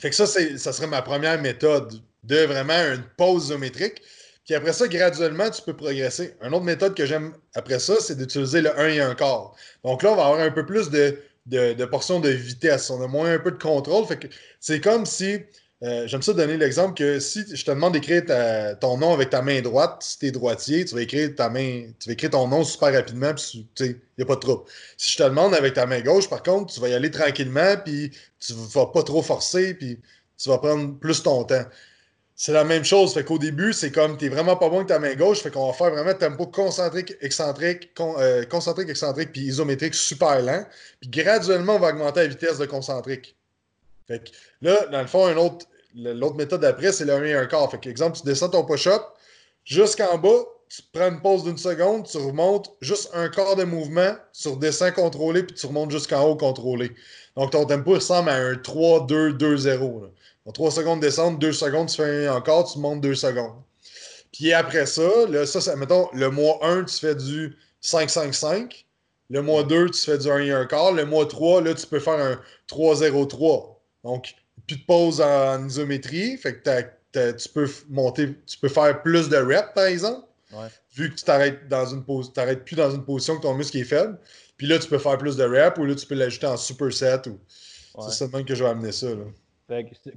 fait 0.00 0.10
que 0.10 0.16
ça, 0.16 0.26
ça 0.26 0.72
serait 0.72 0.88
ma 0.88 1.02
première 1.02 1.40
méthode 1.40 2.00
de 2.24 2.36
vraiment 2.44 2.72
une 2.72 3.04
pause 3.16 3.46
isométrique. 3.46 4.02
Puis 4.44 4.54
après 4.54 4.72
ça, 4.72 4.88
graduellement, 4.88 5.48
tu 5.50 5.62
peux 5.62 5.74
progresser. 5.74 6.34
Une 6.42 6.52
autre 6.52 6.64
méthode 6.64 6.94
que 6.94 7.06
j'aime 7.06 7.34
après 7.54 7.78
ça, 7.78 7.94
c'est 8.00 8.16
d'utiliser 8.16 8.60
le 8.60 8.78
1 8.78 8.88
et 8.88 9.00
1 9.00 9.14
quart. 9.14 9.54
Donc 9.84 10.02
là, 10.02 10.12
on 10.12 10.16
va 10.16 10.26
avoir 10.26 10.40
un 10.40 10.50
peu 10.50 10.66
plus 10.66 10.90
de, 10.90 11.18
de, 11.46 11.72
de 11.74 11.84
portions 11.84 12.20
de 12.20 12.28
vitesse. 12.28 12.90
On 12.90 13.02
a 13.02 13.06
moins 13.06 13.32
un 13.32 13.38
peu 13.38 13.52
de 13.52 13.62
contrôle. 13.62 14.04
Fait 14.06 14.18
que 14.18 14.26
c'est 14.60 14.80
comme 14.80 15.06
si 15.06 15.38
euh, 15.84 16.06
j'aime 16.06 16.22
ça 16.22 16.32
donner 16.32 16.56
l'exemple 16.56 16.94
que 16.94 17.20
si 17.20 17.44
je 17.54 17.62
te 17.62 17.70
demande 17.70 17.92
d'écrire 17.92 18.22
ton 18.80 18.96
nom 18.96 19.12
avec 19.12 19.30
ta 19.30 19.42
main 19.42 19.60
droite, 19.60 19.96
si 20.00 20.18
tu 20.18 20.26
es 20.26 20.30
droitier, 20.30 20.84
tu 20.86 20.94
vas 20.94 21.02
écrire 21.02 21.34
ta 21.34 21.50
main, 21.50 21.88
tu 22.00 22.08
vas 22.08 22.14
écrire 22.14 22.30
ton 22.30 22.48
nom 22.48 22.64
super 22.64 22.92
rapidement, 22.92 23.34
puis 23.34 23.68
il 23.80 23.96
n'y 24.16 24.22
a 24.22 24.26
pas 24.26 24.36
de 24.36 24.40
trouble. 24.40 24.64
Si 24.96 25.12
je 25.12 25.18
te 25.18 25.22
demande 25.24 25.54
avec 25.54 25.74
ta 25.74 25.84
main 25.84 26.00
gauche, 26.00 26.30
par 26.30 26.42
contre, 26.42 26.72
tu 26.72 26.80
vas 26.80 26.88
y 26.88 26.94
aller 26.94 27.10
tranquillement, 27.10 27.76
puis 27.84 28.10
tu 28.40 28.54
vas 28.54 28.86
pas 28.86 29.02
trop 29.02 29.20
forcer, 29.20 29.74
puis 29.74 30.00
tu 30.38 30.48
vas 30.48 30.56
prendre 30.56 30.98
plus 30.98 31.22
ton 31.22 31.44
temps. 31.44 31.64
C'est 32.36 32.52
la 32.52 32.64
même 32.64 32.84
chose. 32.84 33.14
Fait 33.14 33.22
qu'au 33.22 33.38
début, 33.38 33.72
c'est 33.72 33.92
comme 33.92 34.16
tu 34.16 34.24
n'es 34.24 34.30
vraiment 34.30 34.56
pas 34.56 34.68
bon 34.68 34.76
avec 34.76 34.88
ta 34.88 34.98
main 34.98 35.14
gauche. 35.14 35.40
Fait 35.40 35.50
qu'on 35.50 35.68
va 35.68 35.72
faire 35.72 35.90
vraiment 35.90 36.14
tempo 36.14 36.46
concentrique, 36.46 37.14
excentrique, 37.20 37.90
euh, 38.00 38.44
concentrique, 38.46 38.88
excentrique, 38.88 39.32
puis 39.32 39.42
isométrique 39.42 39.94
super 39.94 40.42
lent. 40.42 40.64
Puis 41.00 41.10
graduellement, 41.10 41.76
on 41.76 41.78
va 41.78 41.90
augmenter 41.90 42.20
la 42.20 42.26
vitesse 42.26 42.58
de 42.58 42.66
concentrique. 42.66 43.36
Fait 44.08 44.18
que 44.18 44.30
là, 44.62 44.86
dans 44.90 45.00
le 45.00 45.06
fond, 45.06 45.26
l'autre 45.94 46.36
méthode 46.36 46.60
d'après, 46.60 46.92
c'est 46.92 47.04
le 47.04 47.14
1 47.14 47.24
et 47.24 47.34
1 47.34 47.46
quart. 47.46 47.70
Exemple, 47.84 48.18
tu 48.18 48.24
descends 48.24 48.48
ton 48.48 48.64
push-up 48.64 49.02
jusqu'en 49.64 50.18
bas, 50.18 50.44
tu 50.68 50.82
prends 50.92 51.08
une 51.08 51.20
pause 51.20 51.44
d'une 51.44 51.58
seconde, 51.58 52.06
tu 52.06 52.18
remontes 52.18 52.70
juste 52.80 53.10
un 53.14 53.28
quart 53.28 53.56
de 53.56 53.64
mouvement, 53.64 54.14
tu 54.32 54.48
redescends 54.48 54.92
contrôlé, 54.92 55.42
puis 55.42 55.54
tu 55.54 55.66
remontes 55.66 55.90
jusqu'en 55.90 56.22
haut 56.24 56.36
contrôlé. 56.36 56.92
Donc 57.36 57.52
ton 57.52 57.64
tempo 57.64 57.92
ressemble 57.92 58.30
à 58.30 58.36
un 58.36 58.54
3-2-2-0. 58.54 60.10
En 60.46 60.52
3 60.52 60.70
secondes 60.70 61.00
descendre, 61.00 61.38
2 61.38 61.52
secondes, 61.52 61.88
tu 61.88 61.96
fais 61.96 62.26
un 62.26 62.40
quart, 62.40 62.64
tu 62.64 62.78
montes 62.78 63.00
2 63.00 63.14
secondes. 63.14 63.54
Puis 64.32 64.52
après 64.52 64.86
ça, 64.86 65.08
ça, 65.46 65.60
ça, 65.60 65.76
mettons, 65.76 66.08
le 66.12 66.28
mois 66.30 66.58
1, 66.62 66.84
tu 66.84 66.98
fais 66.98 67.14
du 67.14 67.56
5-5-5. 67.82 68.84
Le 69.30 69.40
mois 69.40 69.62
2, 69.62 69.90
tu 69.90 70.00
fais 70.00 70.18
du 70.18 70.30
1 70.30 70.38
et 70.40 70.50
1 70.50 70.66
quart. 70.66 70.92
Le 70.92 71.06
mois 71.06 71.24
3, 71.24 71.62
là, 71.62 71.72
tu 71.72 71.86
peux 71.86 72.00
faire 72.00 72.18
un 72.18 72.40
3-0-3. 72.68 73.76
Donc, 74.02 74.34
plus 74.66 74.76
de 74.76 74.84
pause 74.84 75.20
en 75.20 75.66
isométrie. 75.66 76.36
Fait 76.36 76.60
que 76.60 77.32
tu 77.32 77.48
peux 77.48 77.68
monter, 77.88 78.34
tu 78.46 78.58
peux 78.58 78.68
faire 78.68 79.02
plus 79.02 79.28
de 79.28 79.36
reps, 79.36 79.72
par 79.74 79.84
exemple. 79.84 80.26
Vu 80.94 81.10
que 81.10 81.16
tu 81.16 81.24
t'arrêtes 81.24 81.68
dans 81.68 81.86
une 81.86 82.04
pose, 82.04 82.32
t'arrêtes 82.32 82.64
plus 82.64 82.76
dans 82.76 82.90
une 82.90 83.04
position 83.04 83.36
que 83.36 83.42
ton 83.42 83.54
muscle 83.54 83.76
est 83.78 83.84
faible. 83.84 84.18
Puis 84.56 84.68
là, 84.68 84.78
tu 84.78 84.88
peux 84.88 84.98
faire 84.98 85.18
plus 85.18 85.36
de 85.36 85.44
reps 85.44 85.78
ou 85.78 85.84
là, 85.84 85.94
tu 85.94 86.06
peux 86.06 86.14
l'ajouter 86.14 86.46
en 86.46 86.56
superset 86.56 87.28
ou. 87.28 87.38
C'est 88.00 88.10
seulement 88.10 88.42
que 88.44 88.54
je 88.54 88.62
vais 88.62 88.70
amener 88.70 88.92
ça. 88.92 89.08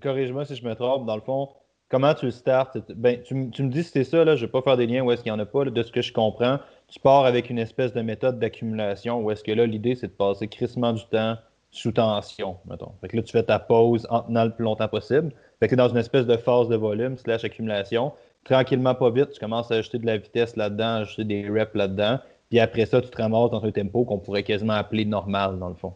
corrige-moi 0.02 0.46
si 0.46 0.56
je 0.56 0.64
me 0.64 0.74
trompe. 0.74 1.06
Dans 1.06 1.16
le 1.16 1.22
fond, 1.22 1.50
comment 1.90 2.14
tu 2.14 2.26
le 2.26 2.32
starts? 2.32 2.72
Ben, 2.90 3.22
tu, 3.24 3.36
me 3.36 3.70
dis 3.70 3.84
si 3.84 3.92
c'est 3.92 4.04
ça, 4.04 4.24
là, 4.24 4.36
je 4.36 4.42
ne 4.42 4.48
vais 4.48 4.52
pas 4.52 4.62
faire 4.62 4.78
des 4.78 4.88
liens 4.88 5.04
où 5.04 5.12
est-ce 5.12 5.24
qu'il 5.24 5.32
n'y 5.32 5.38
en 5.38 5.42
a 5.42 5.46
pas. 5.46 5.66
de 5.66 5.84
ce 5.84 5.92
que 5.92 6.02
je 6.02 6.14
comprends, 6.14 6.60
tu 6.88 7.00
pars 7.00 7.26
avec 7.26 7.50
une 7.50 7.60
espèce 7.60 7.94
de 7.94 8.02
méthode 8.02 8.40
d'accumulation 8.40 9.22
où 9.22 9.32
est-ce 9.32 9.44
que 9.44 9.52
là, 9.52 9.66
l'idée, 9.66 9.96
c'est 9.96 10.08
de 10.08 10.14
passer 10.14 10.48
crissement 10.48 10.94
du 10.94 11.06
temps 11.08 11.38
sous 11.72 11.92
tension, 11.92 12.58
mettons. 12.66 12.94
Fait 13.02 13.08
que 13.08 13.18
là, 13.18 13.24
tu 13.24 13.32
fais 13.32 13.44
ta 13.44 13.60
pause 13.60 14.08
en 14.10 14.22
tenant 14.22 14.46
le 14.46 14.52
plus 14.52 14.64
longtemps 14.64 14.88
possible. 14.88 15.34
Fait 15.60 15.68
que 15.68 15.74
es 15.74 15.78
dans 15.78 15.90
une 15.90 15.98
espèce 15.98 16.26
de 16.26 16.38
phase 16.38 16.70
de 16.70 16.76
volume 16.76 17.18
slash 17.18 17.44
accumulation. 17.44 18.14
Tranquillement, 18.44 18.96
pas 18.96 19.10
vite, 19.10 19.32
tu 19.32 19.40
commences 19.40 19.72
à 19.72 19.76
ajouter 19.76 20.00
de 20.00 20.06
la 20.06 20.18
vitesse 20.18 20.56
là-dedans, 20.56 21.02
ajouter 21.02 21.26
des 21.26 21.50
reps 21.50 21.76
là-dedans. 21.76 22.20
Puis 22.50 22.60
après 22.60 22.86
ça, 22.86 23.02
tu 23.02 23.10
te 23.10 23.22
ramasses 23.22 23.52
dans 23.52 23.64
un 23.64 23.72
tempo 23.72 24.06
qu'on 24.06 24.20
pourrait 24.20 24.44
quasiment 24.44 24.74
appeler 24.74 25.06
normal, 25.06 25.60
dans 25.60 25.70
le 25.70 25.76
fond. 25.76 25.94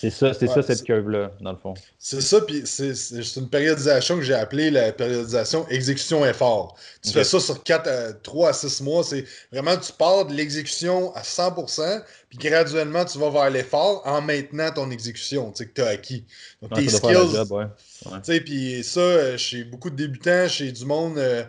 C'est 0.00 0.08
ça, 0.08 0.32
c'est 0.32 0.46
ça 0.46 0.62
cette 0.62 0.82
curve-là, 0.84 1.30
dans 1.42 1.52
le 1.52 1.58
fond. 1.58 1.74
C'est 1.98 2.22
ça, 2.22 2.40
puis 2.40 2.62
c'est 2.64 3.36
une 3.36 3.50
périodisation 3.50 4.16
que 4.16 4.22
j'ai 4.22 4.32
appelée 4.32 4.70
la 4.70 4.92
périodisation 4.92 5.68
exécution-effort. 5.68 6.78
Tu 7.02 7.10
fais 7.10 7.22
ça 7.22 7.38
sur 7.38 7.62
4 7.62 7.86
à, 7.86 8.12
3 8.14 8.48
à 8.48 8.52
6 8.54 8.80
mois. 8.80 9.04
C'est 9.04 9.26
vraiment, 9.52 9.76
tu 9.76 9.92
pars 9.92 10.24
de 10.24 10.32
l'exécution 10.32 11.14
à 11.14 11.20
100%, 11.20 12.02
puis 12.30 12.38
graduellement, 12.38 13.04
tu 13.04 13.18
vas 13.18 13.28
vers 13.28 13.50
l'effort 13.50 14.00
en 14.06 14.22
maintenant 14.22 14.70
ton 14.70 14.90
exécution, 14.90 15.52
tu 15.52 15.64
sais, 15.64 15.68
que 15.68 15.74
tu 15.74 15.82
as 15.82 15.88
acquis. 15.88 16.24
Donc, 16.62 16.72
tes 16.72 16.88
skills. 16.88 17.36
Tu 17.42 18.08
sais, 18.22 18.40
puis 18.40 18.82
ça, 18.82 19.00
euh, 19.00 19.36
chez 19.36 19.64
beaucoup 19.64 19.90
de 19.90 19.96
débutants, 19.96 20.48
chez 20.48 20.72
du 20.72 20.86
monde. 20.86 21.18
Euh, 21.18 21.44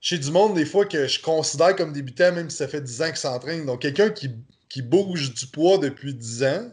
chez 0.00 0.18
du 0.18 0.30
monde, 0.30 0.54
des 0.54 0.66
fois, 0.66 0.84
que 0.84 1.08
je 1.08 1.20
considère 1.20 1.74
comme 1.74 1.92
débutant, 1.92 2.30
même 2.30 2.50
si 2.50 2.58
ça 2.58 2.68
fait 2.68 2.82
10 2.82 3.02
ans 3.02 3.06
qu'ils 3.06 3.16
s'entraîne. 3.16 3.66
Donc, 3.66 3.80
quelqu'un 3.80 4.10
qui, 4.10 4.30
qui 4.68 4.80
bouge 4.80 5.34
du 5.34 5.46
poids 5.48 5.78
depuis 5.78 6.14
10 6.14 6.44
ans, 6.44 6.70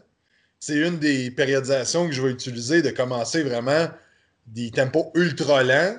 c'est 0.62 0.76
une 0.76 1.00
des 1.00 1.32
périodisations 1.32 2.06
que 2.06 2.12
je 2.12 2.22
vais 2.22 2.30
utiliser, 2.30 2.82
de 2.82 2.90
commencer 2.90 3.42
vraiment 3.42 3.88
des 4.46 4.70
tempos 4.70 5.10
ultra 5.16 5.64
lents, 5.64 5.96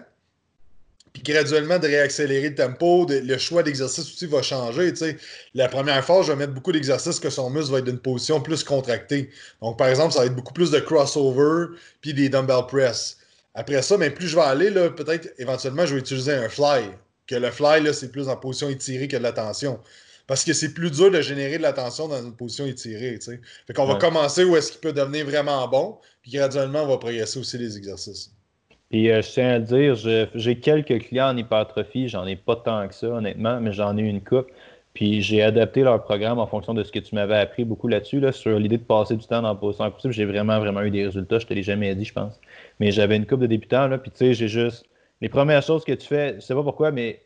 puis 1.11 1.21
graduellement 1.21 1.79
de 1.79 1.87
réaccélérer 1.87 2.51
le 2.51 2.55
tempo. 2.55 3.05
le 3.09 3.37
choix 3.37 3.61
d'exercice 3.61 4.05
aussi 4.05 4.25
va 4.25 4.41
changer. 4.41 4.93
La 5.53 5.67
première 5.67 6.01
fois, 6.05 6.21
je 6.23 6.31
vais 6.31 6.37
mettre 6.37 6.53
beaucoup 6.53 6.71
d'exercices 6.71 7.19
que 7.19 7.29
son 7.29 7.49
muscle 7.49 7.73
va 7.73 7.79
être 7.79 7.85
d'une 7.85 7.99
position 7.99 8.39
plus 8.39 8.63
contractée. 8.63 9.29
Donc, 9.61 9.77
par 9.77 9.89
exemple, 9.89 10.13
ça 10.13 10.19
va 10.19 10.27
être 10.27 10.35
beaucoup 10.35 10.53
plus 10.53 10.71
de 10.71 10.79
crossover 10.79 11.75
puis 11.99 12.13
des 12.13 12.29
dumbbell 12.29 12.65
press. 12.69 13.17
Après 13.55 13.81
ça, 13.81 13.97
mais 13.97 14.11
plus 14.11 14.29
je 14.29 14.37
vais 14.37 14.43
aller, 14.43 14.71
peut-être 14.71 15.27
éventuellement, 15.39 15.85
je 15.85 15.95
vais 15.95 15.99
utiliser 15.99 16.35
un 16.35 16.47
fly. 16.47 16.85
Que 17.27 17.35
le 17.35 17.51
fly, 17.51 17.93
c'est 17.93 18.13
plus 18.13 18.29
en 18.29 18.37
position 18.37 18.69
étirée 18.69 19.09
que 19.09 19.17
de 19.17 19.23
la 19.23 19.33
tension. 19.33 19.81
Parce 20.33 20.45
que 20.45 20.53
c'est 20.53 20.73
plus 20.73 20.89
dur 20.89 21.11
de 21.11 21.21
générer 21.21 21.59
de 21.59 21.61
la 21.61 21.73
tension 21.73 22.07
dans 22.07 22.19
une 22.19 22.35
position 22.35 22.65
étirée. 22.65 23.19
sais. 23.19 23.39
Fait 23.67 23.73
qu'on 23.73 23.85
va 23.85 23.97
commencer 23.99 24.43
où 24.43 24.55
est-ce 24.55 24.71
qu'il 24.71 24.81
peut 24.81 24.91
devenir 24.91 25.27
vraiment 25.27 25.67
bon, 25.67 25.99
puis 26.23 26.31
graduellement, 26.31 26.85
on 26.85 26.87
va 26.87 26.97
progresser 26.97 27.37
aussi 27.37 27.59
les 27.59 27.77
exercices. 27.77 28.33
Puis 28.89 29.11
euh, 29.11 29.21
je 29.21 29.29
tiens 29.29 29.49
à 29.49 29.59
dire, 29.59 29.95
j'ai 30.33 30.59
quelques 30.59 31.03
clients 31.03 31.27
en 31.27 31.37
hypertrophie, 31.37 32.07
j'en 32.07 32.25
ai 32.25 32.35
pas 32.35 32.55
tant 32.55 32.87
que 32.87 32.95
ça, 32.95 33.09
honnêtement, 33.09 33.61
mais 33.61 33.73
j'en 33.73 33.95
ai 33.95 34.01
eu 34.01 34.07
une 34.07 34.23
coupe. 34.23 34.47
Puis 34.95 35.21
j'ai 35.21 35.43
adapté 35.43 35.83
leur 35.83 36.03
programme 36.03 36.39
en 36.39 36.47
fonction 36.47 36.73
de 36.73 36.83
ce 36.83 36.91
que 36.91 36.97
tu 36.97 37.13
m'avais 37.13 37.37
appris 37.37 37.63
beaucoup 37.63 37.87
là-dessus, 37.87 38.19
là, 38.19 38.31
sur 38.31 38.57
l'idée 38.57 38.79
de 38.79 38.83
passer 38.85 39.15
du 39.15 39.27
temps 39.27 39.43
dans 39.43 39.49
la 39.49 39.55
position 39.55 39.91
possible. 39.91 40.15
J'ai 40.15 40.25
vraiment, 40.25 40.57
vraiment 40.59 40.81
eu 40.81 40.89
des 40.89 41.05
résultats. 41.05 41.37
Je 41.37 41.45
te 41.45 41.53
l'ai 41.53 41.61
jamais 41.61 41.93
dit, 41.93 42.05
je 42.05 42.13
pense. 42.13 42.41
Mais 42.79 42.89
j'avais 42.89 43.17
une 43.17 43.27
coupe 43.27 43.41
de 43.41 43.45
débutants, 43.45 43.87
là, 43.87 43.99
puis 43.99 44.09
tu 44.09 44.17
sais, 44.17 44.33
j'ai 44.33 44.47
juste. 44.47 44.83
Les 45.21 45.29
premières 45.29 45.61
choses 45.61 45.83
que 45.85 45.93
tu 45.93 46.07
fais, 46.07 46.37
je 46.37 46.39
sais 46.39 46.55
pas 46.55 46.63
pourquoi, 46.63 46.89
mais 46.89 47.21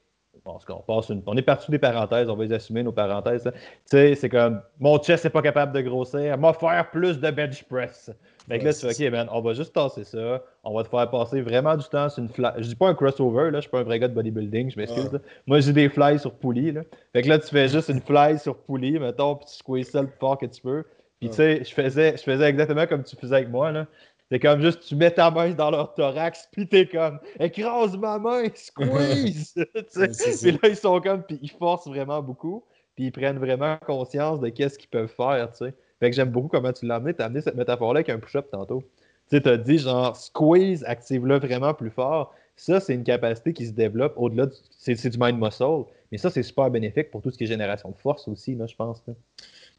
on, 0.48 0.82
passe 0.82 1.10
une, 1.10 1.22
on 1.26 1.36
est 1.36 1.42
parti 1.42 1.72
des 1.72 1.80
parenthèses, 1.80 2.30
on 2.30 2.36
va 2.36 2.46
les 2.46 2.54
assumer, 2.54 2.84
nos 2.84 2.92
parenthèses. 2.92 3.44
Tu 3.44 3.52
sais, 3.86 4.16
c'est 4.16 4.30
comme 4.30 4.62
mon 4.80 4.98
chest 5.00 5.24
n'est 5.24 5.30
pas 5.30 5.42
capable 5.42 5.74
de 5.74 5.82
grossir, 5.82 6.38
m'a 6.38 6.54
faire 6.54 6.90
plus 6.92 7.20
de 7.20 7.32
bench 7.32 7.64
press. 7.64 8.12
Fait 8.48 8.60
que 8.60 8.66
là, 8.66 8.74
tu 8.74 8.80
fais, 8.80 9.08
OK, 9.08 9.12
man, 9.12 9.28
on 9.32 9.42
va 9.42 9.54
juste 9.54 9.74
tasser 9.74 10.06
ça. 10.06 10.42
On 10.64 10.74
va 10.74 10.84
te 10.84 10.90
faire 10.90 11.10
passer 11.10 11.42
vraiment 11.42 11.76
du 11.76 11.86
temps 11.86 12.08
sur 12.08 12.24
une 12.24 12.30
fly. 12.30 12.52
Je 12.58 12.70
dis 12.70 12.76
pas 12.76 12.88
un 12.88 12.94
crossover, 12.94 13.52
là, 13.52 13.58
je 13.58 13.62
suis 13.62 13.70
pas 13.70 13.80
un 13.80 13.84
vrai 13.84 14.00
gars 14.00 14.08
de 14.08 14.14
bodybuilding, 14.14 14.72
je 14.72 14.80
m'excuse. 14.80 15.20
Moi, 15.48 15.60
j'ai 15.60 15.74
des 15.74 15.90
flies 15.90 16.18
sur 16.18 16.34
poulie. 16.34 16.72
Là. 16.72 16.82
Fait 17.12 17.24
que 17.24 17.28
là, 17.28 17.40
tu 17.40 17.48
fais 17.50 17.68
juste 17.68 17.90
une 17.90 18.00
fly 18.00 18.40
sur 18.40 18.58
poulie, 18.58 19.00
mettons, 19.00 19.36
puis 19.36 19.48
tu 19.48 19.56
squeezes 19.56 19.90
ça 19.90 20.02
le 20.02 20.08
plus 20.08 20.18
fort 20.18 20.38
que 20.38 20.46
tu 20.46 20.62
peux. 20.62 20.86
Puis 21.20 21.30
tu 21.30 21.36
sais, 21.36 21.64
je 21.64 21.74
faisais, 21.74 22.16
je 22.16 22.22
faisais 22.22 22.46
exactement 22.46 22.86
comme 22.86 23.04
tu 23.04 23.16
faisais 23.16 23.36
avec 23.36 23.50
moi. 23.50 23.72
Là. 23.72 23.88
C'est 24.30 24.40
comme 24.40 24.62
juste, 24.62 24.82
tu 24.86 24.96
mets 24.96 25.12
ta 25.12 25.32
main 25.32 25.52
dans 25.52 25.72
leur 25.72 25.94
thorax, 25.94 26.50
puis 26.52 26.68
t'es 26.68 26.86
comme, 26.86 27.20
écrase 27.40 27.96
ma 27.98 28.20
main, 28.20 28.44
squeeze! 28.56 29.54
puis 29.94 30.52
là, 30.52 30.70
ils 30.70 30.76
sont 30.76 31.00
comme, 31.00 31.24
puis 31.24 31.40
ils 31.42 31.52
forcent 31.52 31.88
vraiment 31.88 32.22
beaucoup, 32.22 32.64
puis 32.96 33.06
ils 33.06 33.12
prennent 33.12 33.40
vraiment 33.40 33.78
conscience 33.86 34.40
de 34.42 34.50
qu'est-ce 34.50 34.78
qu'ils 34.78 34.90
peuvent 34.90 35.14
faire, 35.16 35.50
tu 35.52 35.66
sais? 35.66 35.74
Fait 36.00 36.10
que 36.10 36.16
j'aime 36.16 36.30
beaucoup 36.30 36.48
comment 36.48 36.74
tu 36.74 36.86
l'as 36.86 36.96
amené. 36.96 37.14
Tu 37.14 37.22
as 37.22 37.26
amené 37.26 37.42
cette 37.42 37.56
métaphore-là 37.56 38.00
avec 38.00 38.10
un 38.10 38.20
push-up 38.20 38.50
tantôt. 38.52 38.82
Tu 39.30 39.38
sais, 39.38 39.42
tu 39.42 39.50
as 39.50 39.58
dit 39.58 39.80
genre 39.80 40.16
squeeze, 40.16 40.84
active-le 40.86 41.40
vraiment 41.40 41.74
plus 41.74 41.90
fort. 41.90 42.34
Ça, 42.56 42.80
c'est 42.80 42.94
une 42.94 43.04
capacité 43.04 43.54
qui 43.54 43.68
se 43.68 43.72
développe 43.72 44.14
au-delà 44.16 44.48
du. 44.48 44.56
C'est 44.78 45.10
du 45.10 45.18
mind 45.20 45.40
muscle. 45.40 45.86
Mais 46.12 46.18
ça, 46.18 46.30
c'est 46.30 46.44
super 46.44 46.70
bénéfique 46.70 47.12
pour 47.12 47.22
tout 47.22 47.32
ce 47.32 47.38
qui 47.38 47.44
est 47.44 47.48
génération 47.48 47.90
de 47.90 47.98
force 47.98 48.28
aussi, 48.28 48.56
là, 48.56 48.66
je 48.68 48.76
pense. 48.76 49.04
Là. 49.08 49.14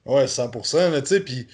Ouais, 0.06 0.26
100%. 0.26 1.00
Tu 1.00 1.06
sais, 1.06 1.20
puis 1.20 1.46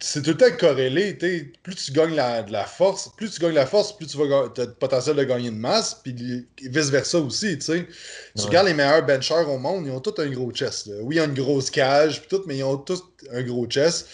c'est 0.00 0.22
tout 0.22 0.30
le 0.30 0.36
temps 0.36 0.56
corrélé. 0.58 1.14
Plus 1.62 1.74
tu 1.74 1.92
gagnes 1.92 2.14
la, 2.14 2.42
de 2.42 2.52
la 2.52 2.64
force, 2.64 3.10
plus 3.16 3.30
tu 3.30 3.40
gagnes 3.40 3.54
la 3.54 3.66
force, 3.66 3.96
plus 3.96 4.06
tu 4.06 4.16
vas 4.18 4.24
as 4.24 4.60
le 4.60 4.74
potentiel 4.74 5.16
de 5.16 5.24
gagner 5.24 5.50
de 5.50 5.56
masse, 5.56 6.00
puis 6.02 6.46
vice-versa 6.62 7.18
aussi. 7.18 7.58
Tu 7.58 7.86
regardes 8.36 8.66
les 8.66 8.74
meilleurs 8.74 9.04
benchers 9.04 9.46
au 9.48 9.58
monde, 9.58 9.86
ils 9.86 9.92
ont 9.92 10.00
tous 10.00 10.20
un 10.20 10.30
gros 10.30 10.50
chest. 10.52 10.90
Oui, 11.02 11.16
ils 11.16 11.20
ont 11.20 11.24
une 11.24 11.34
grosse 11.34 11.70
cage, 11.70 12.20
puis 12.20 12.36
tout, 12.36 12.44
mais 12.46 12.58
ils 12.58 12.64
ont 12.64 12.76
tous 12.76 13.02
un 13.30 13.42
gros 13.42 13.66
chest. 13.66 14.08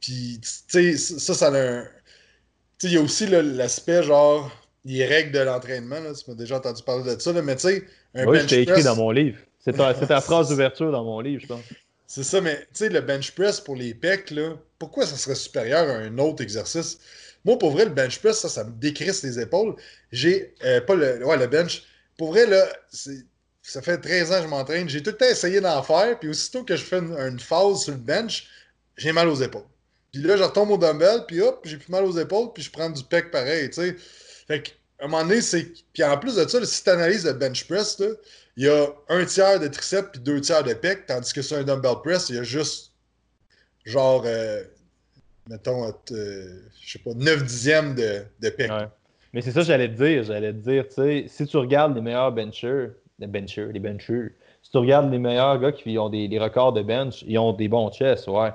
Puis, 0.00 0.40
tu 0.40 0.96
sais, 0.96 1.18
ça, 1.18 1.34
ça 1.34 1.48
a 1.48 1.58
un. 1.58 1.82
Tu 2.78 2.86
sais, 2.86 2.92
il 2.92 2.92
y 2.94 2.96
a 2.96 3.02
aussi 3.02 3.26
l'aspect, 3.26 4.02
genre, 4.04 4.50
les 4.84 5.04
règles 5.04 5.32
de 5.32 5.40
l'entraînement. 5.40 5.96
Tu 6.14 6.30
m'as 6.30 6.36
déjà 6.36 6.56
entendu 6.56 6.82
parler 6.82 7.14
de 7.16 7.20
ça, 7.20 7.32
mais 7.32 7.56
tu 7.56 7.62
sais, 7.62 7.84
un 8.14 8.24
Oui, 8.26 8.38
je 8.40 8.46
t'ai 8.46 8.62
écrit 8.62 8.84
dans 8.84 8.96
mon 8.96 9.10
livre. 9.10 9.38
C'est 9.58 9.72
ta, 9.72 9.92
ta 9.92 10.20
phrase 10.22 10.48
d'ouverture 10.48 10.92
dans 10.92 11.04
mon 11.04 11.20
livre, 11.20 11.42
je 11.42 11.48
pense. 11.48 11.64
C'est 12.06 12.22
ça, 12.22 12.40
mais 12.40 12.56
tu 12.56 12.66
sais, 12.72 12.88
le 12.88 13.00
bench 13.00 13.32
press 13.32 13.60
pour 13.60 13.76
les 13.76 13.92
pecs, 13.92 14.30
là, 14.30 14.54
pourquoi 14.78 15.06
ça 15.06 15.16
serait 15.16 15.34
supérieur 15.34 15.88
à 15.88 15.98
un 15.98 16.18
autre 16.18 16.42
exercice? 16.42 16.98
Moi, 17.44 17.58
pour 17.58 17.70
vrai, 17.70 17.84
le 17.84 17.90
bench 17.90 18.18
press, 18.20 18.40
ça, 18.40 18.48
ça 18.48 18.64
me 18.64 18.72
décrisse 18.72 19.22
les 19.22 19.38
épaules. 19.38 19.76
J'ai 20.12 20.54
euh, 20.64 20.80
pas 20.80 20.94
le. 20.94 21.24
Ouais, 21.24 21.36
le 21.36 21.46
bench. 21.46 21.84
Pour 22.16 22.32
vrai, 22.32 22.46
là, 22.46 22.66
ça 23.62 23.82
fait 23.82 23.98
13 23.98 24.32
ans 24.32 24.36
que 24.36 24.42
je 24.42 24.48
m'entraîne. 24.48 24.88
J'ai 24.88 25.02
tout 25.02 25.10
le 25.10 25.16
temps 25.16 25.26
essayé 25.26 25.60
d'en 25.60 25.82
faire, 25.82 26.18
puis 26.18 26.28
aussitôt 26.28 26.64
que 26.64 26.76
je 26.76 26.84
fais 26.84 26.98
une, 26.98 27.38
phase 27.38 27.82
sur 27.82 27.92
le 27.92 27.98
bench, 27.98 28.48
j'ai 28.96 29.12
mal 29.12 29.28
aux 29.28 29.40
épaules. 29.40 29.66
Puis 30.12 30.22
là, 30.22 30.36
je 30.36 30.42
retombe 30.42 30.70
au 30.70 30.78
dumbbell, 30.78 31.24
puis 31.26 31.40
hop, 31.40 31.60
j'ai 31.64 31.76
plus 31.76 31.90
mal 31.90 32.04
aux 32.04 32.18
épaules, 32.18 32.52
puis 32.52 32.62
je 32.62 32.70
prends 32.70 32.90
du 32.90 33.04
pec 33.04 33.30
pareil, 33.30 33.68
tu 33.70 33.74
sais. 33.74 33.96
Fait 34.46 34.62
qu'à 34.62 34.72
un 35.00 35.08
moment 35.08 35.22
donné, 35.22 35.40
c'est. 35.42 35.72
Puis 35.92 36.02
en 36.02 36.16
plus 36.18 36.36
de 36.36 36.48
ça, 36.48 36.64
si 36.64 36.82
tu 36.82 36.90
analyses 36.90 37.24
le 37.24 37.34
bench 37.34 37.66
press, 37.68 38.02
il 38.56 38.64
y 38.64 38.68
a 38.68 38.88
un 39.08 39.24
tiers 39.24 39.60
de 39.60 39.68
triceps 39.68 40.08
puis 40.12 40.20
deux 40.20 40.40
tiers 40.40 40.64
de 40.64 40.74
pec, 40.74 41.06
tandis 41.06 41.32
que 41.32 41.42
sur 41.42 41.58
un 41.58 41.62
dumbbell 41.62 41.96
press, 42.02 42.30
il 42.30 42.36
y 42.36 42.38
a 42.38 42.42
juste 42.42 42.87
genre, 43.84 44.22
euh, 44.26 44.62
mettons, 45.48 45.92
euh, 46.12 46.46
je 46.80 46.92
sais 46.92 46.98
pas, 46.98 47.14
9 47.14 47.44
dixièmes 47.44 47.94
de, 47.94 48.22
de. 48.40 48.54
Mais 49.32 49.42
c'est 49.42 49.52
ça 49.52 49.60
que 49.60 49.66
j'allais 49.66 49.88
te 49.88 50.02
dire. 50.02 50.24
J'allais 50.24 50.52
te 50.52 50.58
dire, 50.58 50.86
tu 50.88 50.94
sais, 50.94 51.24
si 51.28 51.46
tu 51.46 51.56
regardes 51.56 51.94
les 51.94 52.00
meilleurs 52.00 52.32
benchers, 52.32 52.88
les 53.18 53.26
benchers, 53.26 53.72
les 53.72 53.80
benchers, 53.80 54.32
si 54.62 54.70
tu 54.70 54.78
regardes 54.78 55.10
les 55.10 55.18
meilleurs 55.18 55.58
gars 55.58 55.72
qui 55.72 55.98
ont 55.98 56.08
des, 56.08 56.38
records 56.38 56.72
de 56.72 56.82
bench, 56.82 57.22
ils 57.26 57.38
ont 57.38 57.52
des 57.52 57.68
bons 57.68 57.90
chests, 57.90 58.28
ouais. 58.28 58.50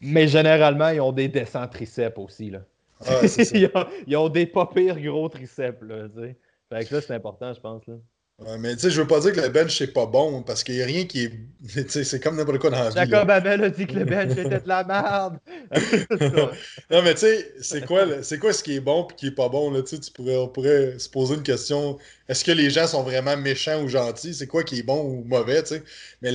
Mais 0.00 0.28
généralement, 0.28 0.88
ils 0.88 1.00
ont 1.00 1.12
des 1.12 1.28
descents 1.28 1.66
triceps 1.68 2.18
aussi, 2.18 2.50
là. 2.50 2.60
Ah, 3.06 3.20
ils, 3.52 3.70
ont, 3.74 3.86
ils, 4.06 4.16
ont, 4.16 4.28
des 4.28 4.46
pas 4.46 4.66
pires 4.66 5.00
gros 5.00 5.28
triceps, 5.28 5.82
là, 5.82 6.08
tu 6.08 6.20
sais. 6.20 6.36
Fait 6.70 6.80
que 6.80 6.90
ça, 6.90 7.00
c'est 7.00 7.14
important, 7.14 7.52
je 7.52 7.60
pense, 7.60 7.86
là. 7.86 7.94
Ouais, 8.40 8.58
mais 8.58 8.74
tu 8.74 8.82
sais, 8.82 8.90
je 8.90 9.00
veux 9.00 9.06
pas 9.06 9.20
dire 9.20 9.32
que 9.32 9.40
le 9.40 9.48
bench 9.48 9.78
c'est 9.78 9.92
pas 9.92 10.06
bon 10.06 10.42
parce 10.42 10.64
qu'il 10.64 10.74
y 10.74 10.82
a 10.82 10.86
rien 10.86 11.04
qui 11.04 11.24
est. 11.24 11.32
Tu 11.74 11.88
sais, 11.88 12.04
c'est 12.04 12.20
comme 12.20 12.36
n'importe 12.36 12.58
quoi 12.58 12.70
dans 12.70 12.82
la 12.82 12.88
vie. 12.90 12.96
Jacob 12.96 13.30
Abel 13.30 13.62
a 13.62 13.70
dit 13.70 13.86
que 13.86 13.94
le 13.94 14.04
bench 14.04 14.32
était 14.32 14.60
de 14.60 14.68
la 14.68 14.82
merde. 14.84 15.38
non, 16.90 17.02
mais 17.02 17.14
tu 17.14 17.20
sais, 17.20 17.54
c'est 17.60 17.86
quoi, 17.86 18.06
quoi 18.40 18.52
ce 18.52 18.62
qui 18.62 18.74
est 18.74 18.80
bon 18.80 19.06
et 19.08 19.14
qui 19.14 19.26
est 19.28 19.30
pas 19.30 19.48
bon 19.48 19.70
là, 19.70 19.82
tu 19.82 19.96
pourrais, 20.12 20.36
on 20.36 20.48
pourrait 20.48 20.98
se 20.98 21.08
poser 21.08 21.36
une 21.36 21.44
question. 21.44 21.96
Est-ce 22.28 22.44
que 22.44 22.50
les 22.50 22.70
gens 22.70 22.88
sont 22.88 23.04
vraiment 23.04 23.36
méchants 23.36 23.82
ou 23.82 23.88
gentils? 23.88 24.34
C'est 24.34 24.48
quoi 24.48 24.64
qui 24.64 24.80
est 24.80 24.82
bon 24.82 25.00
ou 25.00 25.24
mauvais? 25.24 25.62
Mais 26.20 26.32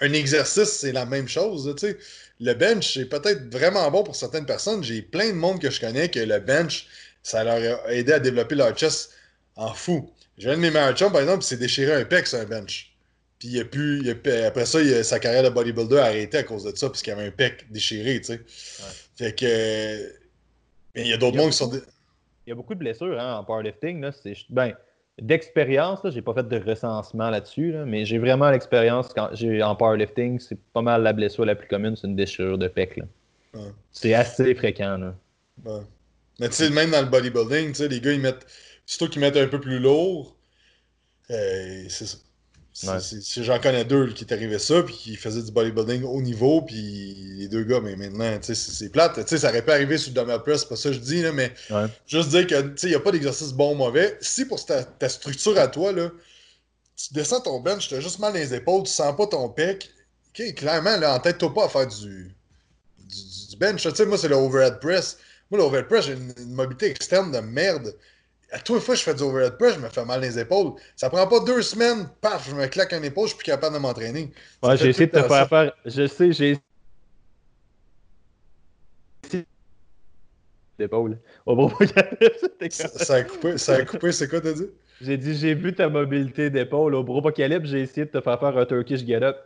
un 0.00 0.12
exercice, 0.12 0.72
c'est 0.72 0.92
la 0.92 1.06
même 1.06 1.28
chose, 1.28 1.74
tu 1.78 1.86
sais. 1.86 1.98
Le 2.40 2.52
bench, 2.52 2.94
c'est 2.94 3.06
peut-être 3.06 3.50
vraiment 3.50 3.90
bon 3.90 4.02
pour 4.02 4.14
certaines 4.14 4.46
personnes. 4.46 4.84
J'ai 4.84 5.00
plein 5.02 5.28
de 5.28 5.34
monde 5.36 5.58
que 5.60 5.70
je 5.70 5.80
connais 5.80 6.10
que 6.10 6.20
le 6.20 6.38
bench, 6.38 6.86
ça 7.22 7.44
leur 7.44 7.86
a 7.86 7.92
aidé 7.92 8.12
à 8.12 8.18
développer 8.20 8.56
leur 8.56 8.76
chest 8.76 9.12
en 9.56 9.72
fou. 9.72 10.10
J'ai 10.38 10.50
un 10.50 10.56
de 10.56 10.60
mes 10.60 10.70
meilleurs 10.70 10.94
chums, 10.94 11.12
par 11.12 11.20
exemple, 11.20 11.40
qui 11.42 11.48
s'est 11.48 11.56
déchiré 11.56 11.92
un 11.92 12.04
pec 12.04 12.26
sur 12.26 12.38
un 12.38 12.44
bench. 12.44 12.94
Puis 13.38 13.48
il 13.48 13.60
a 13.60 13.64
pu, 13.64 14.08
après 14.46 14.64
ça, 14.64 15.04
sa 15.04 15.18
carrière 15.18 15.42
de 15.42 15.48
bodybuilder 15.50 15.98
a 15.98 16.04
arrêté 16.04 16.38
à 16.38 16.42
cause 16.42 16.64
de 16.64 16.76
ça, 16.76 16.88
parce 16.88 17.02
qu'il 17.02 17.12
avait 17.12 17.26
un 17.26 17.30
pec 17.30 17.70
déchiré, 17.70 18.20
tu 18.20 18.26
sais. 18.26 18.40
Fait 19.16 19.34
que. 19.34 20.12
Mais 20.94 21.02
il 21.02 21.08
y 21.08 21.12
a 21.12 21.16
d'autres 21.16 21.36
mondes 21.36 21.50
qui 21.50 21.56
sont. 21.56 21.70
Il 21.72 22.50
y 22.50 22.52
a 22.52 22.54
beaucoup 22.54 22.74
de 22.74 22.78
blessures 22.78 23.18
hein, 23.18 23.38
en 23.38 23.44
powerlifting. 23.44 24.00
Là. 24.00 24.10
Ben, 24.50 24.74
d'expérience, 25.20 26.00
j'ai 26.10 26.22
pas 26.22 26.34
fait 26.34 26.48
de 26.48 26.58
recensement 26.58 27.30
là-dessus, 27.30 27.72
là, 27.72 27.84
mais 27.84 28.04
j'ai 28.04 28.18
vraiment 28.18 28.50
l'expérience 28.50 29.12
quand 29.14 29.30
j'ai 29.32 29.62
en 29.62 29.76
powerlifting, 29.76 30.40
c'est 30.40 30.58
pas 30.72 30.82
mal 30.82 31.02
la 31.02 31.12
blessure 31.12 31.44
la 31.44 31.54
plus 31.54 31.68
commune, 31.68 31.96
c'est 31.96 32.06
une 32.06 32.16
déchirure 32.16 32.58
de 32.58 32.68
pec. 32.68 33.00
C'est 33.92 34.14
assez 34.14 34.54
fréquent. 34.54 34.98
Là. 34.98 35.14
Mais 36.40 36.48
tu 36.48 36.54
sais, 36.56 36.70
même 36.70 36.90
dans 36.90 37.00
le 37.00 37.08
bodybuilding, 37.08 37.88
les 37.88 38.00
gars, 38.00 38.12
ils 38.12 38.20
mettent 38.20 38.46
toi 38.98 39.08
qui 39.08 39.18
mettent 39.18 39.36
un 39.36 39.48
peu 39.48 39.60
plus 39.60 39.78
lourd, 39.78 40.36
euh, 41.30 41.84
c'est 41.88 42.06
ça. 42.06 42.18
J'en 42.74 43.60
connais 43.60 43.84
deux 43.84 44.12
qui 44.12 44.26
t'arrivaient 44.26 44.58
ça, 44.58 44.82
puis 44.82 44.94
qui 44.94 45.16
faisaient 45.16 45.42
du 45.42 45.52
bodybuilding 45.52 46.02
haut 46.02 46.20
niveau, 46.20 46.60
puis 46.60 47.14
les 47.38 47.46
deux 47.46 47.62
gars, 47.62 47.80
mais 47.80 47.94
maintenant, 47.94 48.36
c'est 48.42 48.90
plate. 48.90 49.28
ça 49.28 49.48
aurait 49.48 49.62
pu 49.62 49.70
arriver 49.70 49.96
sur 49.96 50.10
le 50.10 50.16
dumbbell 50.16 50.42
press, 50.42 50.62
c'est 50.62 50.68
pas 50.68 50.76
ça 50.76 50.88
que 50.88 50.96
je 50.96 51.00
dis, 51.00 51.22
là, 51.22 51.30
mais 51.30 51.52
juste 52.06 52.30
dire 52.30 52.46
que 52.48 52.74
il 52.82 52.88
n'y 52.88 52.94
a 52.96 53.00
pas 53.00 53.12
d'exercice 53.12 53.52
bon 53.52 53.72
ou 53.72 53.74
mauvais. 53.76 54.18
Si 54.20 54.44
pour 54.44 54.64
ta, 54.64 54.82
ta, 54.82 55.08
structure 55.08 55.56
à 55.56 55.68
toi, 55.68 55.92
là, 55.92 56.10
tu 56.96 57.14
descends 57.14 57.40
ton 57.40 57.60
bench, 57.60 57.88
tu 57.88 57.94
as 57.94 58.00
juste 58.00 58.18
mal 58.18 58.34
les 58.34 58.52
épaules, 58.52 58.82
tu 58.82 58.90
sens 58.90 59.16
pas 59.16 59.28
ton 59.28 59.48
pec, 59.48 59.90
clairement, 60.56 60.96
là, 60.96 61.14
en 61.14 61.20
tête, 61.20 61.38
toi 61.38 61.54
pas 61.54 61.66
à 61.66 61.68
faire 61.68 61.86
du, 61.86 62.34
du, 62.98 63.48
du 63.50 63.56
bench. 63.56 63.86
moi, 63.86 64.18
c'est 64.18 64.28
le 64.28 64.34
overhead 64.34 64.80
press. 64.80 65.18
Moi, 65.48 65.58
le 65.58 65.64
overhead 65.64 65.86
press, 65.86 66.06
j'ai 66.06 66.14
une, 66.14 66.34
une 66.38 66.54
mobilité 66.54 66.86
externe 66.86 67.30
de 67.30 67.38
merde 67.38 67.94
à 68.54 68.58
toutes 68.60 68.76
les 68.76 68.80
fois 68.80 68.94
que 68.94 69.00
je 69.00 69.04
fais 69.04 69.14
du 69.14 69.22
overhead 69.22 69.58
press, 69.58 69.74
je 69.74 69.80
me 69.80 69.88
fais 69.88 70.04
mal 70.04 70.20
les 70.20 70.38
épaules. 70.38 70.74
Ça 70.94 71.10
prend 71.10 71.26
pas 71.26 71.40
deux 71.40 71.60
semaines, 71.60 72.08
paf, 72.20 72.48
je 72.48 72.54
me 72.54 72.66
claque 72.68 72.92
un 72.92 73.02
épaule, 73.02 73.24
je 73.24 73.30
suis 73.30 73.38
plus 73.38 73.46
capable 73.46 73.74
de 73.74 73.80
m'entraîner. 73.80 74.32
Ouais, 74.62 74.76
j'ai 74.76 74.90
essayé 74.90 75.08
de 75.08 75.20
te 75.20 75.22
faire 75.22 75.48
faire. 75.48 75.72
Je 75.84 76.06
sais, 76.06 76.32
j'ai 76.32 76.58
d'épaule. 80.78 81.18
Au 81.46 81.68
ça, 82.70 82.88
ça 82.88 83.14
a 83.14 83.22
coupé, 83.24 83.58
ça 83.58 83.74
a 83.74 83.84
coupé, 83.84 84.12
c'est 84.12 84.28
quoi 84.28 84.40
t'as 84.40 84.52
dit? 84.52 84.68
J'ai 85.00 85.16
dit 85.16 85.36
j'ai 85.36 85.54
vu 85.54 85.74
ta 85.74 85.88
mobilité 85.88 86.48
d'épaule. 86.48 86.94
Au 86.94 87.02
bro 87.02 87.22
calibre, 87.32 87.66
j'ai 87.66 87.80
essayé 87.80 88.06
de 88.06 88.10
te 88.12 88.20
faire 88.20 88.38
faire 88.38 88.56
un 88.56 88.66
Turkish 88.66 89.04
get 89.04 89.24
up. 89.24 89.36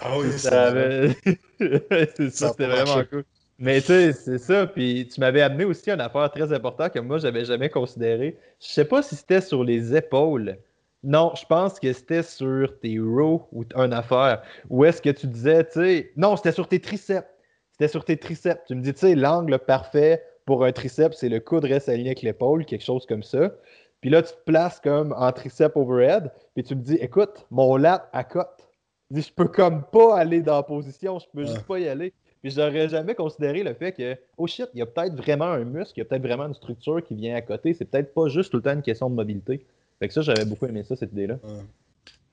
Ah 0.00 0.18
oui, 0.18 0.36
ça. 0.36 0.72
c'est 0.72 2.30
ça, 2.30 2.48
c'était 2.48 2.66
vraiment 2.66 3.04
cool. 3.04 3.24
Mais 3.58 3.80
tu 3.80 3.88
sais, 3.88 4.12
c'est 4.12 4.38
ça. 4.38 4.66
Puis 4.66 5.08
tu 5.12 5.20
m'avais 5.20 5.42
amené 5.42 5.64
aussi 5.64 5.90
une 5.90 6.00
affaire 6.00 6.30
très 6.30 6.52
importante 6.52 6.92
que 6.92 7.00
moi, 7.00 7.18
j'avais 7.18 7.44
jamais 7.44 7.68
considéré. 7.68 8.38
Je 8.60 8.68
sais 8.68 8.84
pas 8.84 9.02
si 9.02 9.16
c'était 9.16 9.40
sur 9.40 9.64
les 9.64 9.96
épaules. 9.96 10.58
Non, 11.02 11.32
je 11.34 11.44
pense 11.46 11.78
que 11.78 11.92
c'était 11.92 12.22
sur 12.22 12.78
tes 12.80 12.98
rows 12.98 13.48
ou 13.52 13.64
une 13.76 13.92
affaire. 13.92 14.42
Ou 14.70 14.84
est-ce 14.84 15.02
que 15.02 15.10
tu 15.10 15.26
disais, 15.26 15.64
tu 15.64 15.80
sais, 15.80 16.12
non, 16.16 16.36
c'était 16.36 16.52
sur 16.52 16.68
tes 16.68 16.80
triceps. 16.80 17.28
C'était 17.72 17.88
sur 17.88 18.04
tes 18.04 18.16
triceps. 18.16 18.60
Tu 18.66 18.74
me 18.74 18.82
dis, 18.82 18.92
tu 18.92 19.00
sais, 19.00 19.14
l'angle 19.14 19.58
parfait 19.58 20.22
pour 20.44 20.64
un 20.64 20.72
triceps, 20.72 21.16
c'est 21.18 21.28
le 21.28 21.40
coude 21.40 21.64
reste 21.64 21.88
aligné 21.88 22.10
avec 22.10 22.22
l'épaule, 22.22 22.64
quelque 22.64 22.84
chose 22.84 23.06
comme 23.06 23.22
ça. 23.22 23.52
Puis 24.00 24.10
là, 24.10 24.22
tu 24.22 24.32
te 24.32 24.42
places 24.46 24.80
comme 24.80 25.12
en 25.16 25.30
triceps 25.32 25.76
overhead, 25.76 26.30
puis 26.54 26.64
tu 26.64 26.74
me 26.74 26.82
dis, 26.82 26.94
écoute, 26.94 27.46
mon 27.50 27.76
lat 27.76 28.08
à 28.12 28.24
cote. 28.24 28.68
Je 29.10 29.20
je 29.20 29.32
peux 29.32 29.48
comme 29.48 29.84
pas 29.84 30.16
aller 30.18 30.42
dans 30.42 30.56
la 30.56 30.62
position, 30.62 31.18
je 31.18 31.26
peux 31.32 31.44
juste 31.44 31.66
pas 31.66 31.78
y 31.78 31.88
aller. 31.88 32.12
Puis 32.42 32.52
j'aurais 32.52 32.88
jamais 32.88 33.14
considéré 33.14 33.62
le 33.62 33.74
fait 33.74 33.92
que, 33.92 34.16
oh 34.36 34.46
shit, 34.46 34.66
il 34.74 34.78
y 34.78 34.82
a 34.82 34.86
peut-être 34.86 35.14
vraiment 35.14 35.46
un 35.46 35.64
muscle, 35.64 35.94
il 35.96 36.00
y 36.00 36.02
a 36.02 36.04
peut-être 36.04 36.22
vraiment 36.22 36.46
une 36.46 36.54
structure 36.54 37.02
qui 37.02 37.14
vient 37.14 37.34
à 37.34 37.42
côté. 37.42 37.74
C'est 37.74 37.84
peut-être 37.84 38.14
pas 38.14 38.28
juste 38.28 38.50
tout 38.50 38.58
le 38.58 38.62
temps 38.62 38.74
une 38.74 38.82
question 38.82 39.10
de 39.10 39.14
mobilité. 39.14 39.66
Fait 39.98 40.08
que 40.08 40.14
ça, 40.14 40.22
j'avais 40.22 40.44
beaucoup 40.44 40.66
aimé 40.66 40.84
ça, 40.84 40.94
cette 40.94 41.12
idée-là. 41.12 41.38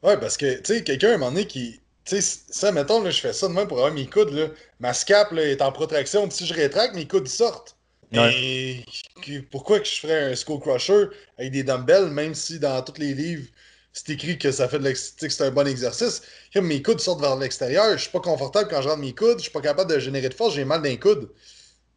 Ouais, 0.04 0.18
parce 0.20 0.38
que, 0.38 0.58
tu 0.58 0.66
sais, 0.66 0.84
quelqu'un 0.84 1.12
à 1.12 1.14
un 1.16 1.18
moment 1.18 1.32
donné 1.32 1.46
qui. 1.46 1.80
Tu 2.04 2.22
sais, 2.22 2.44
ça, 2.50 2.72
mettons, 2.72 3.02
là, 3.02 3.10
je 3.10 3.20
fais 3.20 3.34
ça 3.34 3.48
de 3.48 3.54
même 3.54 3.68
pour 3.68 3.78
avoir 3.80 3.92
mes 3.92 4.06
coudes, 4.06 4.32
là. 4.32 4.50
Ma 4.80 4.94
scap 4.94 5.32
là, 5.32 5.44
est 5.44 5.62
en 5.64 5.72
protraction, 5.72 6.30
si 6.30 6.46
je 6.46 6.54
rétracte, 6.54 6.94
mes 6.94 7.08
coudes 7.08 7.28
sortent. 7.28 7.76
Et 8.14 8.86
pourquoi 9.52 9.80
que 9.80 9.86
je 9.86 10.00
ferais 10.00 10.32
un 10.32 10.36
skull 10.36 10.60
crusher 10.60 11.08
avec 11.38 11.52
des 11.52 11.64
dumbbells, 11.64 12.12
même 12.12 12.36
si 12.36 12.60
dans 12.60 12.82
tous 12.84 13.00
les 13.00 13.14
livres, 13.14 13.48
c'est 13.96 14.10
écrit 14.10 14.38
que 14.38 14.52
ça 14.52 14.68
fait 14.68 14.78
de 14.78 14.94
c'est 14.94 15.42
un 15.42 15.52
bon 15.52 15.66
exercice. 15.66 16.22
mes 16.54 16.82
coudes 16.82 17.00
sortent 17.00 17.22
vers 17.22 17.38
l'extérieur, 17.38 17.94
je 17.94 18.04
suis 18.04 18.12
pas 18.12 18.20
confortable 18.20 18.70
quand 18.70 18.82
je 18.82 18.90
rentre 18.90 19.00
mes 19.00 19.16
coudes, 19.16 19.38
je 19.38 19.44
suis 19.44 19.52
pas 19.52 19.62
capable 19.62 19.90
de 19.90 20.00
générer 20.00 20.28
de 20.28 20.34
force, 20.34 20.54
j'ai 20.54 20.66
mal 20.66 20.82
d'un 20.82 20.98
coude. 20.98 21.30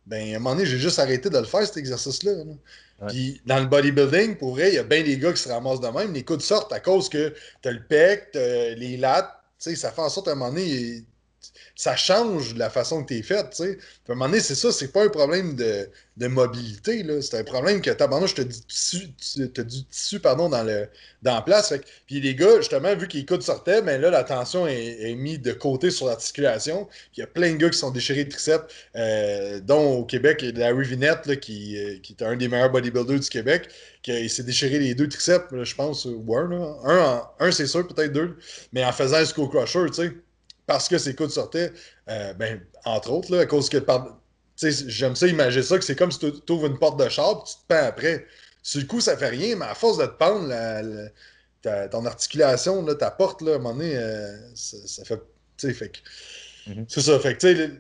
Ben, 0.06 0.32
à 0.32 0.36
un 0.36 0.38
moment 0.38 0.54
donné, 0.54 0.64
j'ai 0.64 0.78
juste 0.78 1.00
arrêté 1.00 1.28
de 1.28 1.36
le 1.36 1.44
faire, 1.44 1.66
cet 1.66 1.76
exercice-là. 1.76 2.32
Puis 3.08 3.42
dans 3.46 3.58
le 3.58 3.66
bodybuilding, 3.66 4.36
pour 4.36 4.52
vrai, 4.52 4.68
il 4.68 4.74
y 4.76 4.78
a 4.78 4.84
bien 4.84 5.02
des 5.02 5.18
gars 5.18 5.32
qui 5.32 5.42
se 5.42 5.48
ramassent 5.48 5.80
de 5.80 5.88
même. 5.88 6.12
Les 6.14 6.24
coudes 6.24 6.40
sortent 6.40 6.72
à 6.72 6.78
cause 6.78 7.08
que 7.08 7.34
tu 7.62 7.68
as 7.68 7.72
le 7.72 7.82
pec, 7.82 8.28
as 8.34 8.74
les 8.76 8.96
lattes. 8.96 9.34
Ça 9.58 9.90
fait 9.90 10.00
en 10.00 10.08
sorte 10.08 10.28
à 10.28 10.32
un 10.32 10.34
moment 10.36 10.52
donné, 10.52 11.04
ça 11.78 11.94
change 11.94 12.56
la 12.56 12.70
façon 12.70 13.04
que 13.04 13.14
tu 13.14 13.20
es 13.20 13.22
fait, 13.22 13.50
tu 13.50 13.62
sais. 13.62 13.78
À 14.08 14.12
un 14.12 14.14
moment 14.16 14.26
donné, 14.26 14.40
c'est 14.40 14.56
ça, 14.56 14.72
c'est 14.72 14.90
pas 14.90 15.04
un 15.04 15.08
problème 15.10 15.54
de, 15.54 15.88
mobilité, 16.26 17.04
là. 17.04 17.22
C'est 17.22 17.38
un 17.38 17.44
problème 17.44 17.80
que, 17.80 17.92
je 17.92 18.34
te 18.34 18.42
dis 18.42 18.62
tissu, 18.64 19.08
as 19.38 19.62
du 19.62 19.84
tissu, 19.84 20.18
pardon, 20.18 20.48
dans, 20.48 20.64
le, 20.64 20.88
dans 21.22 21.36
la 21.36 21.42
place. 21.42 21.72
puis 22.08 22.20
les 22.20 22.34
gars, 22.34 22.56
justement, 22.56 22.96
vu 22.96 23.06
qu'ils 23.06 23.24
coudes 23.24 23.42
sortaient, 23.42 23.80
mais 23.80 23.96
là, 23.96 24.10
la 24.10 24.24
tension 24.24 24.66
est, 24.66 25.14
mise 25.14 25.40
de 25.40 25.52
côté 25.52 25.92
sur 25.92 26.06
l'articulation. 26.06 26.88
Il 27.16 27.20
y 27.20 27.22
a 27.22 27.28
plein 27.28 27.52
de 27.52 27.58
gars 27.58 27.70
qui 27.70 27.78
sont 27.78 27.92
déchirés 27.92 28.24
de 28.24 28.30
triceps, 28.30 28.64
euh, 28.96 29.60
dont 29.60 29.98
au 29.98 30.04
Québec, 30.04 30.44
Larry 30.56 30.84
Vinette, 30.84 31.38
qui, 31.38 31.78
euh, 31.78 31.98
qui 32.02 32.16
est 32.18 32.24
un 32.24 32.34
des 32.34 32.48
meilleurs 32.48 32.72
bodybuilders 32.72 33.20
du 33.20 33.28
Québec, 33.28 33.68
qui 34.02 34.28
s'est 34.28 34.42
déchiré 34.42 34.80
les 34.80 34.96
deux 34.96 35.08
triceps, 35.08 35.46
je 35.52 35.74
pense, 35.76 36.06
ou 36.06 36.36
un, 36.36 36.50
Un, 36.84 37.22
un 37.38 37.52
c'est 37.52 37.68
sûr, 37.68 37.86
peut-être 37.86 38.12
deux, 38.12 38.36
mais 38.72 38.84
en 38.84 38.90
faisant 38.90 39.18
un 39.18 39.24
skull 39.24 39.48
crusher, 39.48 39.86
tu 39.86 40.02
sais 40.02 40.12
parce 40.68 40.86
que 40.86 40.98
ses 40.98 41.14
coudes 41.14 41.30
sortaient, 41.30 41.72
euh, 42.10 42.34
ben, 42.34 42.60
entre 42.84 43.10
autres, 43.10 43.34
là, 43.34 43.40
à 43.40 43.46
cause 43.46 43.70
que 43.70 43.78
j'aime 44.60 45.16
ça 45.16 45.26
imaginer 45.26 45.62
ça, 45.62 45.78
que 45.78 45.84
c'est 45.84 45.96
comme 45.96 46.12
si 46.12 46.18
tu 46.18 46.52
ouvres 46.52 46.66
une 46.66 46.78
porte 46.78 47.00
de 47.00 47.08
char 47.08 47.42
et 47.42 47.48
tu 47.48 47.54
te 47.54 47.60
pends 47.66 47.86
après. 47.86 48.26
Sur 48.62 48.82
le 48.82 48.86
coup, 48.86 49.00
ça 49.00 49.16
fait 49.16 49.30
rien, 49.30 49.56
mais 49.56 49.64
à 49.64 49.74
force 49.74 49.96
de 49.96 50.04
te 50.04 50.18
pendre, 50.18 50.46
la, 50.46 51.88
ton 51.88 52.04
articulation, 52.04 52.84
là, 52.84 52.94
ta 52.94 53.10
porte, 53.10 53.40
là, 53.40 53.52
à 53.52 53.54
un 53.54 53.58
moment 53.58 53.76
donné, 53.76 53.96
euh, 53.96 54.36
ça, 54.54 55.04
fait. 55.04 55.22
fait 55.56 55.92
mm-hmm. 56.68 56.84
C'est 56.86 57.00
ça. 57.00 57.18
Fait 57.18 57.34
que, 57.34 57.70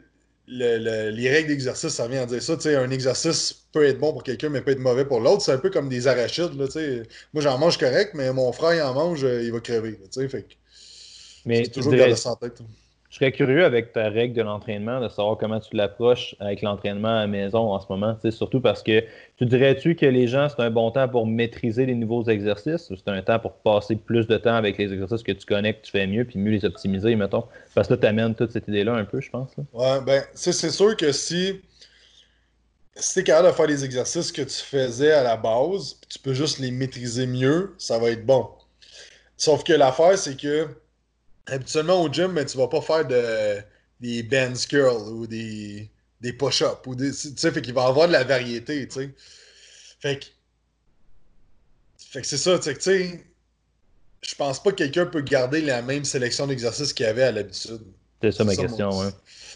les 0.46 1.30
règles 1.30 1.48
d'exercice, 1.48 1.92
ça 1.92 2.08
vient 2.08 2.22
à 2.22 2.26
dire 2.26 2.42
ça. 2.42 2.56
un 2.80 2.90
exercice 2.90 3.52
peut 3.72 3.84
être 3.84 3.98
bon 3.98 4.14
pour 4.14 4.22
quelqu'un, 4.22 4.48
mais 4.48 4.62
peut 4.62 4.70
être 4.70 4.78
mauvais 4.78 5.04
pour 5.04 5.20
l'autre. 5.20 5.42
C'est 5.42 5.52
un 5.52 5.58
peu 5.58 5.68
comme 5.68 5.90
des 5.90 6.06
arachides. 6.06 6.54
Là, 6.54 6.68
Moi, 7.34 7.42
j'en 7.42 7.58
mange 7.58 7.76
correct, 7.76 8.12
mais 8.14 8.32
mon 8.32 8.50
frère, 8.52 8.74
il 8.76 8.80
en 8.80 8.94
mange, 8.94 9.24
euh, 9.24 9.42
il 9.42 9.52
va 9.52 9.60
crever. 9.60 10.00
fait 10.10 10.46
mais 11.48 11.66
toujours 11.66 11.94
garder 11.94 12.14
ça 12.14 12.32
en 12.32 12.36
tête. 12.36 12.62
Je 13.10 13.16
serais 13.16 13.32
curieux 13.32 13.64
avec 13.64 13.94
ta 13.94 14.10
règle 14.10 14.34
de 14.34 14.42
l'entraînement 14.42 15.00
de 15.00 15.08
savoir 15.08 15.38
comment 15.38 15.58
tu 15.60 15.74
l'approches 15.74 16.36
avec 16.40 16.60
l'entraînement 16.60 17.08
à 17.08 17.20
la 17.20 17.26
maison 17.26 17.72
en 17.72 17.80
ce 17.80 17.86
moment. 17.88 18.18
Surtout 18.30 18.60
parce 18.60 18.82
que 18.82 19.02
tu 19.38 19.46
dirais-tu 19.46 19.94
que 19.96 20.04
les 20.04 20.26
gens, 20.26 20.48
c'est 20.50 20.60
un 20.60 20.70
bon 20.70 20.90
temps 20.90 21.08
pour 21.08 21.26
maîtriser 21.26 21.86
les 21.86 21.94
nouveaux 21.94 22.24
exercices 22.24 22.90
ou 22.90 22.96
c'est 22.96 23.08
un 23.08 23.22
temps 23.22 23.38
pour 23.38 23.54
passer 23.54 23.96
plus 23.96 24.26
de 24.26 24.36
temps 24.36 24.54
avec 24.54 24.76
les 24.76 24.92
exercices 24.92 25.22
que 25.22 25.32
tu 25.32 25.46
connais, 25.46 25.72
que 25.72 25.86
tu 25.86 25.90
fais 25.90 26.06
mieux, 26.06 26.26
puis 26.26 26.38
mieux 26.38 26.50
les 26.50 26.66
optimiser, 26.66 27.16
mettons? 27.16 27.44
Parce 27.74 27.88
que 27.88 27.94
là, 27.94 27.98
tu 27.98 28.06
amènes 28.06 28.34
toute 28.34 28.52
cette 28.52 28.68
idée-là 28.68 28.92
un 28.92 29.06
peu, 29.06 29.22
je 29.22 29.30
pense. 29.30 29.52
Ouais, 29.72 30.00
ben, 30.04 30.22
c'est 30.34 30.52
sûr 30.52 30.94
que 30.94 31.10
si, 31.10 31.62
si 32.94 33.14
tu 33.14 33.20
es 33.20 33.24
capable 33.24 33.48
de 33.48 33.52
faire 33.54 33.68
les 33.68 33.86
exercices 33.86 34.30
que 34.30 34.42
tu 34.42 34.62
faisais 34.62 35.12
à 35.12 35.22
la 35.22 35.38
base, 35.38 35.98
tu 36.10 36.18
peux 36.18 36.34
juste 36.34 36.58
les 36.58 36.70
maîtriser 36.70 37.26
mieux, 37.26 37.74
ça 37.78 37.98
va 37.98 38.10
être 38.10 38.26
bon. 38.26 38.48
Sauf 39.38 39.64
que 39.64 39.72
l'affaire, 39.72 40.18
c'est 40.18 40.38
que 40.38 40.68
habituellement 41.48 42.02
au 42.02 42.12
gym, 42.12 42.32
mais 42.32 42.44
tu 42.44 42.56
vas 42.56 42.68
pas 42.68 42.80
faire 42.80 43.06
de, 43.06 43.60
des 44.00 44.22
bench 44.22 44.66
curls 44.66 45.08
ou 45.12 45.26
des, 45.26 45.90
des 46.20 46.32
push-ups. 46.32 46.86
Ou 46.86 46.94
des, 46.94 47.10
tu 47.10 47.32
sais, 47.36 47.50
fait 47.50 47.62
qu'il 47.62 47.74
va 47.74 47.84
y 47.84 47.86
avoir 47.86 48.08
de 48.08 48.12
la 48.12 48.24
variété, 48.24 48.86
tu 48.88 48.94
sais. 48.94 49.14
Fait 50.00 50.18
que, 50.18 50.26
fait 51.98 52.20
que 52.20 52.26
c'est 52.26 52.38
ça, 52.38 52.58
tu 52.58 52.74
sais, 52.78 53.24
je 54.22 54.34
pense 54.34 54.62
pas 54.62 54.70
que 54.70 54.76
quelqu'un 54.76 55.06
peut 55.06 55.20
garder 55.20 55.60
la 55.60 55.82
même 55.82 56.04
sélection 56.04 56.46
d'exercices 56.46 56.92
qu'il 56.92 57.06
avait 57.06 57.24
à 57.24 57.32
l'habitude. 57.32 57.82
C'est 58.22 58.32
ça 58.32 58.44
ma 58.44 58.56
question, 58.56 58.90
ouais. 58.98 59.10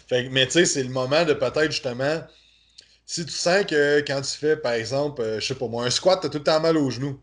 Fait 0.07 0.25
que, 0.25 0.29
mais 0.29 0.45
tu 0.45 0.53
sais, 0.53 0.65
c'est 0.65 0.83
le 0.83 0.89
moment 0.89 1.25
de 1.25 1.33
peut-être 1.33 1.71
justement, 1.71 2.21
si 3.05 3.25
tu 3.25 3.31
sens 3.31 3.65
que 3.65 3.99
quand 4.01 4.21
tu 4.21 4.37
fais, 4.37 4.57
par 4.57 4.73
exemple, 4.73 5.21
euh, 5.21 5.39
je 5.39 5.47
sais 5.47 5.55
pas 5.55 5.67
moi, 5.67 5.85
un 5.85 5.89
squat, 5.89 6.19
t'as 6.21 6.29
tout 6.29 6.37
le 6.39 6.43
temps 6.43 6.59
mal 6.59 6.77
aux 6.77 6.89
genoux, 6.89 7.19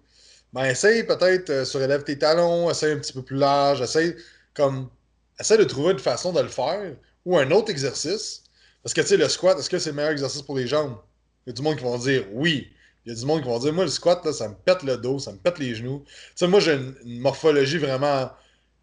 ben 0.52 0.64
essaye 0.64 1.04
peut-être, 1.04 1.50
euh, 1.50 1.64
surélève 1.64 2.04
tes 2.04 2.18
talons, 2.18 2.70
essaye 2.70 2.92
un 2.92 2.98
petit 2.98 3.12
peu 3.12 3.22
plus 3.22 3.36
large, 3.36 3.80
essaye 3.80 4.16
comme, 4.54 4.88
essaie 5.38 5.58
de 5.58 5.64
trouver 5.64 5.92
une 5.92 5.98
façon 5.98 6.32
de 6.32 6.40
le 6.40 6.48
faire 6.48 6.94
ou 7.24 7.36
un 7.38 7.50
autre 7.50 7.70
exercice. 7.70 8.44
Parce 8.82 8.94
que, 8.94 9.00
tu 9.00 9.08
sais, 9.08 9.16
le 9.16 9.28
squat, 9.28 9.58
est-ce 9.58 9.70
que 9.70 9.78
c'est 9.78 9.90
le 9.90 9.96
meilleur 9.96 10.12
exercice 10.12 10.42
pour 10.42 10.56
les 10.56 10.66
jambes? 10.66 10.96
Il 11.46 11.50
y 11.50 11.52
a 11.52 11.52
du 11.54 11.62
monde 11.62 11.76
qui 11.76 11.84
vont 11.84 11.98
dire 11.98 12.24
oui. 12.32 12.70
Il 13.04 13.12
y 13.12 13.16
a 13.16 13.18
du 13.18 13.24
monde 13.24 13.40
qui 13.40 13.48
vont 13.48 13.58
dire, 13.58 13.72
moi, 13.72 13.84
le 13.84 13.90
squat, 13.90 14.24
là, 14.24 14.32
ça 14.32 14.48
me 14.48 14.54
pète 14.54 14.82
le 14.82 14.96
dos, 14.96 15.18
ça 15.18 15.32
me 15.32 15.38
pète 15.38 15.58
les 15.58 15.74
genoux. 15.74 16.04
Tu 16.06 16.12
sais, 16.36 16.46
moi, 16.46 16.60
j'ai 16.60 16.74
une, 16.74 16.94
morphologie 17.20 17.78
vraiment 17.78 18.30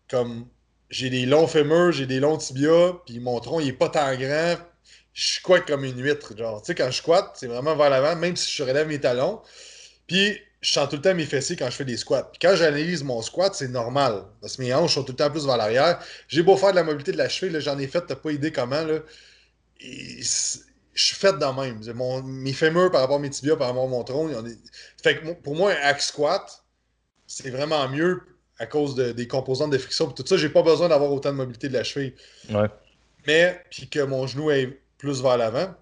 comme. 0.09 0.47
J'ai 0.89 1.09
des 1.09 1.26
longs 1.26 1.47
fémurs, 1.47 1.91
j'ai 1.91 2.05
des 2.05 2.22
longs 2.22 2.38
tibias, 2.38 2.93
puis 3.05 3.20
mon 3.20 3.38
tronc, 3.41 3.59
il 3.59 3.68
est 3.68 3.74
pas 3.74 3.89
tant 3.89 4.15
grand. 4.15 4.55
Je 5.13 5.34
squatte 5.34 5.65
comme 5.65 5.84
une 5.84 6.01
huître. 6.01 6.38
Genre, 6.38 6.61
tu 6.61 6.68
sais, 6.68 6.76
quand 6.76 6.89
je 6.89 6.97
squatte, 6.97 7.32
c'est 7.36 7.47
vraiment 7.47 7.76
vers 7.76 7.89
l'avant, 7.89 8.15
même 8.15 8.36
si 8.38 8.49
je 8.51 8.63
relève 8.63 8.88
mes 8.88 8.99
talons. 8.99 9.41
Puis, 10.07 10.39
je 10.62 10.74
sens 10.74 10.89
tout 10.89 10.95
le 10.95 11.01
temps 11.01 11.14
mes 11.14 11.26
fessiers 11.26 11.55
quand 11.55 11.70
je 11.70 11.76
fais 11.76 11.86
des 11.86 11.97
squats. 11.97 12.24
Puis 12.24 12.39
quand 12.41 12.55
j'analyse 12.55 13.03
mon 13.03 13.22
squat, 13.22 13.53
c'est 13.53 13.68
normal. 13.68 14.24
Parce 14.41 14.58
que 14.58 14.64
mes 14.64 14.74
hanches 14.74 14.95
sont 14.95 15.03
tout 15.03 15.12
le 15.12 15.18
temps 15.18 15.30
plus 15.30 15.45
vers 15.45 15.58
l'arrière. 15.58 15.99
J'ai 16.28 16.41
beau 16.41 16.58
faire 16.58 16.72
de 16.72 16.76
la 16.76 16.84
mobilité 16.84 17.12
de 17.12 17.18
la 17.18 17.30
cheville, 17.30 17.60
j'en 17.62 17.78
ai 17.78 17.88
fait, 17.88 18.01
t'as 18.01 18.16
pas 18.16 18.32
idée 18.32 18.51
comment. 18.51 18.84
Là. 18.84 18.99
je 19.80 20.24
suis 20.24 21.16
fait 21.16 21.34
de 21.34 21.62
même. 21.62 21.80
Mon, 21.93 22.24
mes 22.24 22.53
fémurs 22.53 22.91
par 22.91 23.01
rapport 23.01 23.18
à 23.18 23.20
mes 23.20 23.30
tibias, 23.30 23.55
par 23.55 23.68
rapport 23.68 23.84
à 23.84 23.88
mon 23.88 24.03
tronc. 24.03 24.30
Fait 25.01 25.20
que 25.20 25.34
pour 25.34 25.55
moi, 25.55 25.72
un 25.72 25.76
hack 25.84 26.01
squat, 26.01 26.64
c'est 27.28 27.51
vraiment 27.51 27.88
mieux 27.89 28.22
à 28.60 28.66
cause 28.66 28.95
des 28.95 29.28
composantes 29.28 29.72
de 29.72 29.78
friction. 29.78 30.08
tout 30.08 30.26
ça, 30.26 30.38
j'ai 30.38 30.49
pas 30.49 30.64
besoin 30.64 30.89
d'avoir 30.89 31.12
autant 31.12 31.30
de 31.30 31.36
mobilité 31.36 31.70
de 31.70 31.74
la 31.74 31.84
cheville. 31.84 32.16
Ouais. 32.49 32.68
Mais, 33.28 33.62
puis 33.70 33.88
que 33.88 33.99
mon 33.99 34.26
genou 34.26 34.49
est 34.49 34.82
plus 34.97 35.22
vers 35.22 35.38
l'avant. 35.38 35.76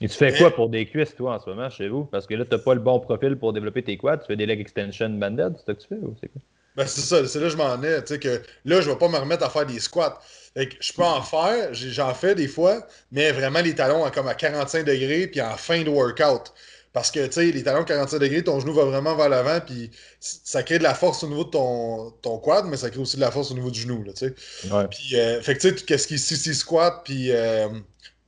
Et 0.00 0.08
tu 0.08 0.16
fais 0.16 0.36
quoi 0.36 0.50
pour 0.50 0.68
des 0.68 0.86
cuisses, 0.86 1.14
toi, 1.14 1.36
en 1.36 1.40
ce 1.40 1.48
moment, 1.48 1.70
chez 1.70 1.88
vous? 1.88 2.04
Parce 2.04 2.26
que 2.26 2.34
là, 2.34 2.44
tu 2.44 2.50
n'as 2.50 2.58
pas 2.58 2.74
le 2.74 2.80
bon 2.80 2.98
profil 2.98 3.36
pour 3.36 3.52
développer 3.52 3.82
tes 3.82 3.96
quads. 3.96 4.18
Tu 4.18 4.26
fais 4.26 4.36
des 4.36 4.46
leg 4.46 4.60
extension 4.60 5.08
banded, 5.10 5.54
c'est 5.58 5.66
ça 5.66 5.74
que 5.74 5.80
tu 5.80 5.88
fais 5.88 5.94
ou 5.96 6.16
c'est 6.20 6.28
quoi? 6.28 6.40
Ben, 6.76 6.86
c'est 6.86 7.02
ça, 7.02 7.26
c'est 7.26 7.38
là 7.38 7.46
que 7.46 7.52
je 7.52 7.56
m'en 7.56 7.82
ai. 7.82 8.00
Tu 8.00 8.14
sais, 8.14 8.18
que 8.18 8.42
là, 8.64 8.80
je 8.80 8.90
vais 8.90 8.96
pas 8.96 9.08
me 9.08 9.18
remettre 9.18 9.44
à 9.44 9.50
faire 9.50 9.66
des 9.66 9.78
squats. 9.78 10.18
Fait 10.54 10.68
que 10.68 10.74
je 10.80 10.92
peux 10.92 11.02
en 11.02 11.22
faire, 11.22 11.72
j'en 11.72 12.14
fais 12.14 12.34
des 12.34 12.48
fois, 12.48 12.86
mais 13.10 13.32
vraiment 13.32 13.60
les 13.60 13.74
talons 13.74 14.08
comme 14.10 14.28
à 14.28 14.34
45 14.34 14.84
degrés, 14.84 15.26
puis 15.26 15.40
en 15.40 15.56
fin 15.56 15.82
de 15.82 15.90
workout. 15.90 16.52
Parce 16.92 17.10
que, 17.10 17.24
tu 17.26 17.32
sais, 17.32 17.50
les 17.52 17.62
talons 17.62 17.82
à 17.82 17.84
45 17.84 18.18
degrés, 18.18 18.44
ton 18.44 18.60
genou 18.60 18.74
va 18.74 18.84
vraiment 18.84 19.16
vers 19.16 19.30
l'avant, 19.30 19.60
puis 19.64 19.90
ça 20.20 20.62
crée 20.62 20.78
de 20.78 20.82
la 20.82 20.94
force 20.94 21.22
au 21.24 21.28
niveau 21.28 21.44
de 21.44 21.50
ton, 21.50 22.10
ton 22.22 22.38
quad, 22.38 22.66
mais 22.66 22.76
ça 22.76 22.90
crée 22.90 23.00
aussi 23.00 23.16
de 23.16 23.22
la 23.22 23.30
force 23.30 23.50
au 23.50 23.54
niveau 23.54 23.70
du 23.70 23.80
genou, 23.80 24.04
tu 24.04 24.12
sais. 24.14 24.34
Ouais. 24.70 24.86
Puis, 24.90 25.16
euh, 25.16 25.40
fait 25.40 25.54
que, 25.54 25.60
tu 25.60 25.68
sais, 25.70 25.84
qu'est-ce 25.86 26.06
qui 26.06 26.14
est 26.14 26.18
CC 26.18 26.52
squat, 26.52 27.00
puis 27.02 27.32
euh, 27.32 27.68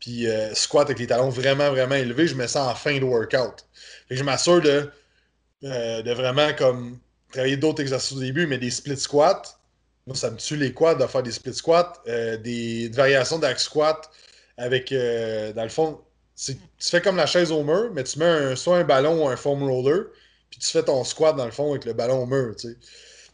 puis 0.05 0.28
euh, 0.28 0.55
squat 0.55 0.86
avec 0.88 0.98
les 0.98 1.07
talons 1.07 1.30
vraiment, 1.30 1.70
vraiment 1.70 1.94
élevés, 1.94 2.26
je 2.26 2.34
mets 2.34 2.46
ça 2.46 2.66
en 2.66 2.74
fin 2.74 2.98
de 2.98 3.05
workout. 3.05 3.66
Fait 4.07 4.14
que 4.14 4.16
je 4.16 4.22
m'assure 4.22 4.61
de, 4.61 4.90
euh, 5.64 6.02
de 6.02 6.12
vraiment 6.12 6.52
comme 6.52 6.98
travailler 7.32 7.57
d'autres 7.57 7.80
exercices 7.80 8.14
au 8.14 8.20
début, 8.20 8.46
mais 8.46 8.59
des 8.59 8.70
split 8.70 8.98
squats. 8.98 9.42
Moi, 10.07 10.14
ça 10.14 10.30
me 10.30 10.36
tue 10.36 10.57
les 10.57 10.74
quads 10.74 10.96
de 10.96 11.07
faire 11.07 11.22
des 11.22 11.32
split 11.32 11.55
squats, 11.55 11.94
euh, 12.07 12.36
des, 12.36 12.90
variations 12.90 13.38
d'hack 13.38 13.59
squat 13.59 14.11
avec, 14.59 14.90
dans 14.92 15.62
le 15.62 15.70
fond, 15.70 16.00
tu 16.36 16.55
fais 16.78 17.00
comme 17.00 17.16
la 17.16 17.26
chaise 17.26 17.50
au 17.50 17.64
mur, 17.64 17.90
mais 17.94 18.05
tu 18.05 18.18
mets 18.18 18.55
soit 18.57 18.76
un 18.76 18.84
ballon 18.84 19.24
ou 19.24 19.28
un 19.28 19.36
foam 19.36 19.62
roller, 19.62 20.09
puis 20.50 20.61
tu 20.61 20.68
fais 20.68 20.82
ton 20.82 21.02
squat 21.02 21.34
dans 21.34 21.46
le 21.46 21.50
fond 21.50 21.70
avec 21.70 21.86
le 21.86 21.94
ballon 21.94 22.22
au 22.22 22.26
mur, 22.26 22.55
tu 22.57 22.68
sais. 22.68 22.76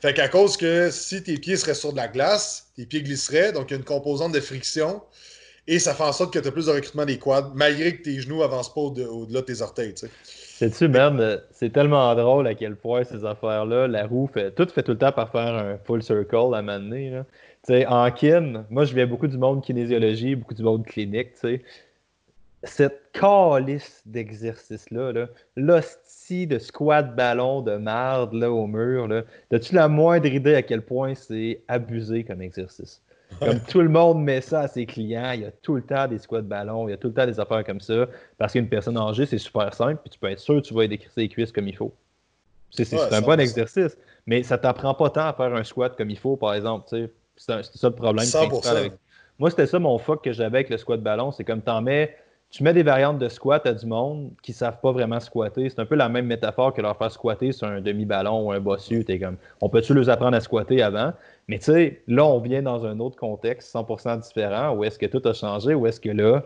Fait 0.00 0.14
qu'à 0.14 0.28
cause 0.28 0.56
que 0.56 0.90
si 0.90 1.22
tes 1.22 1.36
pieds 1.36 1.58
seraient 1.58 1.74
sur 1.74 1.92
de 1.92 1.98
la 1.98 2.08
glace, 2.08 2.68
tes 2.76 2.86
pieds 2.86 3.02
glisseraient, 3.02 3.52
donc 3.52 3.68
il 3.68 3.72
y 3.72 3.74
a 3.74 3.78
une 3.78 3.84
composante 3.84 4.32
de 4.32 4.40
friction 4.40 5.02
et 5.70 5.78
ça 5.78 5.94
fait 5.94 6.02
en 6.02 6.12
sorte 6.12 6.34
que 6.34 6.40
tu 6.40 6.48
as 6.48 6.50
plus 6.50 6.66
de 6.66 6.72
recrutement 6.72 7.04
des 7.04 7.16
quads, 7.16 7.52
malgré 7.54 7.96
que 7.96 8.02
tes 8.02 8.18
genoux 8.18 8.42
avancent 8.42 8.74
pas 8.74 8.80
au-delà 8.80 9.40
de 9.40 9.46
tes 9.46 9.62
orteils. 9.62 9.94
Tu 9.94 10.06
Sais-tu, 10.24 10.88
même, 10.88 11.40
c'est 11.52 11.72
tellement 11.72 12.12
drôle 12.16 12.48
à 12.48 12.56
quel 12.56 12.74
point 12.74 13.04
ces 13.04 13.24
affaires-là, 13.24 13.86
la 13.86 14.04
roue, 14.04 14.26
fait, 14.26 14.50
tout 14.50 14.66
fait 14.68 14.82
tout 14.82 14.90
le 14.90 14.98
temps 14.98 15.12
par 15.12 15.30
faire 15.30 15.54
un 15.54 15.78
full 15.78 16.02
circle 16.02 16.54
à 16.54 16.58
un 16.58 16.62
moment 16.62 16.80
donné. 16.80 17.22
En 17.86 18.10
kin, 18.10 18.64
moi 18.68 18.84
je 18.84 18.92
viens 18.94 19.06
beaucoup 19.06 19.28
du 19.28 19.38
monde 19.38 19.62
kinésiologie, 19.62 20.34
beaucoup 20.34 20.54
du 20.54 20.64
monde 20.64 20.84
clinique. 20.84 21.36
sais. 21.36 21.62
Cette 22.64 23.12
calice 23.12 24.02
d'exercice-là, 24.06 25.12
-là, 25.12 25.28
l'hostie 25.54 26.48
de 26.48 26.58
squat 26.58 27.14
ballon 27.14 27.62
de 27.62 27.76
marde 27.76 28.32
là, 28.34 28.50
au 28.50 28.66
mur, 28.66 29.08
as-tu 29.52 29.76
la 29.76 29.86
moindre 29.86 30.26
idée 30.26 30.56
à 30.56 30.62
quel 30.62 30.82
point 30.82 31.14
c'est 31.14 31.62
abusé 31.68 32.24
comme 32.24 32.42
exercice? 32.42 33.00
Comme 33.38 33.60
tout 33.60 33.80
le 33.80 33.88
monde 33.88 34.22
met 34.22 34.40
ça 34.40 34.60
à 34.60 34.68
ses 34.68 34.86
clients, 34.86 35.32
il 35.32 35.40
y 35.42 35.44
a 35.44 35.50
tout 35.50 35.76
le 35.76 35.82
temps 35.82 36.06
des 36.06 36.18
squats 36.18 36.42
de 36.42 36.46
ballon, 36.46 36.88
il 36.88 36.90
y 36.90 36.94
a 36.94 36.96
tout 36.96 37.08
le 37.08 37.14
temps 37.14 37.26
des 37.26 37.38
affaires 37.38 37.64
comme 37.64 37.80
ça. 37.80 38.06
Parce 38.36 38.52
qu'une 38.52 38.68
personne 38.68 38.98
âgée, 38.98 39.26
c'est 39.26 39.38
super 39.38 39.72
simple, 39.72 40.00
puis 40.02 40.10
tu 40.10 40.18
peux 40.18 40.30
être 40.30 40.40
sûr 40.40 40.56
que 40.56 40.66
tu 40.66 40.74
vas 40.74 40.84
aider 40.84 41.00
ses 41.14 41.28
cuisses 41.28 41.52
comme 41.52 41.68
il 41.68 41.76
faut. 41.76 41.92
C'est 42.70 42.94
un 43.12 43.20
bon 43.20 43.40
exercice, 43.40 43.96
mais 44.26 44.42
ça 44.42 44.58
t'apprend 44.58 44.94
pas 44.94 45.10
tant 45.10 45.26
à 45.26 45.32
faire 45.32 45.54
un 45.54 45.64
squat 45.64 45.96
comme 45.96 46.10
il 46.10 46.18
faut, 46.18 46.36
par 46.36 46.54
exemple. 46.54 46.86
C'est 46.88 47.10
ça 47.36 47.88
le 47.88 47.94
problème 47.94 48.28
principal 48.28 48.76
avec. 48.76 48.92
Moi, 49.38 49.48
c'était 49.48 49.66
ça 49.66 49.78
mon 49.78 49.96
fuck 49.98 50.22
que 50.22 50.32
j'avais 50.32 50.58
avec 50.58 50.70
le 50.70 50.76
squat 50.76 50.98
de 50.98 51.04
ballon. 51.04 51.32
C'est 51.32 51.44
comme 51.44 51.62
t'en 51.62 51.80
mets 51.80 52.14
tu 52.50 52.64
mets 52.64 52.72
des 52.72 52.82
variantes 52.82 53.18
de 53.18 53.28
squat 53.28 53.64
à 53.64 53.72
du 53.72 53.86
monde 53.86 54.32
qui 54.42 54.50
ne 54.50 54.56
savent 54.56 54.80
pas 54.80 54.90
vraiment 54.90 55.20
squatter. 55.20 55.70
C'est 55.70 55.78
un 55.78 55.86
peu 55.86 55.94
la 55.94 56.08
même 56.08 56.26
métaphore 56.26 56.74
que 56.74 56.82
leur 56.82 56.96
faire 56.96 57.10
squatter 57.12 57.52
sur 57.52 57.68
un 57.68 57.80
demi-ballon 57.80 58.46
ou 58.46 58.52
un 58.52 58.58
bossu. 58.58 59.04
comme, 59.20 59.36
on 59.60 59.68
peut-tu 59.68 59.94
leur 59.94 60.10
apprendre 60.10 60.36
à 60.36 60.40
squatter 60.40 60.82
avant? 60.82 61.12
Mais 61.50 61.58
tu 61.58 61.64
sais, 61.64 62.00
là, 62.06 62.24
on 62.24 62.38
vient 62.38 62.62
dans 62.62 62.86
un 62.86 63.00
autre 63.00 63.16
contexte 63.16 63.74
100% 63.74 64.20
différent 64.20 64.72
où 64.72 64.84
est-ce 64.84 65.00
que 65.00 65.06
tout 65.06 65.20
a 65.28 65.32
changé, 65.32 65.74
où 65.74 65.84
est-ce 65.84 66.00
que 66.00 66.10
là, 66.10 66.44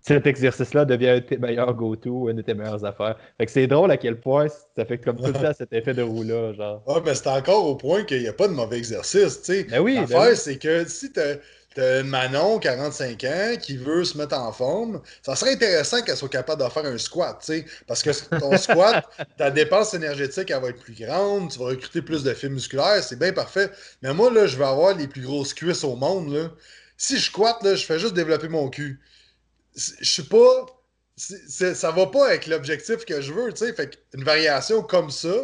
cet 0.00 0.26
exercice-là 0.26 0.84
devient 0.84 1.10
un 1.10 1.14
de 1.14 1.20
tes 1.20 1.38
meilleurs 1.38 1.72
go-to, 1.72 2.28
une 2.28 2.38
de 2.38 2.42
tes 2.42 2.52
meilleures 2.52 2.84
affaires. 2.84 3.16
Fait 3.38 3.46
que 3.46 3.52
c'est 3.52 3.68
drôle 3.68 3.92
à 3.92 3.96
quel 3.96 4.18
point 4.18 4.48
ça 4.48 4.84
fait 4.84 4.98
comme 4.98 5.18
tout 5.18 5.32
ça 5.40 5.54
cet 5.54 5.72
effet 5.72 5.94
de 5.94 6.02
roue-là, 6.02 6.52
genre. 6.52 6.82
Ouais, 6.84 7.00
mais 7.06 7.14
c'est 7.14 7.28
encore 7.28 7.64
au 7.64 7.76
point 7.76 8.02
qu'il 8.02 8.22
n'y 8.22 8.26
a 8.26 8.32
pas 8.32 8.48
de 8.48 8.54
mauvais 8.54 8.76
exercice, 8.76 9.40
tu 9.40 9.52
sais. 9.52 9.66
Ben 9.70 9.78
oui, 9.78 9.94
ben 9.94 10.00
L'affaire, 10.00 10.36
c'est 10.36 10.58
que 10.58 10.84
si 10.88 11.12
tu 11.12 11.20
T'as 11.74 12.02
une 12.02 12.08
Manon, 12.08 12.60
45 12.60 13.24
ans, 13.24 13.56
qui 13.60 13.76
veut 13.76 14.04
se 14.04 14.16
mettre 14.16 14.38
en 14.38 14.52
forme. 14.52 15.02
Ça 15.22 15.34
serait 15.34 15.54
intéressant 15.54 16.02
qu'elle 16.02 16.16
soit 16.16 16.28
capable 16.28 16.62
de 16.62 16.68
faire 16.68 16.84
un 16.84 16.98
squat, 16.98 17.36
tu 17.40 17.46
sais. 17.46 17.64
Parce 17.88 18.02
que 18.02 18.10
ton 18.38 18.56
squat, 18.58 19.04
ta 19.36 19.50
dépense 19.50 19.92
énergétique, 19.92 20.50
elle 20.50 20.62
va 20.62 20.68
être 20.68 20.80
plus 20.80 20.94
grande. 20.94 21.50
Tu 21.50 21.58
vas 21.58 21.66
recruter 21.66 22.00
plus 22.00 22.22
de 22.22 22.32
fibres 22.32 22.54
musculaires. 22.54 23.02
C'est 23.02 23.18
bien 23.18 23.32
parfait. 23.32 23.70
Mais 24.02 24.14
moi, 24.14 24.30
là, 24.30 24.46
je 24.46 24.56
vais 24.56 24.64
avoir 24.64 24.96
les 24.96 25.08
plus 25.08 25.22
grosses 25.22 25.52
cuisses 25.52 25.82
au 25.82 25.96
monde, 25.96 26.32
là. 26.32 26.50
Si 26.96 27.18
je 27.18 27.24
squatte, 27.24 27.62
là, 27.64 27.74
je 27.74 27.84
fais 27.84 27.98
juste 27.98 28.14
développer 28.14 28.48
mon 28.48 28.68
cul. 28.70 29.00
Je 29.74 30.04
suis 30.04 30.22
pas. 30.22 30.66
ça 31.16 31.90
va 31.90 32.06
pas 32.06 32.28
avec 32.28 32.46
l'objectif 32.46 33.04
que 33.04 33.20
je 33.20 33.32
veux, 33.32 33.52
tu 33.52 33.66
sais. 33.66 33.72
Fait 33.72 33.98
une 34.14 34.22
variation 34.22 34.82
comme 34.82 35.10
ça 35.10 35.34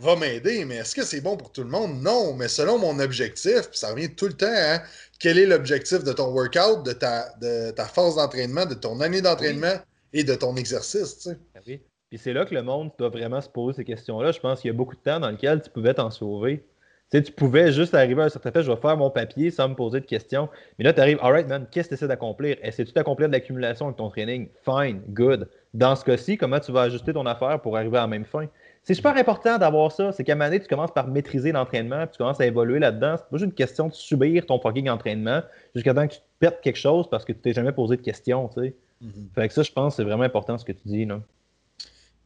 va 0.00 0.16
m'aider, 0.16 0.64
mais 0.64 0.76
est-ce 0.76 0.94
que 0.94 1.04
c'est 1.04 1.20
bon 1.20 1.36
pour 1.36 1.52
tout 1.52 1.62
le 1.62 1.68
monde? 1.68 2.02
Non, 2.02 2.34
mais 2.34 2.48
selon 2.48 2.78
mon 2.78 2.98
objectif, 2.98 3.68
puis 3.68 3.78
ça 3.78 3.90
revient 3.90 4.14
tout 4.14 4.26
le 4.26 4.32
temps 4.32 4.46
à 4.50 4.82
quel 5.18 5.38
est 5.38 5.46
l'objectif 5.46 6.02
de 6.02 6.12
ton 6.12 6.32
workout, 6.32 6.84
de 6.84 6.92
ta, 6.92 7.34
de 7.40 7.70
ta 7.70 7.84
force 7.84 8.16
d'entraînement, 8.16 8.66
de 8.66 8.74
ton 8.74 9.00
année 9.00 9.20
d'entraînement 9.20 9.74
et 10.12 10.24
de 10.24 10.34
ton 10.34 10.56
exercice. 10.56 11.18
Tu 11.18 11.30
sais? 11.30 11.38
Ah 11.54 11.60
oui. 11.66 11.80
Puis 12.08 12.18
c'est 12.18 12.32
là 12.32 12.44
que 12.44 12.54
le 12.54 12.62
monde 12.62 12.90
doit 12.98 13.10
vraiment 13.10 13.40
se 13.40 13.48
poser 13.48 13.76
ces 13.76 13.84
questions-là. 13.84 14.32
Je 14.32 14.40
pense 14.40 14.60
qu'il 14.60 14.68
y 14.68 14.74
a 14.74 14.76
beaucoup 14.76 14.96
de 14.96 15.00
temps 15.00 15.20
dans 15.20 15.30
lequel 15.30 15.62
tu 15.62 15.70
pouvais 15.70 15.94
t'en 15.94 16.10
sauver. 16.10 16.64
Tu, 17.10 17.18
sais, 17.18 17.22
tu 17.22 17.32
pouvais 17.32 17.72
juste 17.72 17.94
arriver 17.94 18.22
à 18.22 18.24
un 18.26 18.28
certain 18.28 18.50
fait, 18.52 18.62
je 18.62 18.70
vais 18.70 18.80
faire 18.80 18.96
mon 18.96 19.10
papier 19.10 19.50
sans 19.50 19.68
me 19.68 19.74
poser 19.74 20.00
de 20.00 20.06
questions. 20.06 20.48
Mais 20.78 20.84
là, 20.84 20.92
tu 20.92 21.00
arrives, 21.00 21.18
alright, 21.22 21.46
man, 21.46 21.66
qu'est-ce 21.70 21.88
que 21.88 21.94
tu 21.94 21.98
essaies 21.98 22.08
d'accomplir? 22.08 22.56
Essaies-tu 22.62 22.92
d'accomplir 22.92 23.28
de 23.28 23.32
l'accumulation 23.32 23.86
avec 23.86 23.96
ton 23.98 24.10
training? 24.10 24.48
Fine, 24.64 25.02
good. 25.08 25.48
Dans 25.74 25.94
ce 25.94 26.04
cas-ci, 26.04 26.36
comment 26.36 26.58
tu 26.58 26.72
vas 26.72 26.82
ajuster 26.82 27.12
ton 27.12 27.26
affaire 27.26 27.60
pour 27.60 27.76
arriver 27.76 27.98
à 27.98 28.02
la 28.02 28.06
même 28.06 28.24
fin? 28.24 28.46
C'est 28.82 28.94
super 28.94 29.16
important 29.16 29.58
d'avoir 29.58 29.92
ça. 29.92 30.12
C'est 30.12 30.24
qu'à 30.24 30.32
un 30.32 30.36
moment 30.36 30.48
donné, 30.48 30.60
tu 30.60 30.68
commences 30.68 30.92
par 30.92 31.06
maîtriser 31.06 31.52
l'entraînement, 31.52 32.06
puis 32.06 32.12
tu 32.12 32.18
commences 32.18 32.40
à 32.40 32.46
évoluer 32.46 32.78
là-dedans. 32.78 33.16
C'est 33.18 33.28
pas 33.28 33.36
juste 33.36 33.44
une 33.44 33.54
question 33.54 33.88
de 33.88 33.94
subir 33.94 34.46
ton 34.46 34.58
fucking 34.58 34.88
entraînement 34.88 35.42
jusqu'à 35.74 35.94
temps 35.94 36.06
que 36.08 36.14
tu 36.14 36.20
te 36.20 36.24
perdes 36.38 36.60
quelque 36.62 36.78
chose 36.78 37.08
parce 37.10 37.24
que 37.24 37.32
tu 37.32 37.40
t'es 37.40 37.52
jamais 37.52 37.72
posé 37.72 37.96
de 37.96 38.02
questions, 38.02 38.48
tu 38.48 38.60
sais. 38.60 38.74
Mm-hmm. 39.04 39.34
Fait 39.34 39.48
que 39.48 39.54
ça, 39.54 39.62
je 39.62 39.72
pense, 39.72 39.96
c'est 39.96 40.04
vraiment 40.04 40.24
important 40.24 40.56
ce 40.58 40.64
que 40.64 40.72
tu 40.72 40.82
dis, 40.86 41.04
là. 41.04 41.20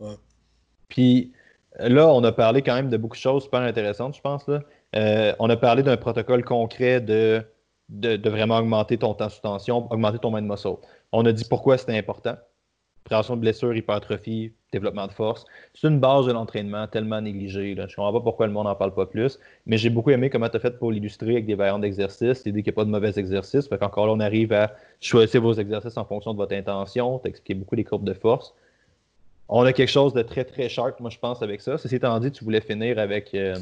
Ouais. 0.01 0.15
Puis 0.89 1.33
là, 1.79 2.09
on 2.09 2.23
a 2.23 2.33
parlé 2.33 2.63
quand 2.63 2.75
même 2.75 2.89
de 2.89 2.97
beaucoup 2.97 3.17
de 3.17 3.21
choses 3.21 3.45
super 3.45 3.61
intéressantes, 3.61 4.17
je 4.17 4.21
pense, 4.21 4.47
là. 4.47 4.61
Euh, 4.97 5.35
on 5.41 5.51
a 5.51 5.57
parlé 5.57 5.83
d'un 5.83 5.97
protocole 5.97 6.45
concret 6.45 7.01
de, 7.01 7.45
de, 7.89 8.15
de, 8.15 8.31
vraiment 8.31 8.59
augmenter 8.59 8.97
ton 8.97 9.13
temps 9.15 9.29
sous 9.29 9.41
tension, 9.41 9.91
augmenter 9.93 10.19
ton 10.19 10.31
mind 10.31 10.49
muscle. 10.49 10.77
On 11.11 11.27
a 11.27 11.33
dit 11.33 11.45
pourquoi 11.49 11.79
c'était 11.79 11.99
important 11.99 12.37
prévention 13.05 13.37
de 13.37 13.41
blessures, 13.41 13.77
hypertrophie, 13.77 14.53
développement 14.73 15.07
de 15.07 15.13
force. 15.13 15.45
C'est 15.75 15.89
une 15.89 16.01
base 16.01 16.27
de 16.27 16.33
l'entraînement 16.33 16.87
tellement 16.89 17.21
négligée. 17.21 17.75
Je 17.77 17.83
ne 17.83 17.87
comprends 17.87 18.13
pas 18.13 18.21
pourquoi 18.21 18.47
le 18.47 18.53
monde 18.53 18.67
n'en 18.67 18.75
parle 18.75 18.95
pas 18.95 19.07
plus, 19.07 19.39
mais 19.67 19.77
j'ai 19.77 19.91
beaucoup 19.91 20.11
aimé 20.11 20.31
comment 20.31 20.49
tu 20.49 20.57
as 20.57 20.61
fait 20.61 20.79
pour 20.79 20.91
l'illustrer 20.91 21.33
avec 21.33 21.47
des 21.47 21.55
variantes 21.55 21.83
d'exercices, 21.83 22.45
l'idée 22.45 22.63
qu'il 22.63 22.73
n'y 22.73 22.75
a 22.75 22.79
pas 22.81 22.85
de 22.85 22.91
mauvais 22.91 23.13
exercices. 23.17 23.69
Fait 23.69 23.79
qu'encore 23.79 24.07
là, 24.07 24.13
on 24.15 24.21
arrive 24.21 24.53
à 24.53 24.75
choisir 25.01 25.43
vos 25.43 25.53
exercices 25.53 25.97
en 25.97 26.05
fonction 26.05 26.33
de 26.33 26.39
votre 26.39 26.55
intention. 26.55 27.19
Tu 27.19 27.29
as 27.29 27.31
expliqué 27.31 27.55
beaucoup 27.55 27.75
les 27.75 27.85
courbes 27.85 28.05
de 28.05 28.15
force. 28.15 28.55
On 29.49 29.63
a 29.65 29.75
quelque 29.75 29.91
chose 29.91 30.15
de 30.15 30.23
très, 30.23 30.45
très 30.45 30.71
sharp, 30.71 30.99
moi, 31.01 31.11
je 31.11 31.19
pense, 31.19 31.43
avec 31.43 31.61
ça. 31.61 31.77
Ceci 31.77 31.97
étant 31.97 32.19
dit, 32.19 32.33
tu 32.33 32.45
voulais 32.45 32.63
finir 32.63 32.99
avec 32.99 33.35
euh, 33.35 33.57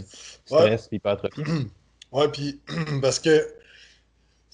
stress 0.45 0.89
et 0.93 0.97
hypertrophie. 0.97 1.43
Ouais, 2.13 2.29
puis 2.29 2.61
parce 3.01 3.19
que 3.19 3.31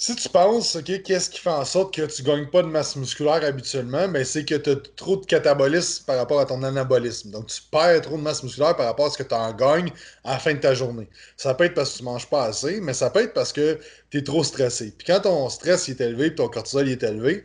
si 0.01 0.15
tu 0.15 0.29
penses, 0.29 0.77
OK, 0.77 1.03
qu'est-ce 1.03 1.29
qui 1.29 1.41
fait 1.41 1.51
en 1.51 1.65
sorte 1.65 1.93
que 1.93 2.03
tu 2.03 2.23
ne 2.23 2.27
gagnes 2.29 2.47
pas 2.47 2.63
de 2.63 2.69
masse 2.69 2.95
musculaire 2.95 3.43
habituellement, 3.45 4.07
ben, 4.07 4.25
c'est 4.25 4.45
que 4.45 4.55
tu 4.55 4.71
as 4.71 4.77
trop 4.95 5.17
de 5.17 5.27
catabolisme 5.27 6.05
par 6.05 6.17
rapport 6.19 6.39
à 6.39 6.47
ton 6.47 6.63
anabolisme. 6.63 7.33
Donc, 7.33 7.49
tu 7.49 7.61
perds 7.73 8.03
trop 8.03 8.17
de 8.17 8.23
masse 8.23 8.45
musculaire 8.45 8.77
par 8.77 8.87
rapport 8.87 9.07
à 9.07 9.11
ce 9.11 9.19
que 9.19 9.25
tu 9.25 9.35
en 9.35 9.53
gagnes 9.53 9.91
à 10.23 10.35
la 10.35 10.39
fin 10.39 10.55
de 10.55 10.61
ta 10.61 10.73
journée. 10.73 11.09
Ça 11.37 11.53
peut 11.55 11.65
être 11.65 11.75
parce 11.75 11.95
que 11.95 11.97
tu 11.99 12.05
ne 12.05 12.11
manges 12.11 12.31
pas 12.31 12.45
assez, 12.45 12.81
mais 12.81 12.95
ça 12.95 13.11
peut 13.11 13.25
être 13.25 13.35
parce 13.35 13.53
que 13.53 13.81
tu 14.11 14.19
es 14.19 14.23
trop 14.23 14.45
stressé. 14.45 14.95
Puis 14.97 15.05
quand 15.05 15.21
ton 15.23 15.49
stress 15.49 15.89
est 15.89 16.01
élevé 16.01 16.33
ton 16.33 16.49
cortisol 16.49 16.89
est 16.89 17.03
élevé, 17.03 17.45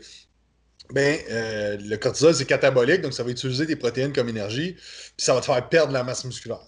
ben, 0.92 1.20
euh, 1.32 1.78
le 1.82 1.98
cortisol, 1.98 2.36
c'est 2.36 2.46
catabolique, 2.46 3.02
donc 3.02 3.14
ça 3.14 3.24
va 3.24 3.32
utiliser 3.32 3.66
tes 3.66 3.76
protéines 3.76 4.14
comme 4.14 4.30
énergie, 4.30 4.74
puis 4.74 5.26
ça 5.26 5.34
va 5.34 5.40
te 5.40 5.46
faire 5.46 5.70
perdre 5.70 5.92
la 5.92 6.04
masse 6.04 6.24
musculaire 6.24 6.62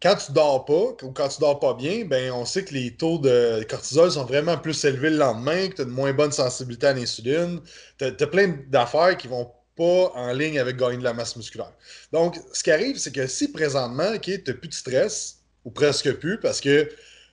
quand 0.00 0.16
tu 0.16 0.32
dors 0.32 0.64
pas, 0.64 1.04
ou 1.04 1.12
quand 1.12 1.28
tu 1.28 1.40
dors 1.40 1.58
pas 1.58 1.74
bien, 1.74 2.04
ben 2.04 2.32
on 2.32 2.44
sait 2.44 2.64
que 2.64 2.72
les 2.74 2.94
taux 2.94 3.18
de 3.18 3.64
cortisol 3.68 4.10
sont 4.12 4.24
vraiment 4.24 4.56
plus 4.56 4.84
élevés 4.84 5.10
le 5.10 5.16
lendemain, 5.16 5.68
que 5.68 5.76
tu 5.76 5.82
as 5.82 5.84
de 5.84 5.90
moins 5.90 6.12
bonne 6.12 6.32
sensibilité 6.32 6.86
à 6.86 6.92
l'insuline. 6.92 7.60
Tu 7.98 8.04
as, 8.04 8.26
plein 8.26 8.56
d'affaires 8.68 9.16
qui 9.16 9.26
vont 9.26 9.50
pas 9.76 10.12
en 10.14 10.32
ligne 10.32 10.58
avec 10.58 10.76
gagner 10.76 10.98
de 10.98 11.04
la 11.04 11.12
masse 11.12 11.36
musculaire. 11.36 11.72
Donc, 12.12 12.38
ce 12.52 12.62
qui 12.62 12.70
arrive, 12.70 12.98
c'est 12.98 13.12
que 13.12 13.26
si 13.26 13.50
présentement, 13.50 14.12
OK, 14.14 14.22
tu 14.22 14.42
n'as 14.46 14.54
plus 14.54 14.68
de 14.68 14.74
stress, 14.74 15.38
ou 15.64 15.70
presque 15.70 16.12
plus, 16.14 16.38
parce 16.38 16.60
que 16.60 16.88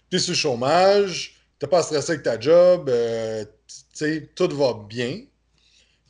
tu 0.09 0.17
es 0.17 0.33
chômage, 0.33 1.35
tu 1.59 1.65
n'es 1.65 1.69
pas 1.69 1.83
stressé 1.83 2.13
avec 2.13 2.23
ta 2.23 2.39
job, 2.39 2.89
euh, 2.89 3.45
tout 4.35 4.49
va 4.55 4.85
bien, 4.87 5.21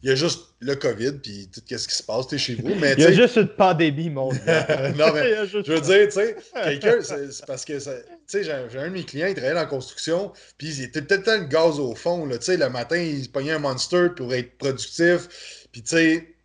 il 0.05 0.09
y 0.09 0.11
a 0.11 0.15
juste 0.15 0.49
le 0.59 0.75
COVID, 0.75 1.13
puis 1.13 1.49
tout 1.51 1.61
ce 1.67 1.87
qui 1.87 1.95
se 1.95 2.03
passe, 2.03 2.27
tu 2.27 2.35
es 2.35 2.37
chez 2.37 2.53
vous. 2.53 2.75
Mais, 2.75 2.93
il 2.95 3.03
y 3.03 3.07
a 3.07 3.11
juste 3.11 3.37
une 3.37 3.47
pandémie, 3.47 4.11
mon 4.11 4.29
gars. 4.29 4.91
non, 4.95 5.11
mais 5.11 5.47
je 5.47 5.57
veux 5.57 5.81
dire, 5.81 6.05
tu 6.05 6.11
sais, 6.11 6.35
quelqu'un, 6.53 7.01
c'est 7.01 7.43
parce 7.47 7.65
que, 7.65 7.73
tu 7.73 7.89
sais, 8.27 8.43
j'ai 8.43 8.51
un 8.51 8.67
de 8.67 8.89
mes 8.89 9.03
clients, 9.03 9.25
il 9.25 9.33
travaillait 9.33 9.59
en 9.59 9.65
construction, 9.65 10.31
puis 10.59 10.67
il 10.67 10.83
était 10.83 11.01
peut-être 11.01 11.25
le 11.25 11.45
gaz 11.45 11.79
au 11.79 11.95
fond, 11.95 12.29
tu 12.29 12.37
sais, 12.39 12.55
le 12.55 12.69
matin, 12.69 12.97
il 12.97 13.31
pognait 13.31 13.53
un 13.53 13.59
monster 13.59 14.09
pour 14.15 14.31
être 14.35 14.55
productif, 14.59 15.67
puis 15.71 15.81
tu 15.81 15.95
sais, 15.95 16.35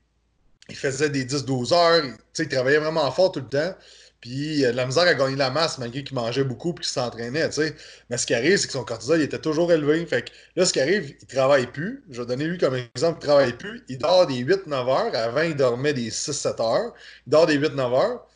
il 0.70 0.76
faisait 0.76 1.10
des 1.10 1.26
10-12 1.26 1.74
heures, 1.74 2.02
tu 2.02 2.08
sais, 2.32 2.42
il 2.44 2.48
travaillait 2.48 2.78
vraiment 2.78 3.10
fort 3.12 3.30
tout 3.30 3.40
le 3.40 3.48
temps. 3.48 3.74
Puis 4.20 4.58
il 4.58 4.66
a 4.66 4.72
de 4.72 4.76
la 4.76 4.84
misère 4.84 5.04
à 5.04 5.14
gagner 5.14 5.36
la 5.36 5.50
masse 5.50 5.78
malgré 5.78 6.04
qu'il 6.04 6.14
mangeait 6.14 6.44
beaucoup 6.44 6.72
et 6.72 6.74
qu'il 6.74 6.84
s'entraînait, 6.84 7.48
tu 7.48 7.54
sais. 7.56 7.74
Mais 8.10 8.18
ce 8.18 8.26
qui 8.26 8.34
arrive, 8.34 8.58
c'est 8.58 8.66
que 8.66 8.72
son 8.72 8.84
cortisol 8.84 9.20
il 9.20 9.24
était 9.24 9.38
toujours 9.38 9.72
élevé. 9.72 10.04
Fait 10.04 10.22
que 10.22 10.30
là, 10.56 10.66
ce 10.66 10.72
qui 10.72 10.80
arrive, 10.80 11.14
il 11.20 11.26
travaille 11.26 11.66
plus. 11.66 12.04
Je 12.10 12.20
vais 12.20 12.26
donner 12.26 12.44
lui 12.44 12.58
comme 12.58 12.74
exemple, 12.74 13.18
il 13.22 13.26
travaille 13.26 13.52
plus. 13.54 13.82
Il 13.88 13.98
dort 13.98 14.26
des 14.26 14.44
8-9 14.44 14.72
heures. 14.74 15.14
Avant, 15.14 15.42
il 15.42 15.56
dormait 15.56 15.94
des 15.94 16.10
6-7 16.10 16.60
heures. 16.60 16.92
Il 17.26 17.30
dort 17.30 17.46
des 17.46 17.58
8-9 17.58 17.80
heures. 17.94 18.26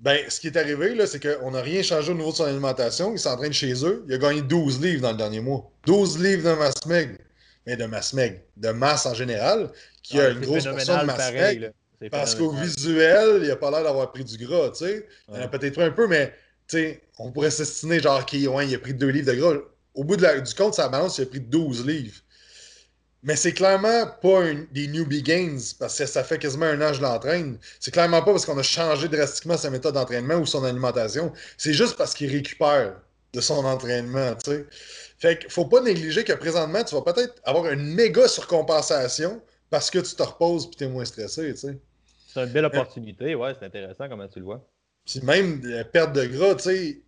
Ben, 0.00 0.18
ce 0.28 0.40
qui 0.40 0.48
est 0.48 0.56
arrivé, 0.56 0.94
là, 0.94 1.06
c'est 1.06 1.20
qu'on 1.20 1.52
n'a 1.52 1.62
rien 1.62 1.82
changé 1.82 2.10
au 2.12 2.14
niveau 2.14 2.32
de 2.32 2.36
son 2.36 2.44
alimentation. 2.44 3.12
Il 3.12 3.18
s'entraîne 3.18 3.52
chez 3.52 3.72
eux. 3.84 4.04
Il 4.08 4.14
a 4.14 4.18
gagné 4.18 4.42
12 4.42 4.82
livres 4.82 5.02
dans 5.02 5.12
le 5.12 5.16
dernier 5.16 5.40
mois. 5.40 5.70
12 5.86 6.18
livres 6.18 6.50
de 6.50 6.56
masse 6.56 6.84
maigre. 6.84 7.16
Mais 7.64 7.76
de 7.76 7.84
masse 7.86 8.12
maigre. 8.12 8.40
De 8.56 8.70
masse 8.70 9.06
en 9.06 9.14
général, 9.14 9.70
qui 10.02 10.20
a 10.20 10.30
une 10.30 10.40
grosse 10.40 10.64
portion 10.64 10.98
de 10.98 11.04
masse 11.04 11.32
maigre. 11.32 11.70
Parce 12.10 12.34
qu'au 12.34 12.50
visuel, 12.50 13.40
il 13.42 13.50
a 13.50 13.56
pas 13.56 13.70
l'air 13.70 13.82
d'avoir 13.82 14.12
pris 14.12 14.24
du 14.24 14.44
gras, 14.44 14.70
tu 14.70 14.84
sais. 14.84 15.06
Il 15.28 15.38
en 15.38 15.42
a 15.42 15.48
peut-être 15.48 15.74
pris 15.74 15.84
un 15.84 15.90
peu, 15.90 16.06
mais 16.06 16.34
tu 16.68 16.78
sais, 16.78 17.02
on 17.18 17.32
pourrait 17.32 17.50
s'estimer 17.50 18.00
genre, 18.00 18.20
OK, 18.20 18.32
ouais, 18.32 18.68
il 18.68 18.74
a 18.74 18.78
pris 18.78 18.94
2 18.94 19.06
livres 19.08 19.32
de 19.32 19.38
gras. 19.38 19.54
Au 19.94 20.04
bout 20.04 20.16
de 20.16 20.40
du 20.40 20.54
compte, 20.54 20.74
sa 20.74 20.88
balance, 20.88 21.18
il 21.18 21.22
a 21.22 21.26
pris 21.26 21.40
12 21.40 21.86
livres. 21.86 22.20
Mais 23.22 23.34
c'est 23.34 23.52
clairement 23.52 24.06
pas 24.22 24.42
des 24.72 24.86
newbie 24.86 25.22
gains 25.22 25.56
parce 25.80 25.98
que 25.98 26.06
ça 26.06 26.22
fait 26.22 26.38
quasiment 26.38 26.66
un 26.66 26.80
an 26.80 26.90
que 26.90 26.98
je 26.98 27.02
l'entraîne. 27.02 27.58
C'est 27.80 27.90
clairement 27.90 28.22
pas 28.22 28.30
parce 28.30 28.46
qu'on 28.46 28.58
a 28.58 28.62
changé 28.62 29.08
drastiquement 29.08 29.56
sa 29.56 29.70
méthode 29.70 29.94
d'entraînement 29.94 30.36
ou 30.36 30.46
son 30.46 30.62
alimentation. 30.64 31.32
C'est 31.56 31.72
juste 31.72 31.96
parce 31.96 32.14
qu'il 32.14 32.30
récupère 32.30 32.94
de 33.32 33.40
son 33.40 33.64
entraînement, 33.64 34.34
tu 34.36 34.50
sais. 34.50 34.66
Fait 35.18 35.38
qu'il 35.38 35.50
faut 35.50 35.64
pas 35.64 35.80
négliger 35.80 36.24
que 36.24 36.34
présentement, 36.34 36.84
tu 36.84 36.94
vas 36.94 37.00
peut-être 37.00 37.34
avoir 37.44 37.66
une 37.72 37.94
méga 37.94 38.28
surcompensation 38.28 39.40
parce 39.70 39.90
que 39.90 39.98
tu 39.98 40.14
te 40.14 40.22
reposes 40.22 40.68
et 40.72 40.76
tu 40.76 40.84
es 40.84 40.88
moins 40.88 41.04
stressé, 41.04 41.52
tu 41.52 41.58
sais. 41.58 41.78
C'est 42.32 42.42
une 42.42 42.50
belle 42.50 42.66
opportunité, 42.66 43.34
ouais, 43.34 43.52
c'est 43.58 43.66
intéressant 43.66 44.08
comment 44.08 44.28
tu 44.28 44.40
le 44.40 44.44
vois. 44.44 44.66
Puis 45.06 45.20
même 45.22 45.64
la 45.64 45.84
perte 45.84 46.12
de 46.12 46.24
gras, 46.26 46.54
tu 46.56 46.64
sais, 46.64 47.00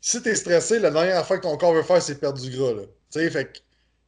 si 0.00 0.22
tu 0.22 0.28
es 0.28 0.34
stressé, 0.34 0.78
la 0.80 0.90
dernière 0.90 1.26
fois 1.26 1.38
que 1.38 1.42
ton 1.42 1.56
corps 1.56 1.74
veut 1.74 1.82
faire, 1.82 2.02
c'est 2.02 2.18
perdre 2.18 2.40
du 2.40 2.50
gras, 2.50 2.72
là. 2.72 2.82
Tu 3.10 3.20
sais, 3.20 3.30
fait 3.30 3.52
que 3.52 3.58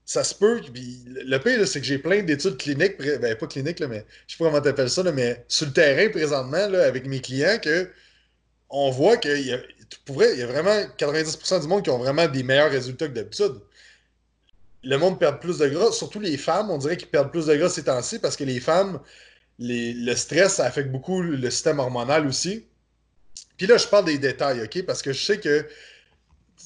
ça 0.05 0.25
se 0.25 0.35
peut. 0.35 0.61
Puis 0.73 1.05
le 1.07 1.39
pire, 1.39 1.67
c'est 1.67 1.81
que 1.81 1.87
j'ai 1.87 1.99
plein 1.99 2.23
d'études 2.23 2.57
cliniques, 2.57 2.97
ben 2.99 3.37
pas 3.37 3.47
cliniques, 3.47 3.81
là, 3.81 3.89
mais 3.89 4.05
je 4.27 4.35
sais 4.35 4.39
pas 4.39 4.51
comment 4.51 4.61
tu 4.63 4.69
appelles 4.69 4.91
ça, 4.91 5.03
là, 5.03 5.13
mais 5.13 5.45
sur 5.49 5.67
le 5.67 5.73
terrain 5.73 6.09
présentement, 6.11 6.67
là, 6.69 6.85
avec 6.85 7.07
mes 7.07 7.21
clients, 7.21 7.59
que 7.63 7.91
on 8.69 8.91
voit 8.91 9.17
qu'il 9.17 9.47
y 9.47 9.53
a, 9.53 9.59
il 10.09 10.39
y 10.39 10.43
a 10.43 10.47
vraiment 10.47 10.83
90% 10.99 11.61
du 11.61 11.69
monde 11.69 11.85
qui 11.85 11.91
ont 11.91 11.99
vraiment 11.99 12.27
des 12.27 12.43
meilleurs 12.43 12.71
résultats 12.71 13.09
que 13.09 13.13
d'habitude 13.13 13.61
le 14.87 14.99
monde 14.99 15.19
perd 15.19 15.41
plus 15.41 15.59
de 15.59 15.69
gras, 15.69 15.91
surtout 15.93 16.21
les 16.21 16.37
femmes, 16.37 16.71
on 16.71 16.79
dirait 16.79 16.97
qu'ils 16.97 17.09
perdent 17.09 17.31
plus 17.31 17.47
de 17.47 17.57
gras 17.57 17.69
ces 17.69 17.85
temps-ci 17.85 18.19
parce 18.19 18.37
que 18.37 18.45
les 18.45 18.61
femmes, 18.61 19.01
le 19.59 20.15
stress, 20.15 20.55
ça 20.55 20.65
affecte 20.65 20.91
beaucoup 20.91 21.23
le 21.23 21.51
système 21.51 21.79
hormonal 21.79 22.27
aussi. 22.27 22.65
Puis 23.57 23.67
là, 23.67 23.79
je 23.79 23.87
parle 23.87 24.05
des 24.05 24.19
détails, 24.19 24.63
OK? 24.63 24.85
Parce 24.85 25.03
que 25.03 25.13
je 25.13 25.25
sais 25.25 25.41
que 25.41 25.67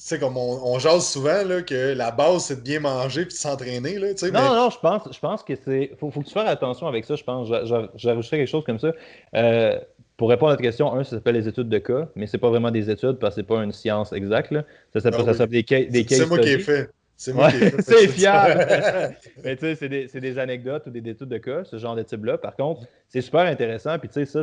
sais, 0.01 0.19
comme 0.19 0.37
on, 0.37 0.79
jase 0.79 1.05
souvent, 1.05 1.43
là, 1.43 1.61
que 1.61 1.93
la 1.93 2.11
base, 2.11 2.45
c'est 2.45 2.57
de 2.57 2.61
bien 2.61 2.79
manger 2.79 3.25
puis 3.25 3.33
de 3.33 3.39
s'entraîner. 3.39 3.99
Là, 3.99 4.07
non, 4.33 4.55
non, 4.55 4.69
je 4.69 4.79
pense, 4.79 5.03
je 5.11 5.19
pense 5.19 5.43
que 5.43 5.53
c'est. 5.63 5.91
Faut, 5.99 6.09
faut 6.11 6.21
que 6.21 6.27
tu 6.27 6.33
fasses 6.33 6.49
attention 6.49 6.87
avec 6.87 7.05
ça, 7.05 7.15
je 7.15 7.23
pense. 7.23 7.47
J'ajouterais 7.95 8.37
quelque 8.37 8.49
chose 8.49 8.63
comme 8.65 8.79
ça. 8.79 8.91
Euh, 9.35 9.79
pour 10.17 10.29
répondre 10.29 10.51
à 10.51 10.57
ta 10.57 10.63
question, 10.63 10.93
un, 10.93 11.03
ça 11.03 11.11
s'appelle 11.11 11.35
les 11.35 11.47
études 11.47 11.69
de 11.69 11.77
cas, 11.79 12.07
mais 12.15 12.27
c'est 12.27 12.37
pas 12.37 12.49
vraiment 12.49 12.71
des 12.71 12.89
études 12.89 13.17
parce 13.17 13.35
que 13.35 13.41
c'est 13.41 13.47
pas 13.47 13.63
une 13.63 13.71
science 13.71 14.13
exacte. 14.13 14.53
Ça 14.93 14.99
s'appelle 15.01 15.25
ah 15.27 15.47
des, 15.47 15.63
des 15.63 16.05
C'est 16.07 16.25
moi 16.25 16.39
qui 16.39 16.49
ai 16.49 16.59
fait. 16.59 16.89
C'est 17.21 17.33
moi 17.33 17.51
qui 17.51 17.59
c'est 17.83 18.07
fiable. 18.07 18.65
mais 19.43 19.55
tu 19.55 19.61
sais, 19.61 19.75
c'est 19.75 19.89
des, 19.89 20.07
des, 20.07 20.39
anecdotes 20.39 20.87
ou 20.87 20.89
des 20.89 21.07
études 21.07 21.29
de 21.29 21.37
cas, 21.37 21.63
ce 21.63 21.77
genre 21.77 21.95
de 21.95 22.01
type-là. 22.01 22.39
Par 22.39 22.55
contre, 22.55 22.81
c'est 23.09 23.21
super 23.21 23.41
intéressant. 23.41 23.99
Puis 23.99 24.09
tu 24.09 24.25
sais, 24.25 24.25
ça, 24.25 24.41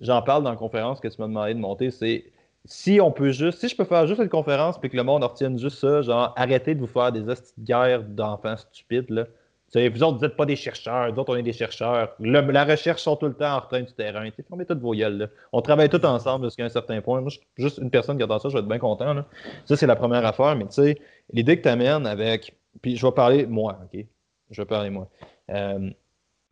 j'en 0.00 0.22
parle 0.22 0.42
dans 0.42 0.50
la 0.50 0.56
conférence 0.56 1.00
que 1.00 1.08
tu 1.08 1.20
m'as 1.20 1.26
demandé 1.26 1.52
de 1.52 1.58
monter. 1.58 1.90
C'est 1.90 2.24
si 2.64 2.98
on 2.98 3.12
peut 3.12 3.30
juste, 3.30 3.58
si 3.58 3.68
je 3.68 3.76
peux 3.76 3.84
faire 3.84 4.06
juste 4.06 4.22
une 4.22 4.30
conférence 4.30 4.80
puis 4.80 4.88
que 4.88 4.96
le 4.96 5.02
monde 5.02 5.22
retienne 5.22 5.58
juste 5.58 5.76
ça, 5.76 6.00
genre 6.00 6.32
arrêtez 6.34 6.74
de 6.74 6.80
vous 6.80 6.86
faire 6.86 7.12
des 7.12 7.24
guerres 7.58 8.02
d'enfants 8.04 8.56
stupides, 8.56 9.10
là. 9.10 9.26
vous 9.74 10.02
autres, 10.02 10.16
vous 10.16 10.24
n'êtes 10.24 10.36
pas 10.36 10.46
des 10.46 10.56
chercheurs, 10.56 11.12
nous 11.12 11.18
autres, 11.18 11.34
on 11.34 11.36
est 11.36 11.42
des 11.42 11.52
chercheurs. 11.52 12.16
la 12.20 12.64
recherche 12.64 13.02
sont 13.02 13.16
tout 13.16 13.26
le 13.26 13.34
temps 13.34 13.54
en 13.54 13.60
retrait 13.60 13.82
du 13.82 13.92
terrain. 13.92 14.26
Fermez 14.48 14.64
toutes 14.64 14.80
vos 14.80 14.94
gueules. 14.94 15.18
Là. 15.18 15.26
On 15.52 15.60
travaille 15.60 15.90
tous 15.90 16.02
ensemble 16.06 16.46
jusqu'à 16.46 16.64
un 16.64 16.70
certain 16.70 17.02
point. 17.02 17.20
Moi, 17.20 17.28
je, 17.28 17.38
juste 17.62 17.76
une 17.82 17.90
personne 17.90 18.16
qui 18.16 18.24
entend 18.24 18.38
ça, 18.38 18.48
je 18.48 18.54
vais 18.54 18.60
être 18.60 18.68
bien 18.68 18.78
content. 18.78 19.12
Là. 19.12 19.26
Ça, 19.66 19.76
c'est 19.76 19.86
la 19.86 19.96
première 19.96 20.24
affaire. 20.24 20.56
Mais 20.56 20.64
tu 20.64 20.72
sais, 20.72 20.98
l'idée 21.32 21.56
que 21.56 21.62
tu 21.62 21.68
amènes 21.68 22.06
avec. 22.06 22.54
Puis 22.82 22.96
je 22.96 23.06
vais 23.06 23.12
parler 23.12 23.46
moi, 23.46 23.78
OK? 23.84 24.04
Je 24.50 24.62
vais 24.62 24.66
parler 24.66 24.90
moi. 24.90 25.08
Euh, 25.50 25.90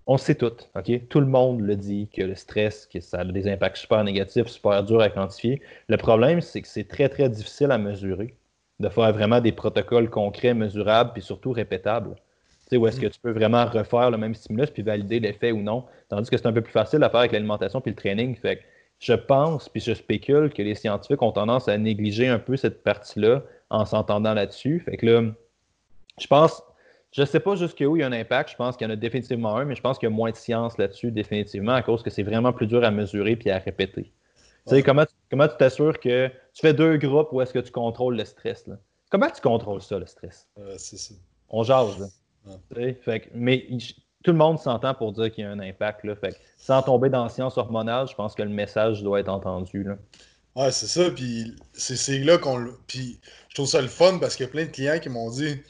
on 0.06 0.16
sait 0.16 0.34
tout, 0.34 0.52
OK? 0.74 1.08
Tout 1.08 1.20
le 1.20 1.26
monde 1.26 1.60
le 1.60 1.76
dit 1.76 2.08
que 2.12 2.22
le 2.22 2.34
stress, 2.34 2.86
que 2.86 3.00
ça 3.00 3.20
a 3.20 3.24
des 3.24 3.48
impacts 3.48 3.76
super 3.76 4.02
négatifs, 4.02 4.48
super 4.48 4.82
durs 4.82 5.00
à 5.00 5.10
quantifier. 5.10 5.62
Le 5.88 5.96
problème, 5.96 6.40
c'est 6.40 6.62
que 6.62 6.68
c'est 6.68 6.88
très, 6.88 7.08
très 7.08 7.28
difficile 7.28 7.70
à 7.70 7.78
mesurer, 7.78 8.36
de 8.80 8.88
faire 8.88 9.12
vraiment 9.12 9.40
des 9.40 9.52
protocoles 9.52 10.10
concrets, 10.10 10.54
mesurables, 10.54 11.12
puis 11.12 11.22
surtout 11.22 11.52
répétables. 11.52 12.14
Tu 12.14 12.70
sais, 12.70 12.76
où 12.78 12.86
est-ce 12.86 13.00
que 13.00 13.06
tu 13.06 13.20
peux 13.20 13.30
vraiment 13.30 13.64
refaire 13.66 14.10
le 14.10 14.18
même 14.18 14.34
stimulus 14.34 14.70
puis 14.70 14.82
valider 14.82 15.20
l'effet 15.20 15.52
ou 15.52 15.62
non. 15.62 15.84
Tandis 16.08 16.30
que 16.30 16.36
c'est 16.36 16.46
un 16.46 16.52
peu 16.52 16.62
plus 16.62 16.72
facile 16.72 17.02
à 17.04 17.10
faire 17.10 17.20
avec 17.20 17.32
l'alimentation 17.32 17.80
puis 17.80 17.92
le 17.92 17.96
training. 17.96 18.34
Fait 18.34 18.56
que 18.56 18.62
je 18.98 19.12
pense, 19.12 19.68
puis 19.68 19.80
je 19.80 19.94
spécule 19.94 20.52
que 20.52 20.62
les 20.62 20.74
scientifiques 20.74 21.22
ont 21.22 21.32
tendance 21.32 21.68
à 21.68 21.76
négliger 21.76 22.28
un 22.28 22.38
peu 22.38 22.56
cette 22.56 22.82
partie-là 22.82 23.42
en 23.72 23.84
s'entendant 23.84 24.34
là-dessus. 24.34 24.80
Fait 24.80 24.96
que 24.96 25.06
là, 25.06 25.22
je 26.20 26.26
pense 26.26 26.62
je 27.12 27.20
ne 27.20 27.26
sais 27.26 27.40
pas 27.40 27.54
jusqu'où 27.56 27.96
il 27.96 28.00
y 28.00 28.02
a 28.02 28.06
un 28.06 28.12
impact. 28.12 28.50
Je 28.50 28.56
pense 28.56 28.76
qu'il 28.76 28.86
y 28.86 28.90
en 28.90 28.92
a 28.92 28.96
définitivement 28.96 29.56
un, 29.56 29.66
mais 29.66 29.74
je 29.74 29.82
pense 29.82 29.98
qu'il 29.98 30.08
y 30.08 30.12
a 30.12 30.14
moins 30.14 30.30
de 30.30 30.36
science 30.36 30.78
là-dessus, 30.78 31.10
définitivement, 31.10 31.72
à 31.72 31.82
cause 31.82 32.02
que 32.02 32.08
c'est 32.08 32.22
vraiment 32.22 32.52
plus 32.52 32.66
dur 32.66 32.82
à 32.82 32.90
mesurer 32.90 33.36
puis 33.36 33.50
à 33.50 33.58
répéter. 33.58 34.12
Tu 34.66 34.76
sais, 34.76 34.82
comment, 34.82 35.04
comment 35.30 35.46
tu 35.46 35.56
t'assures 35.58 36.00
que 36.00 36.28
tu 36.28 36.60
fais 36.60 36.72
deux 36.72 36.96
groupes 36.96 37.28
où 37.32 37.40
est-ce 37.42 37.52
que 37.52 37.58
tu 37.58 37.70
contrôles 37.70 38.16
le 38.16 38.24
stress? 38.24 38.66
Là? 38.66 38.76
Comment 39.10 39.28
tu 39.28 39.42
contrôles 39.42 39.82
ça, 39.82 39.98
le 39.98 40.06
stress? 40.06 40.48
c'est 40.78 40.96
ça. 40.96 41.14
On 41.50 41.62
jase. 41.62 41.98
Là. 41.98 42.56
Fait, 43.04 43.30
mais 43.34 43.66
tout 44.24 44.30
le 44.30 44.38
monde 44.38 44.58
s'entend 44.58 44.94
pour 44.94 45.12
dire 45.12 45.30
qu'il 45.30 45.44
y 45.44 45.46
a 45.46 45.50
un 45.50 45.60
impact. 45.60 46.04
Là. 46.04 46.16
Fait, 46.16 46.40
sans 46.56 46.80
tomber 46.80 47.10
dans 47.10 47.24
la 47.24 47.28
science 47.28 47.58
hormonale, 47.58 48.08
je 48.08 48.14
pense 48.14 48.34
que 48.34 48.42
le 48.42 48.48
message 48.48 49.02
doit 49.02 49.20
être 49.20 49.28
entendu. 49.28 49.82
Là. 49.82 49.96
Ouais, 50.54 50.70
c'est 50.70 50.86
ça. 50.86 51.10
Puis 51.10 51.56
c'est 51.72 52.18
là 52.20 52.38
qu'on. 52.38 52.68
Puis 52.86 53.18
je 53.52 53.56
trouve 53.56 53.68
ça 53.68 53.82
le 53.82 53.88
fun 53.88 54.16
parce 54.18 54.34
qu'il 54.34 54.46
y 54.46 54.48
a 54.48 54.50
plein 54.50 54.64
de 54.64 54.70
clients 54.70 54.98
qui 54.98 55.10
m'ont 55.10 55.28
dit 55.28 55.60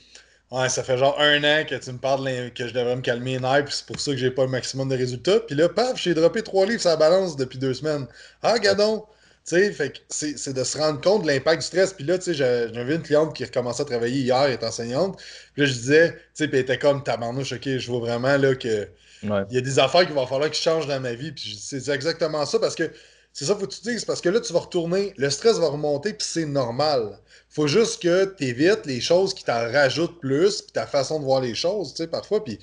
Ouais, 0.53 0.68
ça 0.68 0.85
fait 0.85 0.97
genre 0.97 1.18
un 1.18 1.43
an 1.43 1.64
que 1.68 1.74
tu 1.74 1.91
me 1.91 1.99
parles 1.99 2.53
que 2.55 2.68
je 2.68 2.72
devrais 2.72 2.95
me 2.95 3.01
calmer 3.01 3.33
les 3.33 3.41
nerfs, 3.41 3.64
puis 3.64 3.74
c'est 3.74 3.87
pour 3.87 3.99
ça 3.99 4.12
que 4.12 4.18
j'ai 4.18 4.30
pas 4.30 4.45
le 4.45 4.51
maximum 4.51 4.89
de 4.89 4.95
résultats. 4.95 5.41
Puis 5.41 5.57
là, 5.57 5.68
paf, 5.68 6.01
j'ai 6.01 6.14
droppé 6.14 6.43
trois 6.43 6.64
livres 6.64 6.80
la 6.85 6.95
balance 6.95 7.37
depuis 7.37 7.59
deux 7.59 7.74
semaines. 7.74 8.07
Ah, 8.41 8.57
gadon! 8.61 9.05
Tu 9.45 9.57
sais, 9.57 9.72
fait 9.72 9.95
que 9.95 9.99
c'est 10.11 10.53
de 10.53 10.62
se 10.62 10.78
rendre 10.78 11.01
compte 11.01 11.22
de 11.22 11.26
l'impact 11.26 11.62
du 11.62 11.66
stress. 11.66 11.93
Puis 11.93 12.05
là, 12.05 12.18
tu 12.18 12.26
sais, 12.26 12.35
j'avais 12.35 12.95
une 12.95 13.03
cliente 13.03 13.35
qui 13.35 13.45
recommençait 13.45 13.83
à 13.83 13.87
travailler 13.87 14.20
hier, 14.20 14.43
elle 14.45 14.53
est 14.53 14.62
enseignante. 14.62 15.20
Puis 15.55 15.62
là, 15.62 15.66
je 15.66 15.72
disais, 15.72 16.12
tu 16.12 16.18
sais, 16.35 16.47
puis 16.47 16.59
elle 16.59 16.62
était 16.62 16.78
comme 16.78 17.03
tabarnouche, 17.03 17.53
ok, 17.53 17.78
je 17.78 17.91
vois 17.91 17.99
vraiment 17.99 18.37
là 18.37 18.55
que. 18.55 18.87
Il 19.24 19.55
y 19.55 19.59
a 19.59 19.61
des 19.61 19.80
affaires 19.80 20.07
qu'il 20.07 20.14
va 20.14 20.24
falloir 20.26 20.51
que 20.51 20.57
je 20.57 20.62
change 20.62 20.87
dans 20.87 21.01
ma 21.01 21.14
vie. 21.14 21.33
Puis 21.33 21.59
c'est 21.61 21.89
exactement 21.89 22.47
ça 22.47 22.61
parce 22.61 22.76
que 22.76 22.93
c'est 23.33 23.47
ça, 23.47 23.57
faut 23.57 23.66
que 23.66 23.72
tu 23.72 23.80
dises, 23.80 24.05
parce 24.05 24.20
que 24.20 24.28
là, 24.28 24.41
tu 24.41 24.53
vas 24.53 24.61
retourner, 24.61 25.14
le 25.16 25.30
stress 25.30 25.59
va 25.59 25.68
remonter, 25.68 26.12
puis 26.12 26.26
c'est 26.28 26.45
normal 26.45 27.18
faut 27.53 27.66
juste 27.66 28.03
que 28.03 28.34
tu 28.34 28.44
évites 28.44 28.86
les 28.86 29.03
choses 29.03 29.34
qui 29.34 29.44
t'en 29.44 29.70
rajoutent 29.70 30.18
plus, 30.20 30.62
puis 30.62 30.72
ta 30.72 30.86
façon 30.86 31.20
de 31.20 31.24
voir 31.24 31.42
les 31.42 31.55
choses, 31.55 31.92
tu 31.92 31.98
sais, 31.98 32.07
parfois. 32.07 32.42
Puis, 32.42 32.59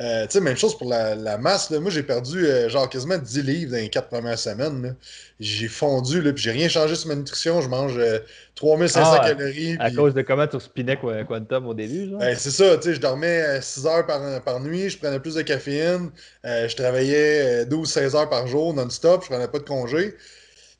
euh, 0.00 0.24
tu 0.26 0.32
sais, 0.32 0.40
même 0.40 0.56
chose 0.56 0.76
pour 0.76 0.88
la, 0.88 1.38
masse. 1.38 1.70
Là. 1.70 1.78
Moi, 1.78 1.92
j'ai 1.92 2.02
perdu 2.02 2.44
euh, 2.44 2.68
genre 2.68 2.88
quasiment 2.88 3.18
10 3.18 3.42
livres 3.42 3.70
dans 3.70 3.78
les 3.78 3.88
quatre 3.88 4.08
premières 4.08 4.38
semaines. 4.38 4.96
J'ai 5.38 5.68
fondu, 5.68 6.20
là, 6.20 6.32
puis 6.32 6.42
j'ai 6.42 6.50
rien 6.50 6.68
changé 6.68 6.96
sur 6.96 7.08
ma 7.08 7.14
nutrition. 7.14 7.60
Je 7.60 7.68
mange 7.68 7.96
3500 8.56 9.00
euh, 9.00 9.16
ah, 9.20 9.28
calories. 9.28 9.76
À 9.78 9.92
cause 9.92 10.12
de 10.12 10.22
comment 10.22 10.48
tu 10.48 10.58
spinais 10.58 10.98
Quantum 11.28 11.68
au 11.68 11.74
début, 11.74 12.10
genre? 12.10 12.18
Ben, 12.18 12.36
c'est 12.36 12.50
ça, 12.50 12.76
tu 12.78 12.88
sais, 12.88 12.94
je 12.94 13.00
dormais 13.00 13.60
6 13.60 13.86
heures 13.86 14.06
par, 14.06 14.42
par 14.42 14.58
nuit, 14.58 14.90
je 14.90 14.98
prenais 14.98 15.20
plus 15.20 15.36
de 15.36 15.42
caféine, 15.42 16.10
je 16.44 16.74
travaillais 16.74 17.64
12-16 17.66 18.16
heures 18.16 18.28
par 18.28 18.48
jour 18.48 18.74
non-stop, 18.74 19.22
je 19.22 19.28
prenais 19.28 19.48
pas 19.48 19.58
de 19.60 19.64
congé. 19.64 20.16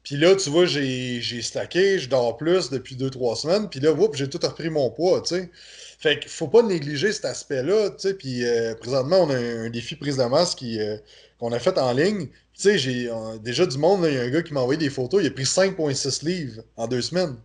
Puis 0.02 0.16
là, 0.16 0.34
tu 0.34 0.50
vois, 0.50 0.66
j'ai 0.66 1.42
stacké, 1.42 1.98
je 1.98 2.08
dors 2.08 2.36
plus 2.36 2.70
depuis 2.70 2.96
deux, 2.96 3.10
trois 3.10 3.36
semaines. 3.36 3.68
Puis 3.68 3.80
là, 3.80 3.94
j'ai 4.14 4.28
tout 4.28 4.40
repris 4.42 4.68
mon 4.68 4.90
poids, 4.90 5.22
tu 5.22 5.36
sais. 5.36 5.50
Fait 5.98 6.18
qu'il 6.18 6.30
faut 6.30 6.48
pas 6.48 6.62
négliger 6.62 7.12
cet 7.12 7.24
aspect-là, 7.26 7.90
tu 7.90 8.08
sais. 8.08 8.14
Puis 8.14 8.44
euh, 8.44 8.74
présentement, 8.74 9.22
on 9.22 9.30
a 9.30 9.36
un, 9.36 9.70
défi 9.70 9.94
prise 9.94 10.16
de 10.16 10.24
masse 10.24 10.56
euh, 10.64 10.98
qu'on 11.38 11.52
a 11.52 11.58
fait 11.60 11.78
en 11.78 11.92
ligne. 11.92 12.26
Tu 12.54 12.62
sais, 12.62 12.78
j'ai 12.78 13.10
déjà 13.42 13.64
du 13.64 13.78
monde, 13.78 14.04
il 14.08 14.14
y 14.14 14.18
a 14.18 14.22
un 14.22 14.30
gars 14.30 14.42
qui 14.42 14.52
m'a 14.52 14.60
envoyé 14.60 14.78
des 14.78 14.90
photos, 14.90 15.22
il 15.22 15.28
a 15.28 15.30
pris 15.30 15.44
5,6 15.44 16.24
livres 16.24 16.62
en 16.76 16.88
deux 16.88 17.02
semaines. 17.02 17.36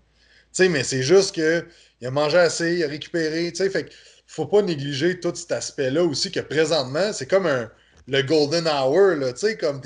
Tu 0.52 0.64
sais, 0.64 0.70
mais 0.70 0.84
c'est 0.84 1.04
juste 1.04 1.36
que 1.36 1.66
il 2.02 2.08
a 2.08 2.12
mangé 2.12 2.38
assez, 2.38 2.76
il 2.76 2.84
a 2.84 2.88
récupéré, 2.88 3.52
tu 3.52 3.58
sais. 3.58 3.70
Fait 3.70 3.86
qu'il 3.86 3.96
faut 4.26 4.48
pas 4.48 4.62
négliger 4.64 5.20
tout 5.20 5.34
cet 5.36 5.52
aspect-là 5.52 6.04
aussi 6.04 6.32
que 6.32 6.40
présentement, 6.40 7.14
c'est 7.14 7.28
comme 7.28 7.46
un 7.46 7.72
le 8.08 8.22
golden 8.22 8.68
hour, 8.68 9.16
tu 9.34 9.38
sais, 9.38 9.58
comme 9.58 9.82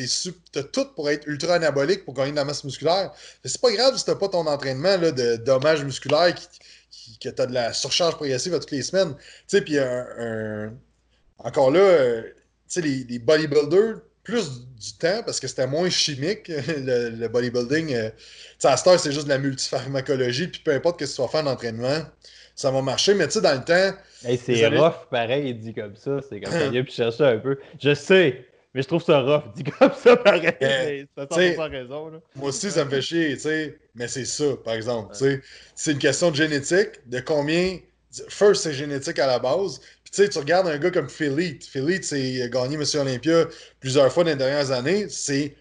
t'as 0.52 0.64
tout 0.64 0.86
pour 0.96 1.10
être 1.10 1.28
ultra 1.28 1.56
anabolique 1.56 2.06
pour 2.06 2.14
gagner 2.14 2.32
de 2.32 2.36
la 2.36 2.46
masse 2.46 2.64
musculaire. 2.64 3.12
C'est 3.44 3.60
pas 3.60 3.72
grave 3.72 3.98
si 3.98 4.06
t'as 4.06 4.16
pas 4.16 4.30
ton 4.30 4.46
entraînement 4.46 4.98
là, 4.98 5.12
de 5.12 5.38
dommage 5.38 5.84
musculaire 5.84 6.34
qui, 6.36 6.48
qui, 6.92 7.18
que 7.18 7.30
t'as 7.30 7.48
de 7.48 7.54
la 7.54 7.74
surcharge 7.74 8.16
progressive 8.16 8.54
à 8.54 8.60
toutes 8.60 8.72
les 8.72 8.84
semaines. 8.84 9.16
Tu 9.16 9.24
sais, 9.48 9.62
puis 9.62 9.80
un, 9.80 10.72
encore 11.40 11.72
là, 11.72 11.80
euh, 11.80 12.22
tu 12.22 12.34
sais, 12.68 12.82
les, 12.82 13.04
les, 13.06 13.20
bodybuilders, 13.20 14.02
plus 14.24 14.68
du 14.80 14.94
temps, 15.00 15.24
parce 15.26 15.40
que 15.40 15.48
c'était 15.48 15.66
moins 15.66 15.90
chimique, 15.90 16.48
le, 16.68 17.28
bodybuilding. 17.28 17.94
Euh, 17.94 18.10
tu 18.12 18.18
sais, 18.60 18.68
à 18.68 18.78
cette 18.78 19.00
c'est 19.00 19.12
juste 19.12 19.26
de 19.26 19.30
la 19.30 19.40
multipharmacologie, 19.40 20.48
puis 20.48 20.62
peu 20.64 20.72
importe 20.74 21.04
ce 21.04 21.12
que 21.12 21.16
tu 21.16 21.22
vas 21.22 21.28
faire 21.28 21.44
en 21.48 21.52
entraînement, 21.52 22.06
ça 22.56 22.72
va 22.72 22.82
marcher. 22.82 23.14
Mais 23.14 23.28
tu 23.28 23.34
sais, 23.34 23.42
dans 23.42 23.54
le 23.54 23.64
temps, 23.64 23.98
c'est 24.22 24.68
rough, 24.68 25.08
pareil, 25.10 25.50
il 25.50 25.60
dit 25.60 25.74
comme 25.74 25.96
ça. 25.96 26.20
C'est 26.28 26.40
comme 26.40 26.54
ça, 26.54 26.66
il 26.72 26.78
a 26.78 26.84
pu 26.84 26.92
chercher 26.92 27.24
un 27.24 27.38
peu. 27.38 27.58
Je 27.82 27.94
sais, 27.94 28.46
mais 28.74 28.82
je 28.82 28.88
trouve 28.88 29.04
ça 29.04 29.20
rough. 29.22 29.54
Dit 29.56 29.64
comme 29.64 29.92
ça, 29.94 30.18
pareil. 30.18 30.54
Mais, 30.62 31.06
pas 31.16 31.68
raison. 31.68 32.10
Là. 32.10 32.20
Moi 32.36 32.50
aussi, 32.50 32.72
ça 32.72 32.86
me 32.86 32.90
fait 32.90 33.02
chier, 33.02 33.34
tu 33.34 33.42
sais. 33.42 33.78
Mais 33.96 34.08
c'est 34.08 34.26
ça, 34.26 34.56
par 34.64 34.74
exemple. 34.76 35.16
C'est 35.76 35.92
une 35.92 36.00
question 36.00 36.32
de 36.32 36.36
génétique, 36.36 37.08
de 37.08 37.20
combien. 37.20 37.80
First, 38.28 38.64
c'est 38.64 38.74
génétique 38.74 39.20
à 39.20 39.28
la 39.28 39.40
base. 39.40 39.80
Puis, 40.04 40.12
tu 40.12 40.24
sais, 40.24 40.30
tu 40.30 40.38
regardes 40.38 40.68
un 40.68 40.78
gars 40.78 40.92
comme 40.92 41.10
Philippe. 41.10 41.64
Philippe, 41.64 42.04
c'est 42.04 42.50
gagné 42.50 42.76
Monsieur 42.76 43.00
Olympia 43.00 43.46
plusieurs 43.80 44.12
fois 44.12 44.26
dans 44.26 44.32
les 44.32 44.36
dernières 44.36 44.72
années. 44.72 45.08
C'est 45.08 45.56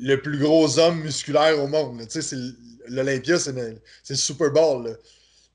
le 0.00 0.16
plus 0.16 0.38
gros 0.38 0.78
homme 0.78 1.00
musculaire 1.00 1.58
au 1.62 1.66
monde. 1.66 2.06
Tu 2.08 2.22
sais, 2.22 2.36
l'Olympia, 2.88 3.38
c'est 3.38 3.52
le 3.52 4.16
Super 4.16 4.50
Bowl. 4.50 4.86
Là. 4.86 4.92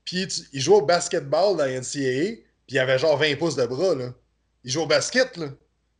Puis 0.06 0.26
il 0.52 0.60
jouait 0.60 0.76
au 0.76 0.82
basketball 0.82 1.56
dans 1.56 1.64
la 1.64 1.80
NCAA, 1.80 2.36
puis 2.66 2.76
il 2.76 2.78
avait 2.78 2.98
genre 2.98 3.18
20 3.18 3.36
pouces 3.36 3.56
de 3.56 3.66
bras, 3.66 3.94
là. 3.94 4.14
Il 4.64 4.70
joue 4.70 4.82
au 4.82 4.86
basket, 4.86 5.36
là. 5.36 5.48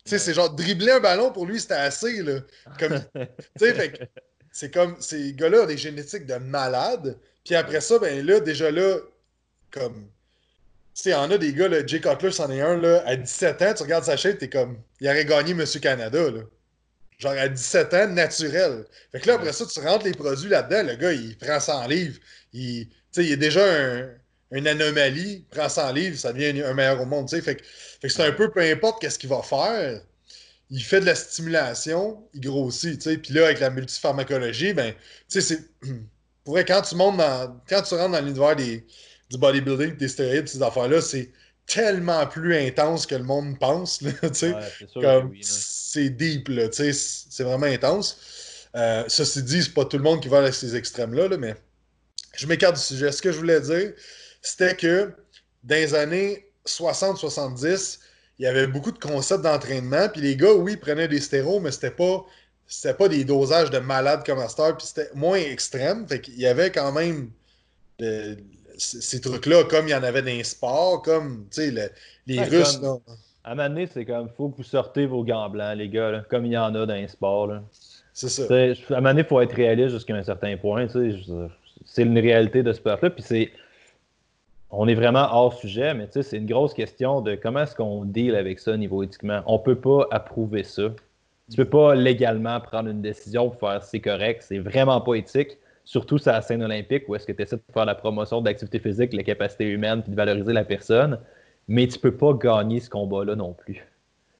Tu 0.04 0.10
sais, 0.10 0.18
c'est 0.18 0.32
genre 0.32 0.48
dribbler 0.48 0.92
un 0.92 1.00
ballon 1.00 1.32
pour 1.32 1.44
lui, 1.44 1.60
c'était 1.60 1.74
assez, 1.74 2.22
là. 2.22 2.40
Comme, 2.78 3.00
tu 3.14 3.26
sais, 3.58 3.74
fait 3.74 4.10
c'est 4.52 4.72
comme, 4.72 4.96
ces 5.00 5.34
gars-là 5.34 5.62
ont 5.62 5.66
des 5.66 5.76
génétiques 5.76 6.24
de 6.24 6.36
malades. 6.36 7.18
Puis 7.44 7.54
après 7.54 7.80
ça, 7.80 7.98
ben 7.98 8.24
là, 8.24 8.40
déjà 8.40 8.70
là, 8.70 8.96
comme, 9.70 10.08
tu 10.94 11.02
sais, 11.02 11.14
en 11.14 11.30
a 11.30 11.36
des 11.36 11.52
gars, 11.52 11.68
là, 11.68 11.84
Jay 11.84 12.00
Cutler, 12.00 12.30
c'en 12.30 12.50
est 12.50 12.62
un, 12.62 12.76
là, 12.76 13.02
à 13.06 13.16
17 13.16 13.62
ans, 13.62 13.74
tu 13.74 13.82
regardes 13.82 14.04
sa 14.04 14.16
chaîne, 14.16 14.38
t'es 14.38 14.48
comme, 14.48 14.78
il 15.00 15.08
aurait 15.08 15.24
gagné 15.24 15.52
Monsieur 15.52 15.80
Canada, 15.80 16.30
là. 16.30 16.42
Genre 17.18 17.32
à 17.32 17.48
17 17.48 17.94
ans, 17.94 18.08
naturel. 18.08 18.84
Fait 19.10 19.20
que 19.20 19.26
là, 19.26 19.34
après 19.34 19.52
ça, 19.52 19.66
tu 19.66 19.80
rentres 19.80 20.04
les 20.04 20.12
produits 20.12 20.48
là-dedans, 20.48 20.90
le 20.90 20.96
gars, 20.96 21.12
il 21.12 21.36
prend 21.36 21.58
100 21.58 21.88
livres, 21.88 22.18
il 22.52 22.88
il 23.22 23.30
y 23.30 23.32
a 23.32 23.36
déjà 23.36 23.64
un, 23.64 24.08
une 24.52 24.66
anomalie, 24.66 25.44
prend 25.50 25.68
100 25.68 25.92
livres, 25.92 26.16
ça 26.16 26.32
devient 26.32 26.62
un 26.62 26.74
meilleur 26.74 27.00
au 27.00 27.06
monde. 27.06 27.28
Fait 27.30 27.40
que, 27.40 27.62
fait 27.62 27.62
que 28.02 28.08
c'est 28.08 28.24
un 28.24 28.32
peu 28.32 28.50
peu 28.50 28.60
importe 28.60 29.00
qu'est-ce 29.00 29.18
qu'il 29.18 29.30
va 29.30 29.42
faire, 29.42 30.00
il 30.70 30.82
fait 30.82 31.00
de 31.00 31.06
la 31.06 31.14
stimulation, 31.14 32.22
il 32.34 32.40
grossit. 32.40 33.02
Puis 33.22 33.32
là, 33.32 33.46
avec 33.46 33.60
la 33.60 33.70
multipharmacologie, 33.70 34.72
ben, 34.72 34.94
c'est. 35.28 35.60
Pour 36.44 36.56
quand 36.58 36.82
tu 36.82 36.94
montes 36.94 37.16
dans. 37.16 37.60
Quand 37.68 37.82
tu 37.82 37.94
rentres 37.94 38.12
dans 38.12 38.24
l'univers 38.24 38.54
du 38.54 38.84
bodybuilding, 39.32 39.96
des 39.96 40.08
stéroïdes, 40.08 40.46
ces 40.46 40.62
affaires-là, 40.62 41.00
c'est 41.00 41.32
tellement 41.66 42.24
plus 42.26 42.56
intense 42.56 43.04
que 43.06 43.16
le 43.16 43.24
monde 43.24 43.58
pense. 43.58 44.00
c'est 45.42 46.10
deep, 46.10 46.48
c'est 46.72 47.42
vraiment 47.42 47.66
intense. 47.66 48.66
Euh, 48.76 49.04
ceci 49.08 49.42
dit, 49.42 49.62
c'est 49.62 49.74
pas 49.74 49.84
tout 49.86 49.96
le 49.96 50.04
monde 50.04 50.22
qui 50.22 50.28
va 50.28 50.38
à 50.38 50.52
ces 50.52 50.76
extrêmes-là, 50.76 51.28
là, 51.28 51.36
mais 51.36 51.56
je 52.36 52.46
m'écarte 52.46 52.76
du 52.76 52.82
sujet. 52.82 53.12
Ce 53.12 53.22
que 53.22 53.32
je 53.32 53.38
voulais 53.38 53.60
dire, 53.60 53.92
c'était 54.42 54.74
que 54.74 55.12
dans 55.64 55.74
les 55.74 55.94
années 55.94 56.46
60-70, 56.66 57.98
il 58.38 58.44
y 58.44 58.46
avait 58.46 58.66
beaucoup 58.66 58.92
de 58.92 58.98
concepts 58.98 59.42
d'entraînement. 59.42 60.08
Puis 60.08 60.20
les 60.20 60.36
gars, 60.36 60.52
oui, 60.52 60.72
ils 60.72 60.80
prenaient 60.80 61.08
des 61.08 61.20
stéros, 61.20 61.60
mais 61.60 61.72
c'était 61.72 61.90
pas, 61.90 62.24
c'était 62.66 62.94
pas 62.94 63.08
des 63.08 63.24
dosages 63.24 63.70
de 63.70 63.78
malades 63.78 64.24
comme 64.24 64.38
Astor. 64.38 64.76
Puis 64.76 64.86
c'était 64.88 65.10
moins 65.14 65.38
extrême. 65.38 66.06
Fait 66.06 66.20
qu'il 66.20 66.38
y 66.38 66.46
avait 66.46 66.70
quand 66.70 66.92
même 66.92 67.30
ces 68.78 69.20
trucs-là, 69.20 69.64
comme 69.64 69.88
il 69.88 69.92
y 69.92 69.94
en 69.94 70.02
avait 70.02 70.22
dans 70.22 70.28
les 70.28 70.44
sports, 70.44 71.02
comme 71.02 71.46
les 71.56 72.42
Russes. 72.42 72.80
À 73.44 73.52
un 73.52 73.54
moment 73.54 73.68
donné, 73.68 73.86
c'est 73.86 74.04
comme, 74.04 74.28
faut 74.36 74.48
que 74.48 74.56
vous 74.56 74.64
sortez 74.64 75.06
vos 75.06 75.22
gants 75.22 75.48
blancs, 75.48 75.76
les 75.76 75.88
gars, 75.88 76.24
comme 76.28 76.46
il 76.46 76.52
y 76.52 76.58
en 76.58 76.74
a 76.74 76.84
dans 76.84 76.94
les 76.94 77.08
sports. 77.08 77.48
C'est 78.12 78.28
ça. 78.28 78.42
à 78.42 78.46
un 78.46 79.00
moment 79.00 79.10
donné, 79.10 79.20
il 79.20 79.26
faut 79.26 79.40
être 79.40 79.54
réaliste 79.54 79.90
jusqu'à 79.90 80.14
un 80.14 80.22
certain 80.24 80.56
point. 80.56 80.88
C'est 81.86 82.02
une 82.02 82.18
réalité 82.18 82.62
de 82.62 82.72
ce 82.72 82.78
sport-là. 82.78 83.08
Puis 83.10 83.22
c'est 83.22 83.50
on 84.70 84.88
est 84.88 84.94
vraiment 84.94 85.28
hors 85.32 85.54
sujet, 85.54 85.94
mais 85.94 86.08
c'est 86.10 86.36
une 86.36 86.46
grosse 86.46 86.74
question 86.74 87.20
de 87.20 87.34
comment 87.34 87.60
est-ce 87.60 87.74
qu'on 87.74 88.04
deal 88.04 88.34
avec 88.34 88.58
ça 88.58 88.72
au 88.72 88.76
niveau 88.76 89.02
éthiquement. 89.02 89.42
On 89.46 89.54
ne 89.54 89.62
peut 89.62 89.78
pas 89.78 90.06
approuver 90.10 90.64
ça. 90.64 90.90
Tu 91.50 91.58
ne 91.58 91.64
peux 91.64 91.70
pas 91.70 91.94
légalement 91.94 92.60
prendre 92.60 92.90
une 92.90 93.00
décision 93.00 93.48
pour 93.48 93.60
faire 93.60 93.82
c'est 93.82 94.00
correct, 94.00 94.42
c'est 94.42 94.58
vraiment 94.58 95.00
pas 95.00 95.14
éthique, 95.14 95.58
surtout 95.84 96.18
sur 96.18 96.32
la 96.32 96.42
scène 96.42 96.62
olympique 96.62 97.04
où 97.08 97.14
est-ce 97.14 97.26
que 97.26 97.32
tu 97.32 97.42
essaies 97.42 97.56
de 97.56 97.62
faire 97.72 97.84
la 97.84 97.94
promotion 97.94 98.40
de 98.40 98.46
l'activité 98.46 98.80
physique, 98.80 99.12
la 99.12 99.22
capacité 99.22 99.64
humaine, 99.66 100.02
puis 100.02 100.10
de 100.10 100.16
valoriser 100.16 100.52
la 100.52 100.64
personne, 100.64 101.20
mais 101.68 101.86
tu 101.86 101.98
ne 101.98 102.02
peux 102.02 102.16
pas 102.16 102.32
gagner 102.32 102.80
ce 102.80 102.90
combat-là 102.90 103.36
non 103.36 103.52
plus. 103.52 103.74
Tu 103.74 103.80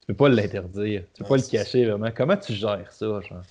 ne 0.09 0.13
peux 0.13 0.15
pas 0.15 0.29
l'interdire, 0.29 1.03
tu 1.13 1.23
ne 1.23 1.25
peux 1.25 1.29
pas 1.29 1.37
le 1.37 1.49
cacher 1.49 1.85
vraiment. 1.85 2.09
Comment 2.13 2.35
tu 2.35 2.51
gères 2.51 2.91
ça, 2.91 3.05
genre? 3.21 3.41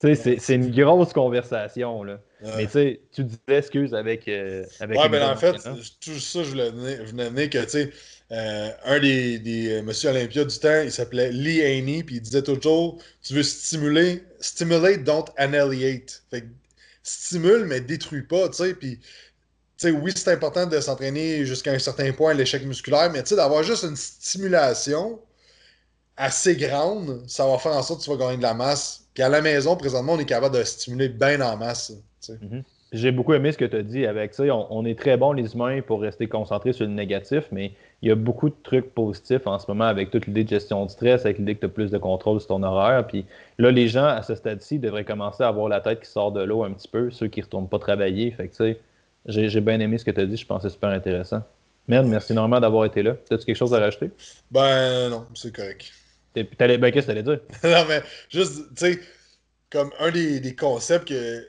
C'est 0.00 0.54
une 0.54 0.70
grosse 0.70 1.12
conversation. 1.12 2.02
Là. 2.02 2.20
Mais 2.56 2.66
tu 3.12 3.24
disais 3.24 3.38
excuse 3.48 3.94
avec. 3.94 4.28
Euh, 4.28 4.64
avec 4.80 4.98
ouais, 4.98 5.08
mais 5.08 5.22
en 5.22 5.36
fait, 5.36 5.56
tout 6.00 6.18
ça, 6.18 6.42
je 6.42 6.50
venais 6.50 6.96
venais 6.96 7.48
que, 7.48 7.62
tu 7.64 7.70
sais, 7.70 7.92
euh, 8.32 8.70
un 8.84 9.00
des, 9.00 9.38
des 9.38 9.72
euh, 9.72 9.82
Monsieur 9.82 10.10
Olympia 10.10 10.44
du 10.44 10.58
temps, 10.58 10.82
il 10.82 10.92
s'appelait 10.92 11.32
Lee 11.32 11.62
Haney, 11.62 12.02
puis 12.02 12.16
il 12.16 12.20
disait 12.20 12.42
toujours 12.42 12.98
Tu 13.22 13.34
veux 13.34 13.42
stimuler, 13.42 14.22
stimulate, 14.40 15.04
don't 15.04 15.24
annihilate. 15.36 16.22
Fait 16.30 16.42
que 16.42 16.46
stimule, 17.02 17.64
mais 17.64 17.80
détruis 17.80 18.22
pas, 18.22 18.48
tu 18.48 18.56
sais. 18.56 18.74
Puis, 18.74 18.98
tu 18.98 19.06
sais, 19.78 19.90
oui, 19.90 20.12
c'est 20.14 20.32
important 20.32 20.66
de 20.66 20.80
s'entraîner 20.80 21.46
jusqu'à 21.46 21.72
un 21.72 21.78
certain 21.78 22.12
point 22.12 22.32
à 22.32 22.34
l'échec 22.34 22.64
musculaire, 22.64 23.10
mais 23.10 23.22
tu 23.22 23.30
sais, 23.30 23.36
d'avoir 23.36 23.62
juste 23.62 23.84
une 23.84 23.96
stimulation 23.96 25.20
assez 26.16 26.56
grande, 26.56 27.22
ça 27.28 27.46
va 27.46 27.58
faire 27.58 27.72
en 27.72 27.82
sorte 27.82 28.00
que 28.00 28.04
tu 28.04 28.10
vas 28.10 28.16
gagner 28.16 28.38
de 28.38 28.42
la 28.42 28.54
masse 28.54 29.05
puis 29.16 29.22
à 29.22 29.30
la 29.30 29.40
maison, 29.40 29.76
présentement, 29.76 30.12
on 30.12 30.18
est 30.18 30.26
capable 30.26 30.58
de 30.58 30.62
stimuler 30.62 31.08
bien 31.08 31.40
en 31.40 31.56
masse. 31.56 31.90
Mhm. 32.28 32.62
J'ai 32.92 33.12
beaucoup 33.12 33.32
aimé 33.32 33.50
ce 33.50 33.56
que 33.56 33.64
tu 33.64 33.74
as 33.74 33.82
dit 33.82 34.04
avec 34.04 34.34
ça. 34.34 34.44
On, 34.44 34.84
est 34.84 34.98
très 34.98 35.16
bons, 35.16 35.32
les 35.32 35.54
humains, 35.54 35.80
pour 35.80 36.02
rester 36.02 36.26
concentrés 36.26 36.74
sur 36.74 36.84
le 36.84 36.92
négatif, 36.92 37.44
mais 37.50 37.72
il 38.02 38.10
y 38.10 38.12
a 38.12 38.14
beaucoup 38.14 38.50
de 38.50 38.54
trucs 38.62 38.92
positifs 38.92 39.46
en 39.46 39.58
ce 39.58 39.64
moment 39.68 39.84
avec 39.84 40.10
toute 40.10 40.26
l'idée 40.26 40.44
de 40.44 40.50
gestion 40.50 40.84
de 40.84 40.90
stress, 40.90 41.24
avec 41.24 41.38
l'idée 41.38 41.54
que 41.54 41.60
tu 41.60 41.64
as 41.66 41.70
plus 41.70 41.90
de 41.90 41.96
contrôle 41.96 42.40
sur 42.40 42.48
ton 42.48 42.62
horaire. 42.62 43.06
Puis 43.06 43.24
là, 43.56 43.70
les 43.70 43.88
gens, 43.88 44.04
à 44.04 44.20
ce 44.20 44.34
stade-ci, 44.34 44.78
devraient 44.78 45.06
commencer 45.06 45.42
à 45.42 45.48
avoir 45.48 45.70
la 45.70 45.80
tête 45.80 46.00
qui 46.00 46.10
sort 46.10 46.30
de 46.30 46.42
l'eau 46.42 46.62
un 46.64 46.72
petit 46.72 46.88
peu, 46.88 47.10
ceux 47.10 47.28
qui 47.28 47.40
ne 47.40 47.46
retournent 47.46 47.70
pas 47.70 47.78
travailler. 47.78 48.30
Fait 48.32 48.48
que, 48.48 48.76
j'ai 49.24 49.60
bien 49.62 49.80
aimé 49.80 49.96
ce 49.96 50.04
que 50.04 50.10
tu 50.10 50.20
as 50.20 50.26
dit. 50.26 50.36
Je 50.36 50.44
c'est 50.60 50.68
super 50.68 50.90
intéressant. 50.90 51.40
Merde, 51.88 52.06
merci 52.06 52.32
énormément 52.32 52.60
d'avoir 52.60 52.84
été 52.84 53.02
là. 53.02 53.16
As-tu 53.30 53.46
quelque 53.46 53.56
chose 53.56 53.72
à 53.72 53.78
rajouter? 53.78 54.10
Ben 54.50 55.08
non, 55.08 55.24
c'est 55.34 55.56
correct. 55.56 55.90
Ben, 56.42 56.90
qu'est-ce 56.90 57.06
que 57.06 57.06
tu 57.06 57.10
allais 57.10 57.22
dire? 57.22 57.40
non, 57.64 57.84
mais 57.88 58.02
juste, 58.30 58.56
tu 58.76 58.92
sais, 58.92 59.00
comme 59.70 59.90
un 59.98 60.10
des, 60.10 60.54
concepts 60.54 61.08
que, 61.08 61.46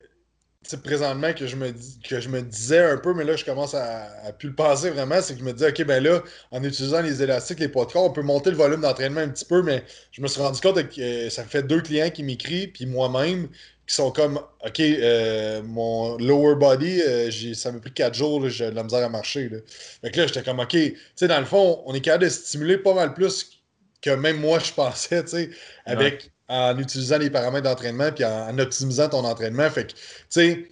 présentement, 0.83 1.33
que 1.33 1.47
je, 1.47 1.55
me 1.55 1.71
que 2.07 2.19
je 2.19 2.29
me 2.29 2.41
disais 2.41 2.83
un 2.83 2.97
peu, 2.97 3.13
mais 3.13 3.23
là, 3.23 3.35
je 3.35 3.45
commence 3.45 3.73
à, 3.73 4.09
à 4.25 4.33
plus 4.33 4.49
le 4.49 4.55
penser 4.55 4.89
vraiment, 4.89 5.21
c'est 5.21 5.33
que 5.33 5.39
je 5.39 5.45
me 5.45 5.53
disais, 5.53 5.69
OK, 5.69 5.83
ben 5.85 6.03
là, 6.03 6.23
en 6.51 6.63
utilisant 6.63 7.01
les 7.01 7.21
élastiques, 7.21 7.59
les 7.59 7.69
poids 7.69 7.85
de 7.85 7.91
corps, 7.91 8.05
on 8.05 8.11
peut 8.11 8.21
monter 8.21 8.49
le 8.49 8.57
volume 8.57 8.81
d'entraînement 8.81 9.21
un 9.21 9.29
petit 9.29 9.45
peu, 9.45 9.61
mais 9.61 9.83
je 10.11 10.21
me 10.21 10.27
suis 10.27 10.41
rendu 10.41 10.59
compte 10.59 10.75
que 10.89 11.01
euh, 11.01 11.29
ça 11.29 11.43
fait 11.43 11.63
deux 11.63 11.81
clients 11.81 12.09
qui 12.09 12.23
m'écrivent, 12.23 12.71
puis 12.71 12.85
moi-même, 12.85 13.49
qui 13.87 13.95
sont 13.95 14.11
comme, 14.11 14.37
OK, 14.65 14.79
euh, 14.81 15.61
mon 15.63 16.17
lower 16.17 16.55
body, 16.55 17.01
euh, 17.01 17.31
ça 17.53 17.71
m'a 17.71 17.79
pris 17.79 17.93
quatre 17.93 18.15
jours, 18.15 18.47
j'ai 18.49 18.69
de 18.69 18.75
la 18.75 18.83
misère 18.83 19.05
à 19.05 19.09
marcher. 19.09 19.47
Là. 19.47 19.59
Fait 20.01 20.11
que 20.11 20.17
là, 20.19 20.27
j'étais 20.27 20.43
comme, 20.43 20.59
OK, 20.59 20.71
tu 20.71 20.97
sais, 21.15 21.27
dans 21.29 21.39
le 21.39 21.45
fond, 21.45 21.81
on 21.85 21.93
est 21.93 22.01
capable 22.01 22.25
de 22.25 22.29
stimuler 22.29 22.77
pas 22.77 22.93
mal 22.93 23.13
plus 23.13 23.56
que 24.01 24.11
même 24.11 24.39
moi 24.39 24.59
je 24.59 24.71
pensais, 24.73 25.23
tu 25.23 25.29
sais, 25.29 25.49
avec 25.85 26.31
en 26.49 26.77
utilisant 26.77 27.17
les 27.17 27.29
paramètres 27.29 27.67
d'entraînement 27.69 28.11
puis 28.11 28.23
en, 28.25 28.57
optimisant 28.57 29.09
ton 29.09 29.25
entraînement. 29.25 29.69
Fait 29.69 29.87
que, 29.87 29.91
tu 29.91 29.97
sais, 30.29 30.67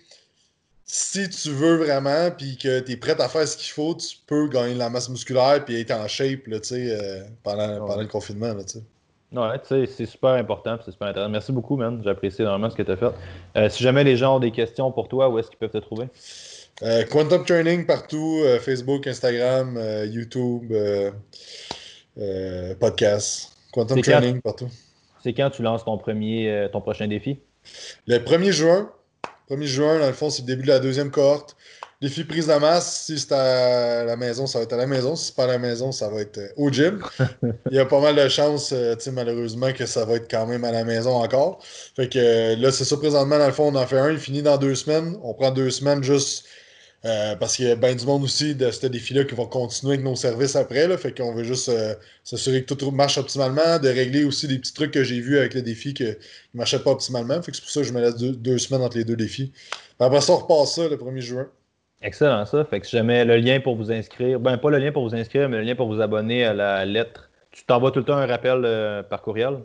si 0.85 1.29
tu 1.29 1.49
veux 1.49 1.77
vraiment 1.77 2.31
puis 2.31 2.57
que 2.57 2.79
tu 2.79 2.93
es 2.93 2.97
prêt 2.97 3.19
à 3.19 3.27
faire 3.27 3.47
ce 3.47 3.57
qu'il 3.57 3.71
faut, 3.71 3.95
tu 3.95 4.17
peux 4.27 4.47
gagner 4.47 4.75
de 4.75 4.79
la 4.79 4.89
masse 4.89 5.09
musculaire 5.09 5.63
puis 5.65 5.79
être 5.79 5.91
en 5.91 6.07
shape 6.07 6.47
là, 6.47 6.59
euh, 6.71 7.23
pendant, 7.43 7.79
pendant 7.79 8.01
le 8.01 8.07
confinement. 8.07 8.53
Là, 8.53 8.61
sais. 8.65 8.79
Ouais, 9.31 9.87
c'est 9.87 10.05
super 10.05 10.29
important, 10.31 10.77
c'est 10.85 10.91
super 10.91 11.09
intéressant. 11.09 11.31
Merci 11.31 11.51
beaucoup, 11.51 11.75
man. 11.75 12.01
J'apprécie 12.05 12.41
énormément 12.41 12.69
ce 12.69 12.75
que 12.75 12.83
tu 12.83 12.91
as 12.91 12.95
fait. 12.95 13.11
Euh, 13.57 13.69
si 13.69 13.83
jamais 13.83 14.05
les 14.05 14.15
gens 14.15 14.37
ont 14.37 14.39
des 14.39 14.51
questions 14.51 14.91
pour 14.91 15.09
toi, 15.09 15.27
où 15.29 15.39
est-ce 15.39 15.49
qu'ils 15.49 15.57
peuvent 15.57 15.71
te 15.71 15.79
trouver? 15.79 16.07
Euh, 16.83 17.03
Quantum 17.05 17.43
Training 17.43 17.85
partout, 17.85 18.43
Facebook, 18.61 19.07
Instagram, 19.07 19.77
YouTube, 20.05 20.71
podcast. 22.79 23.51
Quantum 23.75 24.01
Training 24.01 24.41
partout. 24.41 24.69
C'est 25.25 25.33
quand 25.33 25.49
tu 25.49 25.63
lances 25.63 25.83
ton 25.83 25.97
premier, 25.97 26.51
euh, 26.51 26.67
ton 26.69 26.81
prochain 26.81 27.07
défi? 27.07 27.39
Le 28.05 28.19
1er 28.19 28.51
juin. 28.51 28.91
1er 29.49 29.65
juin, 29.65 29.99
dans 29.99 30.05
le 30.07 30.13
fond, 30.13 30.29
c'est 30.29 30.43
le 30.43 30.47
début 30.47 30.61
de 30.61 30.67
la 30.67 30.79
deuxième 30.79 31.09
cohorte. 31.11 31.55
Défi 31.99 32.23
prise 32.25 32.45
de 32.45 32.53
masse, 32.53 33.05
si 33.05 33.17
c'est 33.17 33.31
à 33.31 34.03
la 34.03 34.15
maison, 34.17 34.45
ça 34.45 34.59
va 34.59 34.63
être 34.65 34.73
à 34.73 34.77
la 34.77 34.85
maison. 34.85 35.15
Si 35.15 35.25
c'est 35.25 35.35
pas 35.35 35.45
à 35.45 35.47
la 35.47 35.57
maison, 35.57 35.91
ça 35.91 36.09
va 36.09 36.21
être 36.21 36.37
euh, 36.37 36.47
au 36.57 36.69
gym. 36.69 37.01
Il 37.71 37.75
y 37.75 37.79
a 37.79 37.85
pas 37.85 37.99
mal 37.99 38.15
de 38.15 38.27
chances, 38.29 38.71
euh, 38.71 38.95
malheureusement, 39.11 39.73
que 39.73 39.85
ça 39.85 40.05
va 40.05 40.15
être 40.15 40.29
quand 40.29 40.45
même 40.45 40.63
à 40.63 40.71
la 40.71 40.83
maison 40.83 41.15
encore. 41.15 41.59
Fait 41.95 42.07
que 42.07 42.55
là, 42.61 42.71
c'est 42.71 42.85
ça 42.85 42.95
présentement, 42.95 43.39
dans 43.39 43.47
le 43.47 43.51
fond, 43.51 43.73
on 43.73 43.75
en 43.75 43.87
fait 43.87 43.97
un, 43.97 44.11
il 44.11 44.19
finit 44.19 44.43
dans 44.43 44.57
deux 44.57 44.75
semaines. 44.75 45.17
On 45.23 45.33
prend 45.33 45.49
deux 45.49 45.71
semaines 45.71 46.03
juste 46.03 46.45
euh, 47.05 47.35
parce 47.35 47.55
qu'il 47.55 47.67
y 47.67 47.71
a 47.71 47.75
bien 47.75 47.93
du 47.93 48.05
monde 48.05 48.23
aussi 48.23 48.55
de 48.55 48.71
ce 48.71 48.87
défi-là 48.87 49.25
qui 49.25 49.35
vont 49.35 49.45
continuer 49.45 49.93
avec 49.93 50.05
nos 50.05 50.15
services 50.15 50.55
après. 50.55 50.87
Là, 50.87 50.97
fait 50.97 51.15
qu'on 51.15 51.35
veut 51.35 51.43
juste 51.43 51.69
euh, 51.69 51.93
s'assurer 52.23 52.63
que 52.63 52.73
tout 52.73 52.89
marche 52.89 53.19
optimalement, 53.19 53.77
de 53.77 53.89
régler 53.89 54.23
aussi 54.23 54.47
des 54.47 54.57
petits 54.57 54.73
trucs 54.73 54.91
que 54.91 55.03
j'ai 55.03 55.19
vus 55.19 55.37
avec 55.37 55.53
le 55.53 55.61
défi 55.61 55.93
qui 55.93 56.03
ne 56.03 56.13
marchaient 56.55 56.81
pas 56.81 56.89
optimalement. 56.91 57.39
Fait 57.43 57.51
que 57.51 57.57
c'est 57.57 57.63
pour 57.63 57.71
ça 57.71 57.81
que 57.81 57.87
je 57.87 57.93
me 57.93 58.01
laisse 58.01 58.15
deux, 58.15 58.57
semaines 58.57 58.81
entre 58.81 58.97
les 58.97 59.03
deux 59.03 59.15
défis. 59.15 59.51
après 59.99 60.19
ça, 60.21 60.33
on 60.33 60.37
repasse 60.37 60.75
ça 60.75 60.87
le 60.87 60.97
1er 60.97 61.19
juin. 61.19 61.47
Excellent 62.01 62.45
ça. 62.45 62.65
Fait 62.65 62.79
que 62.79 62.87
si 62.87 62.95
jamais 62.95 63.23
le 63.23 63.37
lien 63.37 63.59
pour 63.59 63.75
vous 63.75 63.91
inscrire, 63.91 64.39
ben 64.39 64.57
pas 64.57 64.71
le 64.71 64.79
lien 64.79 64.91
pour 64.91 65.07
vous 65.07 65.15
inscrire, 65.15 65.47
mais 65.47 65.57
le 65.57 65.63
lien 65.63 65.75
pour 65.75 65.87
vous 65.87 66.01
abonner 66.01 66.43
à 66.43 66.53
la 66.53 66.85
lettre, 66.85 67.29
tu 67.51 67.63
t'envoies 67.65 67.91
tout 67.91 67.99
le 67.99 68.05
temps 68.05 68.17
un 68.17 68.25
rappel 68.25 68.63
euh, 68.65 69.03
par 69.03 69.21
courriel? 69.21 69.59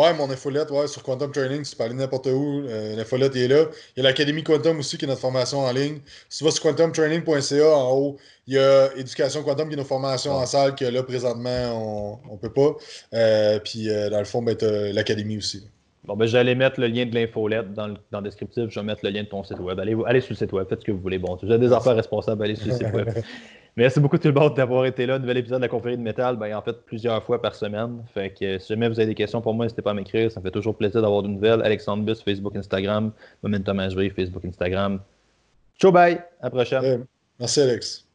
Ouais, 0.00 0.14
mon 0.14 0.30
infolette, 0.30 0.70
ouais, 0.70 0.86
sur 0.86 1.02
Quantum 1.02 1.30
Training, 1.30 1.62
tu 1.62 1.76
peux 1.76 1.84
aller 1.84 1.92
n'importe 1.92 2.26
où. 2.28 2.64
Euh, 2.66 2.96
l'infolette 2.96 3.36
est 3.36 3.48
là. 3.48 3.66
Il 3.94 4.02
y 4.02 4.06
a 4.06 4.08
l'Académie 4.08 4.42
Quantum 4.42 4.78
aussi, 4.78 4.96
qui 4.96 5.04
est 5.04 5.08
notre 5.08 5.20
formation 5.20 5.58
en 5.58 5.70
ligne. 5.72 5.98
Si 6.30 6.38
tu 6.38 6.44
vas 6.44 6.50
sur 6.50 6.62
quantumtraining.ca, 6.62 7.76
en 7.76 7.92
haut, 7.92 8.16
il 8.46 8.54
y 8.54 8.58
a 8.58 8.88
Éducation 8.96 9.42
Quantum, 9.42 9.68
qui 9.68 9.74
est 9.74 9.76
nos 9.76 9.84
formations 9.84 10.32
en 10.32 10.46
salle, 10.46 10.74
que 10.74 10.86
là, 10.86 11.02
présentement, 11.02 12.18
on 12.30 12.32
ne 12.32 12.38
peut 12.38 12.50
pas. 12.50 12.76
Euh, 13.12 13.58
puis, 13.58 13.90
euh, 13.90 14.08
dans 14.08 14.20
le 14.20 14.24
fond, 14.24 14.40
ben, 14.40 14.56
tu 14.56 14.64
l'Académie 14.64 15.36
aussi. 15.36 15.68
Bon, 16.04 16.16
ben, 16.16 16.24
j'allais 16.24 16.54
mettre 16.54 16.80
le 16.80 16.86
lien 16.86 17.04
de 17.04 17.14
l'infolette 17.14 17.74
dans 17.74 17.88
le, 17.88 17.96
dans 18.10 18.20
le 18.20 18.24
descriptif. 18.24 18.70
Je 18.70 18.80
vais 18.80 18.86
mettre 18.86 19.04
le 19.04 19.10
lien 19.10 19.24
de 19.24 19.28
ton 19.28 19.44
site 19.44 19.58
web. 19.58 19.78
Allez, 19.78 19.94
allez 20.06 20.22
sur 20.22 20.30
le 20.30 20.36
site 20.36 20.52
web, 20.54 20.66
faites 20.66 20.80
ce 20.80 20.86
que 20.86 20.92
vous 20.92 21.00
voulez. 21.00 21.18
Bon, 21.18 21.36
vous 21.36 21.50
avez 21.50 21.60
des 21.60 21.74
affaires 21.74 21.94
responsables, 21.94 22.42
allez 22.42 22.56
sur 22.56 22.68
le 22.68 22.72
site 22.72 22.94
web. 22.94 23.10
Merci 23.76 24.00
beaucoup 24.00 24.18
tout 24.18 24.28
le 24.28 24.34
monde 24.34 24.54
d'avoir 24.54 24.84
été 24.84 25.06
là. 25.06 25.18
Nouvel 25.18 25.38
épisode 25.38 25.58
de 25.58 25.62
la 25.62 25.68
conférence 25.68 25.98
de 25.98 26.02
métal, 26.02 26.36
ben, 26.36 26.54
en 26.54 26.62
fait 26.62 26.84
plusieurs 26.84 27.22
fois 27.22 27.40
par 27.40 27.54
semaine. 27.54 28.02
Fait 28.12 28.30
que 28.30 28.58
si 28.58 28.68
jamais 28.68 28.88
vous 28.88 28.98
avez 28.98 29.06
des 29.06 29.14
questions 29.14 29.40
pour 29.40 29.54
moi, 29.54 29.64
n'hésitez 29.64 29.82
pas 29.82 29.92
à 29.92 29.94
m'écrire. 29.94 30.30
Ça 30.30 30.40
me 30.40 30.44
fait 30.44 30.50
toujours 30.50 30.76
plaisir 30.76 31.02
d'avoir 31.02 31.22
de 31.22 31.28
nouvelles. 31.28 31.62
Alexandre 31.62 32.04
Bus, 32.04 32.22
Facebook, 32.22 32.56
Instagram. 32.56 33.12
Momentum 33.42 33.78
HV, 33.78 34.10
Facebook, 34.10 34.44
Instagram. 34.44 35.00
Ciao, 35.78 35.92
bye. 35.92 36.14
À 36.40 36.44
la 36.44 36.50
prochaine. 36.50 37.06
merci, 37.38 37.60
Alex. 37.60 38.09